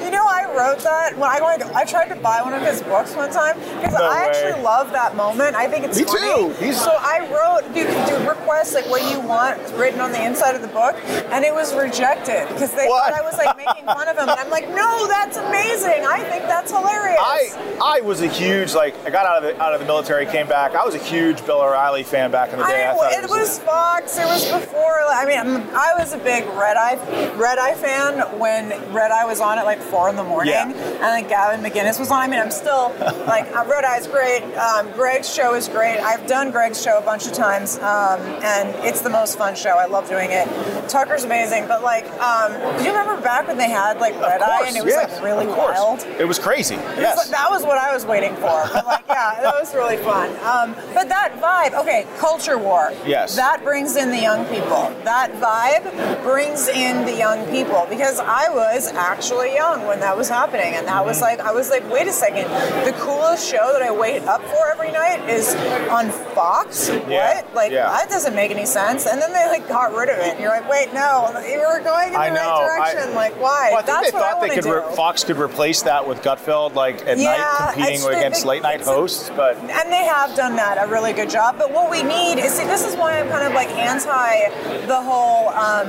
You 0.04 0.10
know, 0.10 0.23
wrote 0.56 0.78
that 0.80 1.16
when 1.18 1.28
I 1.30 1.40
went. 1.40 1.62
I 1.74 1.84
tried 1.84 2.08
to 2.08 2.16
buy 2.16 2.42
one 2.42 2.54
of 2.54 2.62
his 2.62 2.82
books 2.82 3.14
one 3.14 3.30
time 3.30 3.58
because 3.58 3.92
No 3.94 4.04
I 4.04 4.22
way. 4.22 4.28
actually 4.28 4.62
love 4.62 4.92
that 4.92 5.16
moment. 5.16 5.56
I 5.56 5.68
think 5.68 5.84
it's 5.84 5.98
Me 5.98 6.04
funny. 6.04 6.20
too. 6.20 6.48
He's- 6.64 6.82
So 6.82 6.90
I 6.98 7.20
wrote, 7.32 7.64
you 7.76 7.84
can 7.86 8.08
do 8.08 8.28
requests 8.28 8.74
like 8.74 8.86
what 8.88 9.02
you 9.10 9.20
want 9.20 9.58
written 9.74 10.00
on 10.00 10.12
the 10.12 10.22
inside 10.22 10.54
of 10.54 10.62
the 10.62 10.68
book, 10.68 10.96
and 11.30 11.44
it 11.44 11.54
was 11.54 11.74
rejected 11.74 12.46
because 12.48 12.70
they 12.72 12.86
What? 12.86 13.12
thought 13.12 13.20
I 13.20 13.22
was 13.24 13.36
like 13.38 13.56
making 13.56 13.84
fun 13.86 14.08
of 14.08 14.16
him. 14.16 14.28
And 14.28 14.38
I'm 14.38 14.50
like, 14.50 14.68
no, 14.70 15.06
that's 15.06 15.36
amazing. 15.36 16.04
I 16.06 16.20
think 16.24 16.44
that's 16.44 16.70
hilarious. 16.70 17.20
I 17.20 17.50
I 17.82 18.00
was 18.00 18.20
a 18.22 18.26
huge 18.28 18.74
like 18.74 18.94
I 19.06 19.10
got 19.10 19.26
out 19.26 19.42
of 19.42 19.44
the 19.44 19.62
out 19.62 19.74
of 19.74 19.80
the 19.80 19.86
military, 19.86 20.26
came 20.26 20.46
back. 20.46 20.74
I 20.74 20.84
was 20.84 20.94
a 20.94 20.98
huge 20.98 21.44
Bill 21.46 21.60
O'Reilly 21.60 22.02
fan 22.02 22.30
back 22.30 22.52
in 22.52 22.58
the 22.58 22.64
day. 22.66 22.84
I, 22.86 22.92
I, 22.94 23.22
it 23.22 23.28
was 23.28 23.58
Fox. 23.60 24.16
It 24.18 24.26
was 24.26 24.44
before. 24.50 24.82
I 25.10 25.24
mean, 25.26 25.38
I 25.74 25.92
was 25.98 26.12
a 26.12 26.18
big 26.18 26.44
Red 26.48 26.76
Eye 26.76 26.98
Red 27.36 27.58
Eye 27.58 27.74
fan 27.74 28.38
when 28.38 28.70
Red 28.92 29.10
Eye 29.10 29.24
was 29.24 29.40
on 29.40 29.58
at 29.58 29.64
like 29.64 29.80
four 29.80 30.08
in 30.08 30.16
the 30.16 30.24
morning, 30.24 30.43
Yeah. 30.46 30.68
and 30.70 31.00
like 31.00 31.28
Gavin 31.28 31.60
McInnes 31.64 31.98
was 31.98 32.10
on. 32.10 32.20
I 32.20 32.26
mean, 32.28 32.40
I'm 32.40 32.50
still 32.50 32.92
like 33.26 33.46
uh, 33.54 33.64
Red 33.68 33.84
Eye's 33.84 34.06
great. 34.06 34.42
Um, 34.56 34.90
Greg's 34.92 35.32
show 35.32 35.54
is 35.54 35.68
great. 35.68 35.98
I've 35.98 36.26
done 36.26 36.50
Greg's 36.50 36.82
show 36.82 36.98
a 36.98 37.02
bunch 37.02 37.26
of 37.26 37.32
times, 37.32 37.78
um, 37.78 38.20
and 38.42 38.68
it's 38.84 39.00
the 39.00 39.10
most 39.10 39.36
fun 39.38 39.54
show. 39.54 39.70
I 39.78 39.86
love 39.86 40.08
doing 40.08 40.30
it. 40.30 40.46
Tucker's 40.88 41.24
amazing, 41.24 41.66
but 41.68 41.82
like, 41.82 42.04
um, 42.20 42.52
do 42.78 42.84
you 42.84 42.90
remember 42.96 43.20
back 43.22 43.46
when 43.48 43.56
they 43.58 43.70
had 43.70 43.98
like 44.00 44.14
Red 44.20 44.40
of 44.42 44.48
Eye 44.48 44.64
and 44.68 44.76
it 44.76 44.84
was 44.84 44.92
yes, 44.92 45.12
like 45.12 45.22
really 45.24 45.46
wild? 45.46 46.00
It 46.18 46.26
was 46.26 46.38
crazy. 46.38 46.74
It 46.74 46.88
was 46.88 46.98
Yes. 46.98 47.16
like- 47.16 47.28
that 47.28 47.50
was 47.50 47.62
what 47.64 47.78
I 47.78 47.92
was 47.94 48.04
waiting 48.06 48.34
for. 48.36 48.68
But 48.72 48.86
like, 48.86 49.04
yeah, 49.08 49.40
that 49.42 49.54
was 49.58 49.74
really 49.74 49.96
fun. 49.98 50.30
Um, 50.44 50.74
but 50.94 51.08
that 51.08 51.32
vibe, 51.40 51.78
okay, 51.80 52.06
culture 52.18 52.58
war. 52.58 52.92
Yes. 53.06 53.34
That 53.36 53.62
brings 53.64 53.96
in 53.96 54.10
the 54.10 54.18
young 54.20 54.44
people. 54.46 54.92
That 55.04 55.32
vibe 55.34 56.22
brings 56.22 56.68
in 56.68 57.04
the 57.04 57.14
young 57.16 57.44
people 57.50 57.86
because 57.88 58.20
I 58.20 58.48
was 58.50 58.92
actually 58.92 59.54
young 59.54 59.86
when 59.86 60.00
that 60.00 60.16
was 60.16 60.28
happening, 60.34 60.74
and 60.74 60.86
that 60.88 61.04
was 61.04 61.20
like, 61.20 61.38
I 61.40 61.52
was 61.52 61.70
like, 61.70 61.88
wait 61.90 62.06
a 62.08 62.12
second, 62.12 62.44
the 62.84 62.92
coolest 62.98 63.48
show 63.48 63.70
that 63.72 63.82
I 63.82 63.90
wait 63.90 64.22
up 64.24 64.42
for 64.42 64.70
every 64.72 64.90
night 64.90 65.28
is 65.28 65.54
on 65.88 66.10
Fox. 66.34 66.88
Yeah, 66.88 67.42
What? 67.42 67.54
Like 67.54 67.70
yeah. 67.72 67.88
that 67.88 68.08
doesn't 68.10 68.34
make 68.34 68.50
any 68.50 68.66
sense. 68.66 69.06
And 69.06 69.20
then 69.22 69.32
they 69.32 69.46
like 69.46 69.68
got 69.68 69.94
rid 69.94 70.08
of 70.08 70.18
it. 70.18 70.32
And 70.34 70.40
you're 70.40 70.50
like, 70.50 70.68
wait, 70.68 70.92
no, 70.92 71.30
you 71.48 71.58
were 71.58 71.80
going 71.84 72.08
in 72.08 72.12
the 72.14 72.18
I 72.18 72.28
know. 72.30 72.34
right 72.66 72.80
I- 72.82 72.92
direction. 72.94 73.14
like, 73.14 73.34
why? 73.40 73.70
Well, 73.70 73.78
I 73.78 73.82
think 73.82 73.86
That's 73.98 74.12
they 74.12 74.18
thought 74.18 74.40
they 74.40 74.54
could 74.54 74.64
re- 74.64 74.96
Fox 74.96 75.22
could 75.24 75.38
replace 75.38 75.82
that 75.82 76.06
with 76.08 76.22
Gutfeld 76.22 76.74
like 76.74 77.06
at 77.06 77.18
Yeah, 77.18 77.36
night 77.36 77.72
competing 77.74 77.94
it's- 78.00 78.16
against 78.16 78.42
they- 78.42 78.48
late 78.48 78.62
night 78.62 78.80
hosts. 78.80 79.30
But 79.36 79.56
and 79.58 79.92
they 79.92 80.04
have 80.04 80.34
done 80.34 80.56
that 80.56 80.82
a 80.82 80.90
really 80.90 81.12
good 81.12 81.30
job. 81.30 81.56
But 81.58 81.70
what 81.72 81.90
we 81.90 82.02
need 82.02 82.38
is 82.38 82.52
see, 82.54 82.64
this 82.64 82.84
is 82.84 82.96
why 82.96 83.20
I'm 83.20 83.28
kind 83.28 83.46
of 83.46 83.52
like 83.54 83.70
anti 83.70 84.86
the 84.86 85.00
whole. 85.00 85.48
Um, 85.50 85.88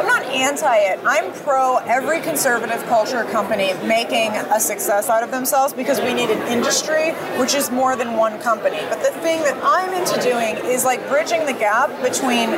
I'm 0.00 0.06
not 0.06 0.24
anti 0.24 0.76
it. 0.78 0.98
I'm 1.04 1.32
pro 1.44 1.76
every 1.86 2.20
conservative 2.20 2.82
culture 2.86 3.22
company 3.24 3.43
making 3.48 4.30
a 4.32 4.60
success 4.60 5.08
out 5.08 5.22
of 5.22 5.30
themselves 5.30 5.72
because 5.72 6.00
we 6.00 6.14
need 6.14 6.30
an 6.30 6.40
industry 6.48 7.12
which 7.38 7.54
is 7.54 7.70
more 7.70 7.96
than 7.96 8.16
one 8.16 8.40
company. 8.40 8.78
But 8.88 9.00
the 9.02 9.10
thing 9.20 9.40
that 9.42 9.58
I'm 9.62 9.92
into 9.92 10.20
doing 10.20 10.56
is 10.70 10.84
like 10.84 11.06
bridging 11.08 11.46
the 11.46 11.52
gap 11.52 11.90
between 12.02 12.50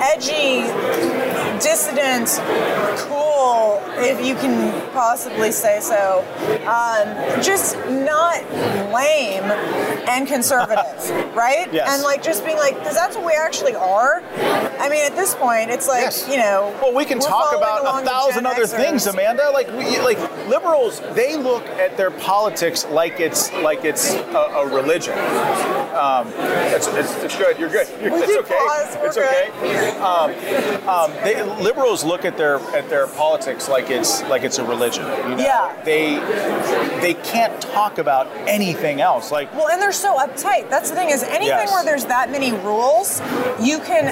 edgy, 0.00 0.62
dissident, 1.60 2.28
cool, 3.08 3.80
if 3.98 4.24
you 4.24 4.34
can 4.34 4.72
possibly 4.92 5.52
say 5.52 5.80
so, 5.80 6.24
um, 6.66 7.42
just 7.42 7.76
not 7.88 8.42
lame 8.92 9.42
and 10.08 10.26
conservative, 10.26 10.86
right? 11.34 11.72
Yes. 11.72 11.88
And 11.92 12.02
like 12.02 12.22
just 12.22 12.44
being 12.44 12.56
like, 12.58 12.74
because 12.78 12.94
that's 12.94 13.16
what 13.16 13.26
we 13.26 13.34
actually 13.34 13.74
are. 13.74 14.22
I 14.78 14.88
mean, 14.88 15.04
at 15.04 15.16
this 15.16 15.34
point, 15.34 15.70
it's 15.70 15.88
like 15.88 16.02
Yes. 16.02 16.28
you 16.28 16.36
know. 16.36 16.74
Well, 16.82 16.94
we 16.94 17.04
can 17.04 17.18
talk 17.18 17.56
about 17.56 18.02
a 18.02 18.06
thousand 18.06 18.46
other 18.46 18.64
Xers. 18.64 18.76
things, 18.76 19.06
Amanda. 19.06 19.50
Like, 19.52 19.68
we, 19.72 19.98
like 20.00 20.18
liberals, 20.48 21.00
they 21.14 21.36
look 21.36 21.64
at 21.66 21.96
their 21.96 22.10
politics 22.10 22.86
like 22.90 23.20
it's 23.20 23.52
like 23.54 23.84
it's 23.84 24.14
a, 24.14 24.50
a 24.56 24.66
religion. 24.74 25.14
Um, 25.96 26.28
it's, 26.36 26.86
it's, 26.88 27.14
it's 27.22 27.36
good. 27.36 27.58
You're 27.58 27.70
good. 27.70 27.88
You're, 28.02 28.12
it's 28.16 28.36
okay. 28.36 28.54
pause. 28.54 28.96
It's 29.00 29.16
okay. 29.16 29.96
Um, 29.98 30.30
um, 30.88 31.10
they, 31.24 31.42
liberals 31.60 32.04
look 32.04 32.24
at 32.24 32.36
their 32.36 32.56
at 32.76 32.88
their 32.90 33.06
politics 33.06 33.68
like 33.68 33.90
it's 33.90 34.22
like 34.24 34.42
it's 34.44 34.58
a 34.58 34.64
religion. 34.64 35.04
You 35.04 35.36
know? 35.36 35.38
Yeah. 35.38 35.82
They 35.84 36.16
they 37.00 37.14
can't 37.14 37.60
talk 37.60 37.98
about 37.98 38.26
anything 38.48 39.00
else. 39.00 39.30
Like 39.30 39.52
Well, 39.54 39.68
and 39.68 39.80
they're 39.80 39.92
so 39.92 40.16
uptight. 40.18 40.68
That's 40.70 40.90
the 40.90 40.96
thing 40.96 41.10
is 41.10 41.22
anything 41.22 41.46
Yes. 41.46 41.72
where 41.72 41.84
there's 41.84 42.04
that 42.06 42.30
many 42.30 42.52
rules, 42.52 43.20
you 43.60 43.78
can 43.80 44.04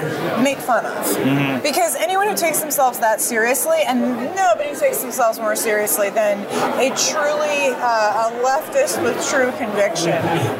make 0.42 0.58
fun 0.58 0.84
of. 0.86 1.04
Mm-hmm. 1.06 1.62
Because 1.62 1.96
anyone 1.96 2.28
who 2.28 2.36
takes 2.36 2.60
themselves 2.60 2.98
that 3.00 3.20
seriously, 3.20 3.78
and 3.86 4.00
nobody 4.34 4.74
takes 4.74 4.98
themselves 5.02 5.38
more 5.38 5.56
seriously 5.56 6.10
than 6.10 6.40
a 6.78 6.88
truly 6.96 7.74
uh, 7.74 8.28
a 8.30 8.42
leftist 8.44 9.02
with 9.02 9.16
true 9.28 9.50
conviction. 9.58 10.12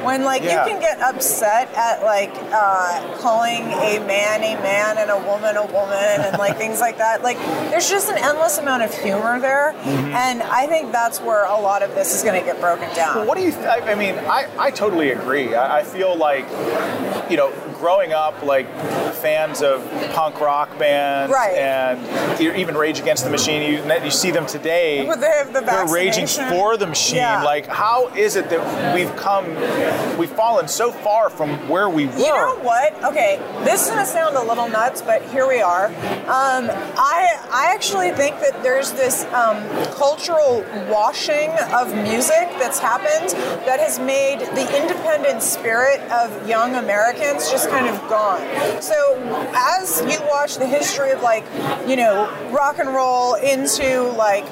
When 0.05 0.25
like 0.25 0.43
Yeah. 0.43 0.65
you 0.67 0.73
can 0.73 0.81
get 0.81 1.01
upset 1.01 1.69
at 1.75 2.03
like 2.03 2.33
uh, 2.53 3.17
calling 3.19 3.63
a 3.73 4.01
man 4.07 4.43
a 4.43 4.55
man 4.63 4.99
and 4.99 5.11
a 5.11 5.19
woman 5.19 5.57
a 5.57 5.67
woman 5.67 6.21
and 6.27 6.39
like 6.39 6.59
things 6.65 6.81
like 6.81 6.97
that. 6.99 7.23
Like 7.23 7.37
there's 7.71 7.89
just 7.91 8.09
an 8.11 8.17
endless 8.17 8.57
amount 8.59 8.83
of 8.83 8.93
humor 8.99 9.39
there, 9.41 9.73
Mm-hmm. 9.85 10.15
and 10.15 10.43
I 10.43 10.67
think 10.67 10.93
that's 10.93 11.21
where 11.21 11.45
a 11.45 11.59
lot 11.61 11.83
of 11.83 11.95
this 11.95 12.15
is 12.15 12.23
going 12.23 12.39
to 12.41 12.45
get 12.47 12.59
broken 12.61 12.89
down. 12.95 13.27
What 13.27 13.37
do 13.37 13.45
you? 13.45 13.51
Th- 13.53 13.65
I, 13.67 13.93
I 13.93 13.95
mean, 13.95 14.15
I, 14.19 14.49
I 14.59 14.71
totally 14.71 15.11
agree. 15.11 15.55
I, 15.55 15.81
I 15.81 15.83
feel 15.83 16.17
like, 16.17 16.47
you 17.31 17.37
know, 17.37 17.51
growing 17.85 18.15
up, 18.15 18.43
like 18.43 18.67
fans 19.17 19.61
of 19.61 19.83
punk 20.15 20.41
rock 20.41 20.79
bands 20.79 21.31
Right. 21.31 21.55
and 21.55 22.41
even 22.41 22.75
Rage 22.75 22.99
Against 22.99 23.25
the 23.25 23.31
Machine, 23.31 23.61
you, 23.71 24.05
you 24.05 24.11
see 24.11 24.31
them 24.31 24.47
today. 24.47 25.05
But 25.07 25.21
they 25.21 25.29
have 25.29 25.53
the 25.53 25.61
they're 25.61 25.87
raging 25.87 26.27
for 26.27 26.79
the 26.79 26.87
machine. 26.87 27.17
Yeah. 27.17 27.43
Like, 27.43 27.67
how 27.67 28.09
is 28.15 28.37
it 28.37 28.49
that 28.49 28.95
we've 28.95 29.15
come, 29.17 29.45
we've 30.17 30.31
fallen 30.31 30.67
so 30.67 30.91
far 30.91 31.29
from 31.29 31.51
where 31.69 31.91
we 31.91 32.07
were? 32.07 32.13
You 32.17 32.29
know 32.29 32.59
what? 32.63 32.95
Okay, 33.05 33.39
this 33.65 33.83
is 33.85 33.91
gonna 33.91 34.07
sound 34.07 34.37
a 34.37 34.43
little 34.43 34.69
nuts, 34.69 35.03
but 35.03 35.21
here 35.29 35.47
we 35.47 35.61
are. 35.61 35.87
Um, 35.87 36.71
I 36.97 37.39
I 37.51 37.71
actually 37.75 38.13
think 38.13 38.41
that 38.41 38.63
there's 38.63 38.93
this 38.93 39.25
um, 39.27 39.63
cultural 39.93 40.65
washing 40.89 41.51
of 41.73 41.95
music 41.95 42.49
that's 42.59 42.79
happened 42.79 43.31
that 43.67 43.79
has 43.81 43.99
made 43.99 44.41
the 44.41 44.83
independent 44.83 45.43
spirit 45.43 46.01
of 46.11 46.49
young 46.49 46.77
Americans 46.77 47.51
just 47.51 47.69
kind 47.75 47.89
of 47.89 48.09
gone. 48.09 48.81
So 48.81 48.95
as 49.55 50.01
you 50.03 50.19
watch 50.29 50.57
the 50.57 50.67
history 50.67 51.11
of 51.11 51.23
like 51.23 51.45
you 51.89 51.97
know 51.97 52.31
rock 52.53 52.79
and 52.79 52.89
roll 52.95 53.35
into 53.35 54.03
like 54.13 54.45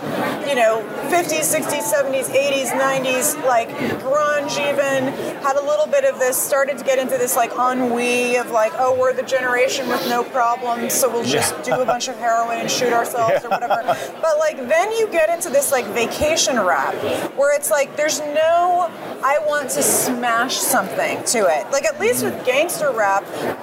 you 0.49 0.57
know 0.57 0.83
50s, 1.11 1.47
60s, 1.55 1.93
70s, 1.93 2.25
80s, 2.25 2.71
90s, 2.71 3.45
like 3.45 3.69
grunge 4.01 4.59
even 4.59 5.13
had 5.43 5.57
a 5.57 5.65
little 5.65 5.87
bit 5.87 6.05
of 6.05 6.19
this, 6.19 6.37
started 6.37 6.79
to 6.79 6.85
get 6.85 6.99
into 6.99 7.17
this 7.17 7.37
like 7.37 7.53
ennui 7.53 8.37
of 8.37 8.51
like, 8.51 8.73
oh, 8.77 8.99
we're 8.99 9.13
the 9.13 9.23
generation 9.23 9.89
with 9.89 10.05
no 10.09 10.25
problems, 10.25 10.93
so 10.93 11.09
we'll 11.11 11.25
just 11.25 11.61
do 11.63 11.75
a 11.75 11.85
bunch 11.85 12.09
of 12.09 12.17
heroin 12.17 12.59
and 12.59 12.71
shoot 12.71 12.93
ourselves 12.93 13.45
or 13.45 13.51
whatever. 13.51 13.83
But 14.23 14.39
like 14.39 14.57
then 14.69 14.93
you 14.93 15.09
get 15.09 15.29
into 15.31 15.51
this 15.51 15.73
like 15.73 15.85
vacation 15.87 16.59
rap 16.61 16.95
where 17.37 17.55
it's 17.55 17.71
like 17.71 17.97
there's 17.97 18.21
no 18.21 18.91
I 19.25 19.39
want 19.47 19.71
to 19.71 19.83
smash 19.83 20.57
something 20.57 21.23
to 21.25 21.39
it. 21.47 21.71
Like 21.71 21.85
at 21.85 22.01
least 22.01 22.25
with 22.25 22.45
gangster 22.45 22.91
rap, 22.91 23.12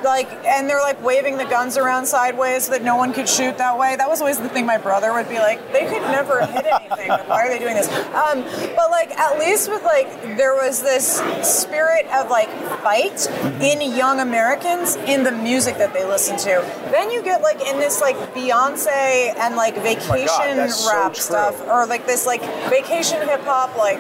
like 0.04 0.30
and 0.46 0.70
they're 0.70 0.80
like 0.80 1.02
waving 1.04 1.38
the 1.38 1.46
guns 1.46 1.78
around 1.78 2.06
sideways 2.06 2.66
so 2.66 2.72
that 2.72 2.84
no 2.84 2.96
one 2.96 3.14
could 3.14 3.28
shoot 3.28 3.58
that 3.58 3.78
way. 3.78 3.96
That 3.96 4.10
was 4.10 4.22
always 4.22 4.40
the 4.40 4.50
thing 4.50 4.66
my 4.66 4.78
brother 4.78 5.14
would 5.14 5.30
be 5.30 5.40
like, 5.40 5.60
they 5.72 5.86
could 5.86 6.02
never 6.04 6.46
hit 6.46 6.66
anything. 6.66 7.10
Why 7.10 7.46
are 7.46 7.50
they 7.50 7.60
doing 7.60 7.76
this? 7.76 7.88
Um, 8.14 8.44
but 8.76 8.90
like 8.92 9.12
at 9.12 9.40
least 9.40 9.70
with 9.70 9.84
like 9.84 10.10
there 10.38 10.54
was 10.54 10.82
this 10.82 11.22
spirit 11.42 12.06
of 12.08 12.30
like 12.30 12.50
fight 12.82 13.28
in 13.62 13.82
young 13.96 14.20
Americans 14.20 14.96
in 14.96 15.24
the 15.24 15.32
music 15.32 15.78
that 15.78 15.94
they 15.94 16.06
listen 16.06 16.38
to. 16.38 16.64
Then 16.92 17.12
you 17.12 17.24
get 17.24 17.42
like 17.42 17.62
in 17.62 17.78
this 17.80 18.02
like 18.02 18.16
Beyonce 18.34 19.36
and 19.38 19.56
like 19.56 19.76
vacation 19.76 20.58
that's 20.58 20.86
so 20.86 20.92
rap 20.92 21.14
true. 21.14 21.22
stuff 21.22 21.62
or 21.68 21.86
like 21.86 22.06
this 22.06 22.26
like 22.26 22.42
vacation 22.70 23.22
hip 23.28 23.42
hop 23.42 23.76
like 23.78 24.00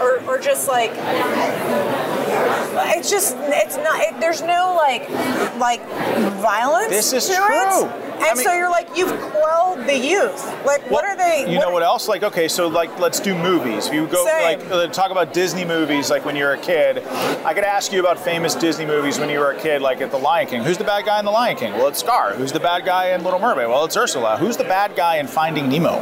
or, 0.00 0.24
or 0.26 0.38
just 0.38 0.68
like 0.68 0.90
it's 2.96 3.10
just 3.10 3.36
it's 3.38 3.76
not 3.76 4.00
it, 4.00 4.20
there's 4.20 4.42
no 4.42 4.74
like 4.76 5.08
like 5.58 5.82
violence 6.40 6.88
This 6.90 7.12
is 7.12 7.26
to 7.28 7.34
true. 7.34 7.46
it 7.86 7.92
and 8.18 8.24
I 8.24 8.34
mean- 8.34 8.44
so 8.44 8.52
you're 8.54 8.70
like 8.70 8.88
you've 8.96 9.18
quelled 9.20 9.78
the 9.86 9.96
youth 9.96 10.44
like 10.64 10.88
what 10.90 11.04
are 11.04 11.16
they 11.16 11.50
You 11.50 11.58
know 11.60 11.70
what 11.70 11.82
else? 11.82 12.08
Like, 12.08 12.22
okay, 12.22 12.48
so 12.48 12.66
like, 12.68 12.98
let's 12.98 13.20
do 13.20 13.34
movies. 13.34 13.86
If 13.86 13.94
you 13.94 14.06
go 14.06 14.24
Same. 14.26 14.42
like 14.60 14.70
uh, 14.70 14.86
talk 14.88 15.10
about 15.10 15.32
Disney 15.32 15.64
movies, 15.64 16.10
like 16.10 16.24
when 16.24 16.34
you 16.36 16.44
were 16.44 16.52
a 16.52 16.58
kid, 16.58 16.98
I 17.44 17.54
could 17.54 17.64
ask 17.64 17.92
you 17.92 18.00
about 18.00 18.18
famous 18.18 18.54
Disney 18.54 18.84
movies 18.86 19.18
when 19.18 19.28
you 19.30 19.38
were 19.38 19.52
a 19.52 19.58
kid, 19.60 19.80
like 19.82 20.00
at 20.00 20.10
The 20.10 20.18
Lion 20.18 20.46
King. 20.48 20.62
Who's 20.62 20.78
the 20.78 20.84
bad 20.84 21.04
guy 21.04 21.18
in 21.18 21.24
The 21.24 21.30
Lion 21.30 21.56
King? 21.56 21.72
Well, 21.74 21.86
it's 21.88 22.00
Scar. 22.00 22.34
Who's 22.34 22.52
the 22.52 22.60
bad 22.60 22.84
guy 22.84 23.10
in 23.14 23.22
Little 23.24 23.38
Mermaid? 23.40 23.68
Well, 23.68 23.84
it's 23.84 23.96
Ursula. 23.96 24.36
Who's 24.36 24.56
the 24.56 24.64
bad 24.64 24.94
guy 24.96 25.16
in 25.18 25.26
Finding 25.26 25.68
Nemo? 25.68 25.98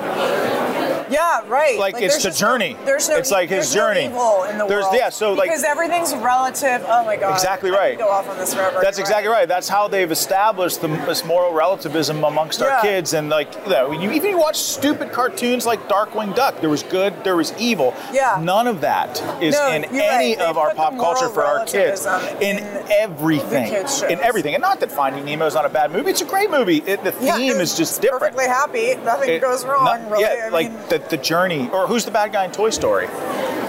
Yeah 1.10 1.46
right 1.48 1.78
Like, 1.78 1.94
it's 2.00 2.22
there's 2.22 2.22
the 2.22 2.30
no- 2.44 2.50
journey. 2.50 2.76
there's 2.84 3.08
no 3.08 3.16
It's 3.16 3.30
like 3.30 3.48
his 3.48 3.74
no 3.74 3.80
journey. 3.82 4.04
evil 4.06 4.44
in 4.44 4.58
the 4.58 4.66
There's- 4.66 4.84
world 4.84 4.96
yeah, 4.96 5.08
so, 5.08 5.32
like- 5.32 5.48
because 5.48 5.64
everything's 5.64 6.14
relative 6.16 6.84
oh 6.88 7.04
my 7.04 7.16
god 7.16 7.32
Exactly 7.34 7.70
right. 7.70 7.98
go 7.98 8.08
off 8.10 8.28
on 8.28 8.36
this 8.38 8.54
forever 8.54 8.80
That's 8.82 8.98
exactly 8.98 9.28
right. 9.28 9.48
That's 9.48 9.68
how 9.68 9.88
they've 9.88 10.10
established 10.10 10.80
the, 10.80 10.88
this 10.88 11.24
moral 11.24 11.52
relativism 11.52 12.24
amongst 12.24 12.60
Yeah. 12.60 12.66
our 12.76 12.80
kids. 12.82 13.12
And 13.14 13.28
like, 13.28 13.52
you 13.64 13.70
know, 13.72 13.92
you, 13.92 14.10
even 14.12 14.30
you 14.30 14.38
watch 14.38 14.56
stupid 14.56 15.12
cartoons 15.12 15.66
like 15.66 15.88
Darkwing 15.88 16.34
Duck. 16.34 16.60
There 16.60 16.70
was 16.70 16.82
good, 16.82 17.12
there 17.24 17.36
was 17.36 17.52
evil. 17.58 17.94
Yeah. 18.12 18.38
None 18.40 18.66
of 18.66 18.80
that 18.82 19.22
is 19.42 19.54
No, 19.54 19.70
in 19.72 19.84
any 19.86 20.36
right. 20.36 20.38
Of 20.38 20.56
our 20.58 20.74
pop 20.74 20.96
culture 20.96 21.28
for 21.28 21.44
our 21.44 21.64
kids. 21.66 22.06
In, 22.40 22.58
in 22.58 22.64
everything. 22.90 23.72
the 23.72 24.06
In 24.10 24.18
everything. 24.20 24.54
And 24.54 24.62
not 24.62 24.80
that 24.80 24.90
Finding 24.92 25.24
Nemo 25.24 25.46
is 25.46 25.54
not 25.54 25.64
a 25.64 25.68
bad 25.68 25.90
movie. 25.92 26.10
It's 26.10 26.20
a 26.22 26.24
great 26.26 26.50
movie. 26.50 26.78
It, 26.86 27.02
the 27.04 27.12
theme 27.12 27.52
it's 27.60 27.72
is 27.72 27.76
just 27.76 28.00
different. 28.00 28.20
perfectly 28.36 28.46
happy 28.46 28.94
nothing 29.04 29.30
It- 29.30 29.42
goes 29.42 29.64
wrong 29.64 29.84
not- 29.84 30.10
really 30.10 30.22
Yeah, 30.24 30.46
I 30.46 30.48
like 30.48 30.70
mean, 30.70 30.78
the, 30.98 31.16
the 31.16 31.16
journey. 31.16 31.68
Or 31.70 31.86
who's 31.86 32.04
the 32.04 32.10
bad 32.10 32.32
guy 32.32 32.44
in 32.44 32.52
Toy 32.52 32.70
Story? 32.70 33.08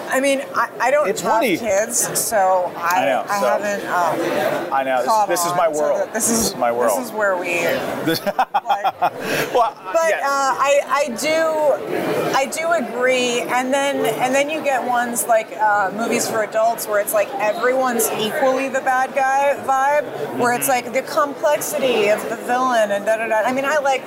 I 0.10 0.20
mean, 0.20 0.42
I, 0.56 0.70
I 0.80 0.92
don't 0.92 1.10
It's 1.10 1.22
have 1.22 1.42
kids, 1.42 2.00
so 2.20 2.72
I, 2.76 3.04
I 3.04 3.06
know, 3.06 3.26
I 3.28 3.40
so- 3.40 3.48
haven't. 3.48 3.86
Um, 3.88 4.74
I 4.74 4.84
know. 4.84 5.26
This, 5.28 5.40
this 5.40 5.46
is 5.46 5.56
my 5.58 5.68
world. 5.68 6.08
the- 6.10 6.14
this, 6.14 6.30
is, 6.30 6.56
my 6.56 6.72
world. 6.72 7.00
This 7.00 7.08
is 7.08 7.12
where 7.14 7.38
we. 7.38 7.66
like, 7.66 9.02
well, 9.54 9.76
but 9.94 10.10
yeah. 10.10 10.22
uh, 10.24 10.56
I, 10.58 10.82
I 10.88 11.18
do 11.20 12.34
I 12.36 12.46
do 12.46 12.72
agree 12.74 13.42
and 13.42 13.74
then 13.74 14.06
and 14.22 14.34
then 14.34 14.50
you 14.50 14.64
get 14.64 14.86
ones 14.86 15.26
like 15.28 15.52
uh, 15.58 15.92
movies 15.96 16.30
for 16.30 16.44
adults 16.44 16.88
where 16.88 17.00
it's 17.00 17.14
like 17.14 17.30
everyone's 17.36 18.10
equally 18.12 18.68
the 18.70 18.82
bad 18.82 19.14
guy 19.16 19.56
vibe 19.66 20.38
where 20.40 20.54
it's 20.54 20.68
like 20.68 20.94
the 20.94 21.02
complexity 21.04 22.10
of 22.10 22.22
the 22.30 22.36
villain 22.36 22.92
and 22.92 23.06
da 23.06 23.18
da 23.18 23.28
da 23.28 23.36
I 23.46 23.54
mean 23.54 23.66
I 23.66 23.78
like 23.80 24.04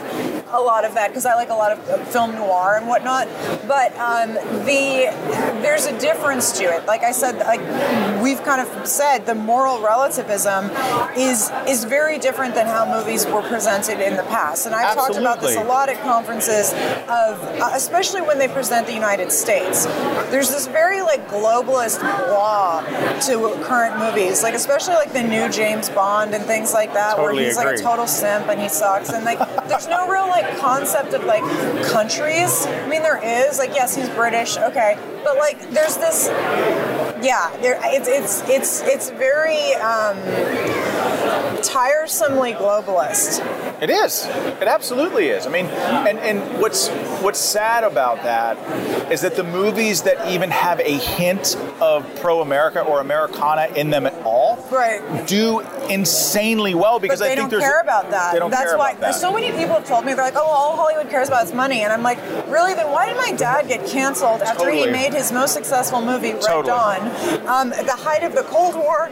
a 0.52 0.60
lot 0.60 0.84
of 0.84 0.94
that 0.94 1.08
because 1.08 1.26
I 1.26 1.34
like 1.34 1.50
a 1.50 1.54
lot 1.54 1.72
of 1.72 1.78
uh, 1.88 2.04
film 2.06 2.32
noir 2.34 2.76
and 2.76 2.86
whatnot 2.88 3.26
but 3.66 3.96
um, 3.98 4.34
the 4.64 5.10
there's 5.62 5.86
a 5.90 5.98
difference 6.00 6.53
to 6.59 6.64
it. 6.64 6.87
Like 6.87 7.03
I 7.03 7.12
said 7.12 7.38
like 7.38 7.61
we've 8.22 8.42
kind 8.42 8.61
of 8.61 8.87
said 8.87 9.26
the 9.26 9.35
moral 9.35 9.81
relativism 9.81 10.70
is 11.16 11.50
is 11.68 11.85
very 11.85 12.18
different 12.18 12.55
than 12.55 12.66
how 12.66 12.85
movies 12.87 13.26
were 13.26 13.42
presented 13.42 14.00
in 14.00 14.16
the 14.16 14.22
past. 14.24 14.66
And 14.66 14.74
I've 14.74 14.94
talked 14.94 15.16
about 15.16 15.40
this 15.40 15.57
a 15.57 15.64
lot 15.64 15.88
at 15.88 16.00
conferences 16.03 16.72
of 17.09 17.42
uh, 17.61 17.70
especially 17.74 18.22
when 18.22 18.38
they 18.38 18.48
present 18.48 18.87
the 18.87 18.94
United 18.94 19.33
States. 19.33 19.87
There's 20.31 20.50
this 20.50 20.66
very 20.66 21.03
like 21.03 21.29
globalist 21.29 22.00
blah 22.00 22.81
to 23.26 23.35
current 23.64 23.98
movies 23.98 24.42
like 24.42 24.55
especially 24.55 24.94
like 24.94 25.12
the 25.12 25.22
new 25.22 25.48
James 25.48 25.88
Bond 25.90 26.35
and 26.35 26.44
things 26.44 26.72
like 26.72 26.92
that 26.94 27.16
Totally 27.16 27.37
where 27.37 27.44
he's 27.44 27.57
like 27.57 27.79
a 27.79 27.83
total 27.83 28.07
simp 28.07 28.48
and 28.48 28.61
he 28.61 28.68
sucks. 28.68 29.11
And 29.11 29.24
like 29.24 29.38
there's 29.68 29.88
no 29.88 30.09
real 30.09 30.29
like 30.29 30.59
concept 30.59 31.14
of 31.14 31.24
like 31.24 31.42
countries. 31.87 32.66
I 32.66 32.88
mean 32.88 33.03
there 33.03 33.22
is. 33.22 33.59
Like 33.59 33.74
yes 33.74 33.96
he's 33.96 34.09
British 34.11 34.57
okay. 34.57 34.96
But 35.24 35.37
like 35.37 35.59
there's 35.80 35.96
this 35.96 36.28
Yeah, 37.22 37.50
there, 37.60 37.78
it's 37.84 38.08
it's 38.08 38.42
it's 38.48 38.80
it's 38.82 39.10
very 39.10 39.74
um, 39.76 40.16
tiresomely 41.62 42.53
globalist. 42.53 43.40
It 43.83 43.90
is. 43.90 44.26
It 44.26 44.68
absolutely 44.68 45.29
is. 45.29 45.46
I 45.46 45.50
mean, 45.50 45.66
and, 45.66 46.18
and 46.18 46.61
what's 46.61 46.88
what's 47.22 47.38
sad 47.38 47.85
about 47.85 48.22
that 48.24 48.57
is 49.11 49.22
that 49.22 49.36
the 49.36 49.45
movies 49.45 50.03
that 50.03 50.28
even 50.30 50.51
have 50.51 50.80
a 50.80 50.99
hint 50.99 51.57
of 51.80 52.05
pro 52.20 52.41
America 52.43 52.80
or 52.82 53.01
Americana 53.01 53.68
in 53.74 53.91
them 53.91 54.07
at 54.07 54.14
all 54.24 54.66
Right. 54.70 55.26
do 55.26 55.61
insanely 55.88 56.74
well 56.74 56.99
because 56.99 57.18
but 57.20 57.26
they 57.26 57.32
I 57.32 57.36
think 57.36 57.51
don't 57.51 57.59
there's 57.61 57.62
care 57.70 57.80
about 57.80 58.11
that. 58.11 58.32
They 58.32 58.38
don't 58.38 58.51
That's 58.51 58.70
care 58.70 58.78
why 58.78 58.91
about 58.91 59.01
that. 59.01 59.14
so 59.14 59.32
many 59.32 59.51
people 59.53 59.74
have 59.76 59.86
told 59.86 60.05
me 60.05 60.12
they're 60.14 60.24
like, 60.24 60.36
"Oh, 60.36 60.41
all 60.45 60.76
Hollywood 60.76 61.09
cares 61.11 61.28
about 61.28 61.45
is 61.47 61.53
money," 61.55 61.82
and 61.82 61.93
I'm 61.93 62.03
like, 62.03 62.18
"Really? 62.49 62.74
Then 62.74 62.91
why 62.93 63.07
did 63.07 63.16
my 63.16 63.32
dad 63.32 63.66
get 63.68 63.86
canceled 63.86 64.43
after 64.43 64.70
he 64.70 64.86
made 64.86 65.12
his 65.14 65.32
most 65.32 65.55
successful 65.55 66.01
movie, 66.01 66.32
Red 66.32 66.43
Totally. 66.43 66.66
Dawn, 66.68 67.47
um, 67.47 67.72
at 67.72 67.86
the 67.86 67.93
height 67.97 68.22
of 68.22 68.34
the 68.34 68.43
Cold 68.45 68.74
War? 68.74 69.09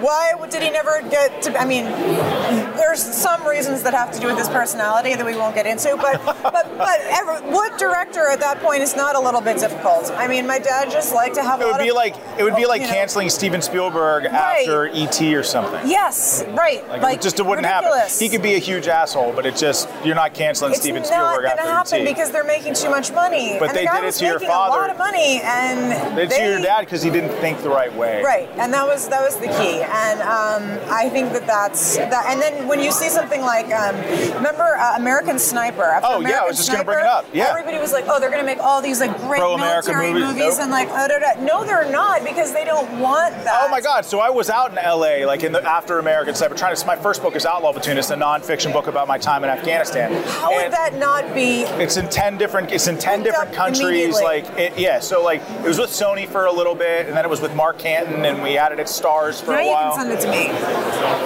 Why 0.00 0.32
did 0.50 0.62
he 0.62 0.70
never 0.70 1.02
get 1.08 1.42
to? 1.42 1.58
I 1.58 1.64
mean, 1.64 1.67
there's 1.68 3.00
some 3.02 3.46
reasons 3.46 3.82
that 3.82 3.94
have 3.94 4.10
to 4.12 4.20
do 4.20 4.26
with 4.26 4.38
his 4.38 4.48
personality 4.48 5.14
that 5.14 5.24
we 5.24 5.36
won't 5.36 5.54
get 5.54 5.66
into, 5.66 5.96
but 5.96 6.24
but 6.42 6.66
but 6.78 7.00
ever, 7.10 7.34
what 7.50 7.78
director 7.78 8.28
at 8.28 8.40
that 8.40 8.60
point 8.60 8.82
is 8.82 8.96
not 8.96 9.14
a 9.16 9.20
little 9.20 9.40
bit 9.40 9.58
difficult? 9.58 10.10
I 10.12 10.26
mean, 10.28 10.46
my 10.46 10.58
dad 10.58 10.90
just 10.90 11.14
liked 11.14 11.34
to 11.36 11.42
have 11.42 11.60
a 11.60 11.62
it 11.62 11.66
would 11.66 11.72
lot 11.72 11.80
be 11.80 11.88
of, 11.90 11.96
like 11.96 12.14
it 12.38 12.42
would 12.42 12.56
be 12.56 12.66
like 12.66 12.80
you 12.82 12.86
know, 12.86 12.92
canceling 12.92 13.30
Steven 13.30 13.62
Spielberg 13.62 14.24
Right. 14.24 14.32
after 14.68 14.86
ET 14.88 15.20
or 15.34 15.42
something. 15.42 15.88
Yes, 15.88 16.44
right. 16.50 16.86
Like, 16.88 17.16
it 17.18 17.22
just 17.22 17.38
it 17.38 17.46
wouldn't 17.46 17.66
ridiculous. 17.66 18.12
happen. 18.12 18.18
He 18.18 18.28
could 18.28 18.42
be 18.42 18.54
a 18.54 18.58
huge 18.58 18.88
asshole, 18.88 19.32
but 19.32 19.46
it 19.46 19.56
just 19.56 19.88
you're 20.04 20.14
not 20.14 20.34
canceling 20.34 20.72
it's 20.72 20.80
Steven 20.80 21.02
not 21.02 21.08
Spielberg 21.08 21.44
going 21.44 21.56
to 21.56 21.62
after 21.62 21.96
happen 21.96 22.06
ET. 22.06 22.10
because 22.14 22.30
they're 22.30 22.44
making 22.44 22.74
too 22.74 22.90
much 22.90 23.12
money. 23.12 23.56
But 23.58 23.68
and 23.70 23.76
they 23.78 23.82
the 23.82 23.86
guy 23.86 23.94
did 23.96 24.02
it 24.04 24.06
was 24.06 24.18
to 24.18 24.24
your 24.26 24.40
father. 24.40 24.76
a 24.76 24.80
lot 24.80 24.90
of 24.90 24.98
money, 24.98 25.40
and 25.42 26.18
It's 26.18 26.36
they, 26.36 26.48
your 26.50 26.60
dad 26.60 26.80
because 26.80 27.02
he 27.02 27.10
didn't 27.10 27.36
think 27.40 27.62
the 27.62 27.70
right 27.70 27.94
way. 27.94 28.22
Right, 28.22 28.48
and 28.56 28.72
that 28.72 28.86
was 28.86 29.08
that 29.08 29.22
was 29.22 29.36
the 29.36 29.46
key, 29.48 29.82
and 29.82 30.20
um, 30.22 30.62
I 30.92 31.08
think 31.10 31.32
that 31.32 31.46
that 31.46 31.57
that's 31.62 31.96
that. 31.96 32.26
And 32.28 32.40
then 32.40 32.68
when 32.68 32.80
you 32.80 32.92
see 32.92 33.08
something 33.08 33.40
like, 33.40 33.66
um, 33.72 33.96
remember 34.34 34.76
uh, 34.76 34.96
American 34.96 35.38
Sniper? 35.38 35.82
After 35.82 36.08
Oh, 36.08 36.10
yeah, 36.10 36.16
I 36.16 36.20
American 36.20 36.48
was 36.48 36.56
just 36.56 36.68
gonna 36.68 36.84
Sniper, 36.84 36.92
bring 36.92 37.04
it 37.04 37.08
up, 37.08 37.26
yeah. 37.32 37.48
everybody 37.50 37.78
was 37.78 37.92
like, 37.92 38.04
oh, 38.08 38.20
they're 38.20 38.30
going 38.30 38.42
to 38.42 38.46
make 38.46 38.58
all 38.58 38.80
these 38.80 39.00
like 39.00 39.16
great 39.18 39.40
Pro-American 39.40 39.92
military 39.94 40.12
movies, 40.12 40.36
movies, 40.36 40.54
nope. 40.54 40.62
and 40.62 40.70
like, 40.70 40.88
oh, 40.90 41.08
da, 41.08 41.18
da. 41.18 41.44
no, 41.44 41.64
they're 41.64 41.90
not 41.90 42.24
because 42.24 42.52
they 42.52 42.64
don't 42.64 43.00
want 43.00 43.34
that. 43.44 43.62
Oh 43.64 43.70
my 43.70 43.80
God! 43.80 44.04
So 44.04 44.20
I 44.20 44.30
was 44.30 44.50
out 44.50 44.70
in 44.70 44.76
LA, 44.76 45.26
like 45.26 45.42
in 45.42 45.52
the 45.52 45.62
after 45.62 45.98
American 45.98 46.34
Sniper, 46.34 46.54
Trying 46.54 46.74
to. 46.74 46.86
My 46.86 46.96
first 46.96 47.22
book 47.22 47.36
is 47.36 47.44
Outlaw 47.44 47.72
Platoon. 47.72 47.98
It's 47.98 48.10
a 48.10 48.16
nonfiction 48.16 48.72
book 48.72 48.86
about 48.86 49.08
my 49.08 49.18
time 49.18 49.44
in 49.44 49.50
Afghanistan. 49.50 50.12
How 50.24 50.54
would 50.54 50.72
that 50.72 50.96
not 50.96 51.34
be? 51.34 51.62
It's 51.82 51.96
in 51.96 52.08
ten 52.08 52.38
different. 52.38 52.70
It's 52.70 52.86
in 52.86 52.98
ten 52.98 53.22
different 53.22 53.52
countries. 53.52 54.14
Like 54.14 54.44
it, 54.58 54.78
yeah. 54.78 55.00
So 55.00 55.22
like 55.22 55.42
it 55.42 55.64
was 55.64 55.78
with 55.78 55.90
Sony 55.90 56.26
for 56.26 56.46
a 56.46 56.52
little 56.52 56.74
bit, 56.74 57.06
and 57.06 57.16
then 57.16 57.24
it 57.24 57.28
was 57.28 57.40
with 57.40 57.54
Mark 57.54 57.78
Canton, 57.78 58.24
and 58.24 58.42
we 58.42 58.56
added 58.56 58.78
it 58.78 58.88
stars 58.88 59.40
for 59.40 59.52
Now 59.52 59.58
a 59.58 59.64
you 59.64 59.70
while. 59.70 59.96
can 59.96 60.06
send 60.06 60.18
it 60.18 60.20
to 60.22 60.30
me. 60.30 60.48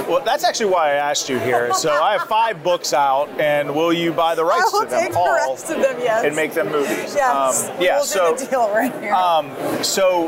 Well, 0.08 0.21
that's 0.24 0.44
actually 0.44 0.66
why 0.70 0.90
I 0.90 0.94
asked 0.94 1.28
you 1.28 1.38
here. 1.38 1.72
So 1.74 1.90
I 1.92 2.12
have 2.18 2.28
five 2.28 2.62
books 2.68 2.92
out, 2.92 3.28
and 3.40 3.74
will 3.74 3.92
you 3.92 4.12
buy 4.12 4.34
the 4.34 4.44
rights 4.44 4.70
to 4.72 4.86
them 4.86 5.00
take 5.00 5.12
the 5.12 5.32
rest 5.48 5.70
of 5.70 5.76
them. 5.82 5.96
Yes. 6.00 6.24
and 6.24 6.34
make 6.36 6.52
them 6.54 6.70
movies? 6.70 7.14
Yes. 7.14 7.68
Um, 7.68 7.76
yeah. 7.80 7.96
We'll 7.96 8.04
so. 8.04 8.36
do 8.36 8.44
the 8.44 8.50
deal 8.50 8.68
right 8.70 8.92
here. 9.00 9.12
Um, 9.14 9.50
so, 9.82 10.24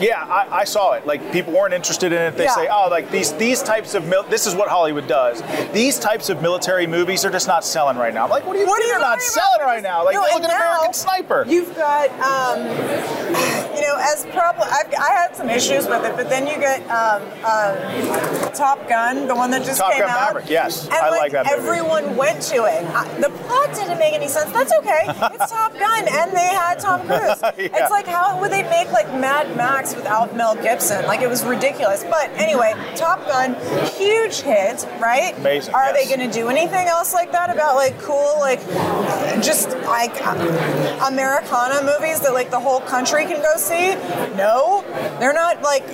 yeah, 0.00 0.24
I, 0.24 0.60
I 0.60 0.64
saw 0.64 0.92
it. 0.92 1.06
Like 1.06 1.32
people 1.32 1.52
weren't 1.52 1.74
interested 1.74 2.12
in 2.12 2.20
it. 2.22 2.36
They 2.36 2.44
Yeah. 2.44 2.54
say, 2.54 2.68
"Oh, 2.70 2.88
like 2.90 3.10
these 3.10 3.32
these 3.34 3.62
types 3.62 3.94
of 3.94 4.06
mil- 4.06 4.22
this 4.24 4.46
is 4.46 4.54
what 4.54 4.68
Hollywood 4.68 5.06
does. 5.06 5.42
These 5.72 5.98
types 5.98 6.28
of 6.28 6.42
military 6.42 6.86
movies 6.86 7.24
are 7.24 7.30
just 7.30 7.46
not 7.48 7.64
selling 7.64 7.96
right 7.96 8.14
now." 8.14 8.24
I'm 8.24 8.30
like, 8.30 8.46
"What 8.46 8.54
do 8.54 8.60
you 8.60 8.66
What 8.66 8.80
mean 8.80 8.90
are 8.90 8.94
you 8.94 8.98
not 9.00 9.18
talking 9.18 9.20
selling 9.28 9.60
about? 9.60 9.66
right 9.66 9.82
now? 9.82 10.04
Like, 10.04 10.14
No, 10.14 10.20
look 10.22 10.44
at 10.44 10.50
American 10.56 10.92
Sniper." 10.94 11.44
You've 11.48 11.74
got, 11.76 12.10
um, 12.20 12.60
you 13.76 13.82
know, 13.82 13.96
as 14.00 14.24
problem. 14.32 14.68
I've, 14.70 14.92
I 14.94 15.10
had 15.12 15.36
some 15.36 15.48
issues 15.50 15.86
with 15.86 16.04
it, 16.04 16.16
but 16.16 16.28
then 16.28 16.46
you 16.46 16.56
get 16.58 16.80
um, 16.90 17.22
um, 17.44 18.52
Top 18.54 18.88
Gun, 18.88 19.26
the 19.32 19.38
one 19.38 19.50
that 19.50 19.64
just 19.64 19.80
Top 19.80 19.92
came 19.92 20.00
Gun 20.00 20.10
out. 20.10 20.34
Maverick, 20.34 20.50
yes. 20.50 20.84
and 20.84 20.94
I 20.94 21.10
like 21.10 21.32
that 21.32 21.46
movie. 21.46 21.56
Everyone 21.56 22.16
went 22.16 22.42
to 22.52 22.64
it. 22.64 22.84
I, 22.92 23.08
the 23.18 23.30
plot 23.30 23.74
didn't 23.74 23.98
make 23.98 24.12
any 24.12 24.28
sense. 24.28 24.52
That's 24.52 24.72
okay. 24.80 25.04
It's 25.08 25.50
Top 25.52 25.72
Gun, 25.72 26.06
and 26.08 26.32
they 26.32 26.52
had 26.52 26.78
Tom 26.78 27.00
Cruise. 27.06 27.40
Yeah. 27.42 27.50
It's 27.56 27.90
like 27.90 28.06
how 28.06 28.40
would 28.40 28.52
they 28.52 28.62
make 28.64 28.92
like 28.92 29.06
Mad 29.14 29.56
Max 29.56 29.94
without 29.94 30.36
Mel 30.36 30.54
Gibson? 30.54 31.06
Like 31.06 31.20
it 31.20 31.28
was 31.28 31.44
ridiculous. 31.44 32.04
But 32.04 32.30
anyway, 32.32 32.74
Top 32.94 33.26
Gun, 33.26 33.54
huge 33.92 34.40
hit, 34.40 34.86
right? 35.00 35.36
Amazing, 35.38 35.74
Are 35.74 35.86
yes. 35.86 35.96
they 35.96 36.16
going 36.16 36.30
to 36.30 36.32
do 36.32 36.48
anything 36.48 36.86
else 36.88 37.14
like 37.14 37.32
that 37.32 37.50
about 37.50 37.76
like 37.76 37.98
cool 38.00 38.36
like 38.40 38.60
just 39.42 39.70
like 39.86 40.12
uh, 40.22 41.08
Americana 41.10 41.82
movies 41.82 42.20
that 42.20 42.34
like 42.34 42.50
the 42.50 42.60
whole 42.60 42.80
country 42.80 43.24
can 43.24 43.40
go 43.40 43.56
see? 43.56 43.94
No, 44.36 44.84
they're 45.18 45.32
not 45.32 45.62
like. 45.62 45.84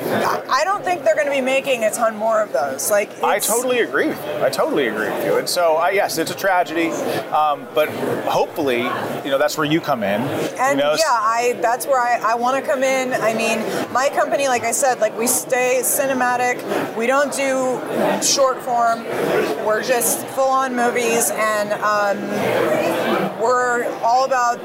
I 0.51 0.65
don't 0.65 0.85
think 0.85 1.05
they're 1.05 1.15
going 1.15 1.27
to 1.27 1.33
be 1.33 1.41
making 1.41 1.85
a 1.85 1.91
ton 1.91 2.17
more 2.17 2.43
of 2.43 2.53
those. 2.53 2.91
Like 2.91 3.11
I 3.29 3.39
totally 3.39 3.81
agree 3.81 4.09
with 4.09 4.25
you. 4.25 4.45
I 4.45 4.51
totally 4.51 4.89
agree 4.89 5.09
with 5.09 5.25
you. 5.25 5.37
And 5.37 5.49
so, 5.49 5.77
uh, 5.77 5.89
yes, 5.89 6.19
it's 6.19 6.31
a 6.31 6.37
tragedy, 6.37 6.89
um, 7.31 7.67
but 7.75 7.89
hopefully, 8.25 8.79
you 9.25 9.31
know, 9.31 9.39
that's 9.39 9.57
where 9.57 9.67
you 9.67 9.81
come 9.81 10.03
in. 10.03 10.21
And 10.59 10.79
you 10.79 10.85
know, 10.85 10.95
yeah, 10.99 11.05
I 11.09 11.59
that's 11.61 11.87
where 11.87 12.01
I, 12.01 12.33
I 12.33 12.35
want 12.35 12.63
to 12.63 12.71
come 12.71 12.83
in. 12.83 13.13
I 13.13 13.35
mean, 13.35 13.59
my 13.93 14.09
company, 14.09 14.49
like 14.49 14.63
I 14.63 14.73
said, 14.73 15.01
like 15.01 15.17
we 15.17 15.27
stay 15.27 15.81
cinematic. 15.83 16.57
We 16.97 17.07
don't 17.07 17.33
do 17.33 17.81
short 18.23 18.59
form. 18.63 19.05
We're 19.65 19.83
just 19.83 20.27
full 20.29 20.49
on 20.49 20.75
movies, 20.75 21.31
and 21.31 21.73
um, 21.75 22.19
we're 23.49 23.89
all 24.05 24.25
about 24.27 24.59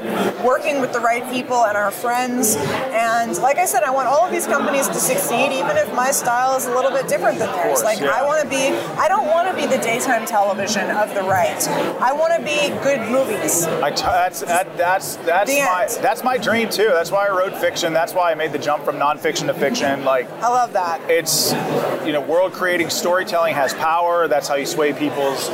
working 0.44 0.80
with 0.80 0.92
the 0.92 1.00
right 1.00 1.24
people 1.32 1.64
and 1.64 1.76
our 1.76 1.90
friends. 1.90 2.56
And 2.56 3.36
like 3.38 3.56
I 3.56 3.64
said, 3.64 3.82
I 3.82 3.90
want 3.90 4.08
all 4.08 4.24
of 4.26 4.30
these 4.30 4.46
companies 4.46 4.86
to 4.88 4.94
succeed, 4.94 5.52
even 5.52 5.76
if 5.78 5.92
my 5.94 6.10
style 6.10 6.54
is 6.56 6.66
a 6.66 6.70
little 6.74 6.90
bit 6.90 7.08
different 7.08 7.38
than 7.38 7.48
theirs. 7.48 7.80
course, 7.80 7.82
like 7.82 8.00
yeah. 8.00 8.10
I 8.10 8.22
want 8.26 8.42
to 8.42 8.48
be. 8.48 8.68
I 8.98 9.08
don't 9.08 9.26
want 9.26 9.48
to 9.48 9.54
be 9.56 9.66
the 9.66 9.82
daytime 9.82 10.26
television 10.26 10.90
of 10.90 11.14
the 11.14 11.22
right. 11.22 11.66
I 11.98 12.12
want 12.12 12.34
to 12.34 12.42
be 12.44 12.68
good 12.84 13.00
movies. 13.10 13.64
I 13.64 13.90
t- 13.90 14.02
that's 14.04 14.40
that, 14.42 14.76
that's 14.76 15.16
that's 15.16 15.50
The 15.50 15.60
my 15.60 15.86
end. 15.90 15.98
that's 16.04 16.22
my 16.22 16.36
dream 16.36 16.68
too. 16.68 16.88
That's 16.92 17.10
why 17.10 17.26
I 17.26 17.30
wrote 17.30 17.56
fiction. 17.56 17.92
That's 17.94 18.12
why 18.12 18.30
I 18.32 18.34
made 18.34 18.52
the 18.52 18.58
jump 18.58 18.84
from 18.84 18.96
nonfiction 18.96 19.46
to 19.46 19.54
fiction. 19.54 20.04
Like 20.04 20.30
I 20.42 20.48
love 20.48 20.74
that. 20.74 21.00
it's 21.10 21.52
you 22.06 22.12
know 22.12 22.20
world 22.20 22.52
creating 22.52 22.90
storytelling 22.90 23.54
has 23.54 23.72
power 23.74 24.28
that's 24.28 24.46
how 24.46 24.56
you 24.56 24.66
sway 24.66 24.92
people's 24.92 25.48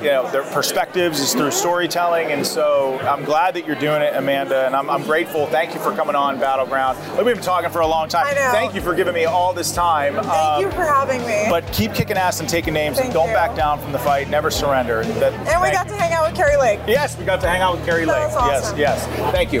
you 0.00 0.08
know 0.14 0.30
their 0.30 0.44
perspectives 0.52 1.18
is 1.18 1.32
through 1.32 1.50
storytelling 1.50 2.30
and 2.30 2.46
so 2.46 2.75
i'm 3.02 3.24
glad 3.24 3.54
that 3.54 3.66
you're 3.66 3.76
doing 3.78 4.02
it 4.02 4.14
amanda 4.14 4.66
and 4.66 4.74
i'm, 4.76 4.88
I'm 4.90 5.02
grateful 5.02 5.46
thank 5.46 5.74
you 5.74 5.80
for 5.80 5.94
coming 5.94 6.14
on 6.14 6.38
battleground 6.38 6.98
we've 7.16 7.34
been 7.34 7.40
talking 7.42 7.70
for 7.70 7.80
a 7.80 7.86
long 7.86 8.08
time 8.08 8.26
I 8.26 8.32
know. 8.34 8.50
thank 8.52 8.74
you 8.74 8.80
for 8.80 8.94
giving 8.94 9.14
me 9.14 9.24
all 9.24 9.52
this 9.52 9.72
time 9.74 10.14
Thank 10.14 10.26
Um, 10.28 10.60
you 10.62 10.70
for 10.70 10.84
having 10.84 11.20
me. 11.26 11.46
but 11.50 11.66
keep 11.72 11.94
kicking 11.94 12.16
ass 12.16 12.40
and 12.40 12.48
taking 12.48 12.74
names 12.74 12.98
and 12.98 13.04
Thank 13.04 13.14
don't 13.14 13.28
you. 13.28 13.34
back 13.34 13.54
down 13.56 13.80
from 13.80 13.92
the 13.92 13.98
fight 13.98 14.28
never 14.28 14.50
surrender 14.50 15.04
that, 15.04 15.32
and 15.32 15.62
we 15.62 15.70
got 15.70 15.88
to 15.88 15.94
hang 15.96 16.12
out 16.12 16.26
with 16.28 16.36
Kari 16.36 16.56
Lake. 16.56 16.80
yes 16.86 17.16
we 17.18 17.24
got 17.24 17.40
to 17.40 17.48
hang 17.48 17.60
out 17.62 17.76
with 17.76 17.84
kari 17.86 18.04
That 18.04 18.28
lake 18.32 18.36
awesome. 18.42 18.78
yes 18.78 19.06
yes 19.06 19.32
thank 19.32 19.52
you 19.52 19.60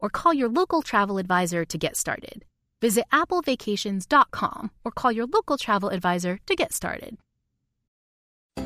or 0.00 0.10
call 0.10 0.34
your 0.34 0.48
local 0.48 0.82
travel 0.82 1.18
advisor 1.18 1.64
to 1.64 1.78
get 1.78 1.96
started. 1.96 2.44
Visit 2.80 3.06
applevacations.com 3.12 4.70
or 4.84 4.92
call 4.92 5.12
your 5.12 5.26
local 5.26 5.56
travel 5.56 5.88
advisor 5.88 6.38
to 6.46 6.54
get 6.54 6.72
started. 6.72 7.16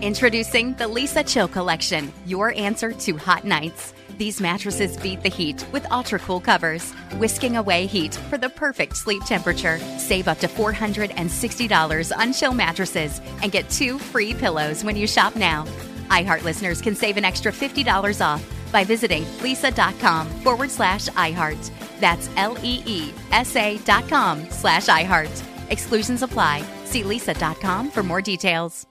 Introducing 0.03 0.73
the 0.75 0.85
Leesa 0.85 1.27
Chill 1.31 1.47
Collection, 1.47 2.11
your 2.25 2.55
answer 2.55 2.93
to 2.93 3.17
hot 3.19 3.45
nights. 3.45 3.93
These 4.17 4.41
mattresses 4.41 4.97
beat 4.97 5.23
the 5.23 5.29
heat 5.29 5.67
with 5.73 5.91
ultra 5.93 6.19
cool 6.19 6.41
covers, 6.41 6.93
whisking 7.19 7.57
away 7.57 7.87
heat 7.87 8.15
for 8.15 8.39
the 8.39 8.49
perfect 8.49 8.97
sleep 8.97 9.23
temperature. 9.25 9.79
Save 9.99 10.29
up 10.29 10.39
to 10.39 10.49
$460 10.49 12.17
on 12.17 12.33
chill 12.33 12.55
mattresses 12.55 13.21
and 13.43 13.53
get 13.53 13.69
two 13.69 13.99
free 13.99 14.33
pillows 14.33 14.85
when 14.85 14.97
you 14.97 15.07
shop 15.07 15.37
now. 15.37 15.65
iHeart 16.09 16.45
listeners 16.45 16.81
can 16.81 16.95
save 16.95 17.19
an 17.19 17.25
extra 17.25 17.53
$50 17.53 18.25
off 18.25 18.43
by 18.73 18.85
visiting 18.85 19.25
leesa.com 19.41 20.29
forward 20.43 20.71
slash 20.71 21.09
iHeart. 21.09 21.71
That's 22.01 22.29
L 22.37 22.57
E 22.63 22.83
E 22.87 23.13
S 23.33 23.57
A 23.57 23.79
dot 23.79 24.09
com 24.09 24.45
slash 24.51 24.87
iHeart. 24.87 25.43
Exclusions 25.71 26.23
apply. 26.23 26.65
See 26.85 27.03
leesa.com 27.03 27.91
for 27.91 28.03
more 28.03 28.21
details. 28.21 28.90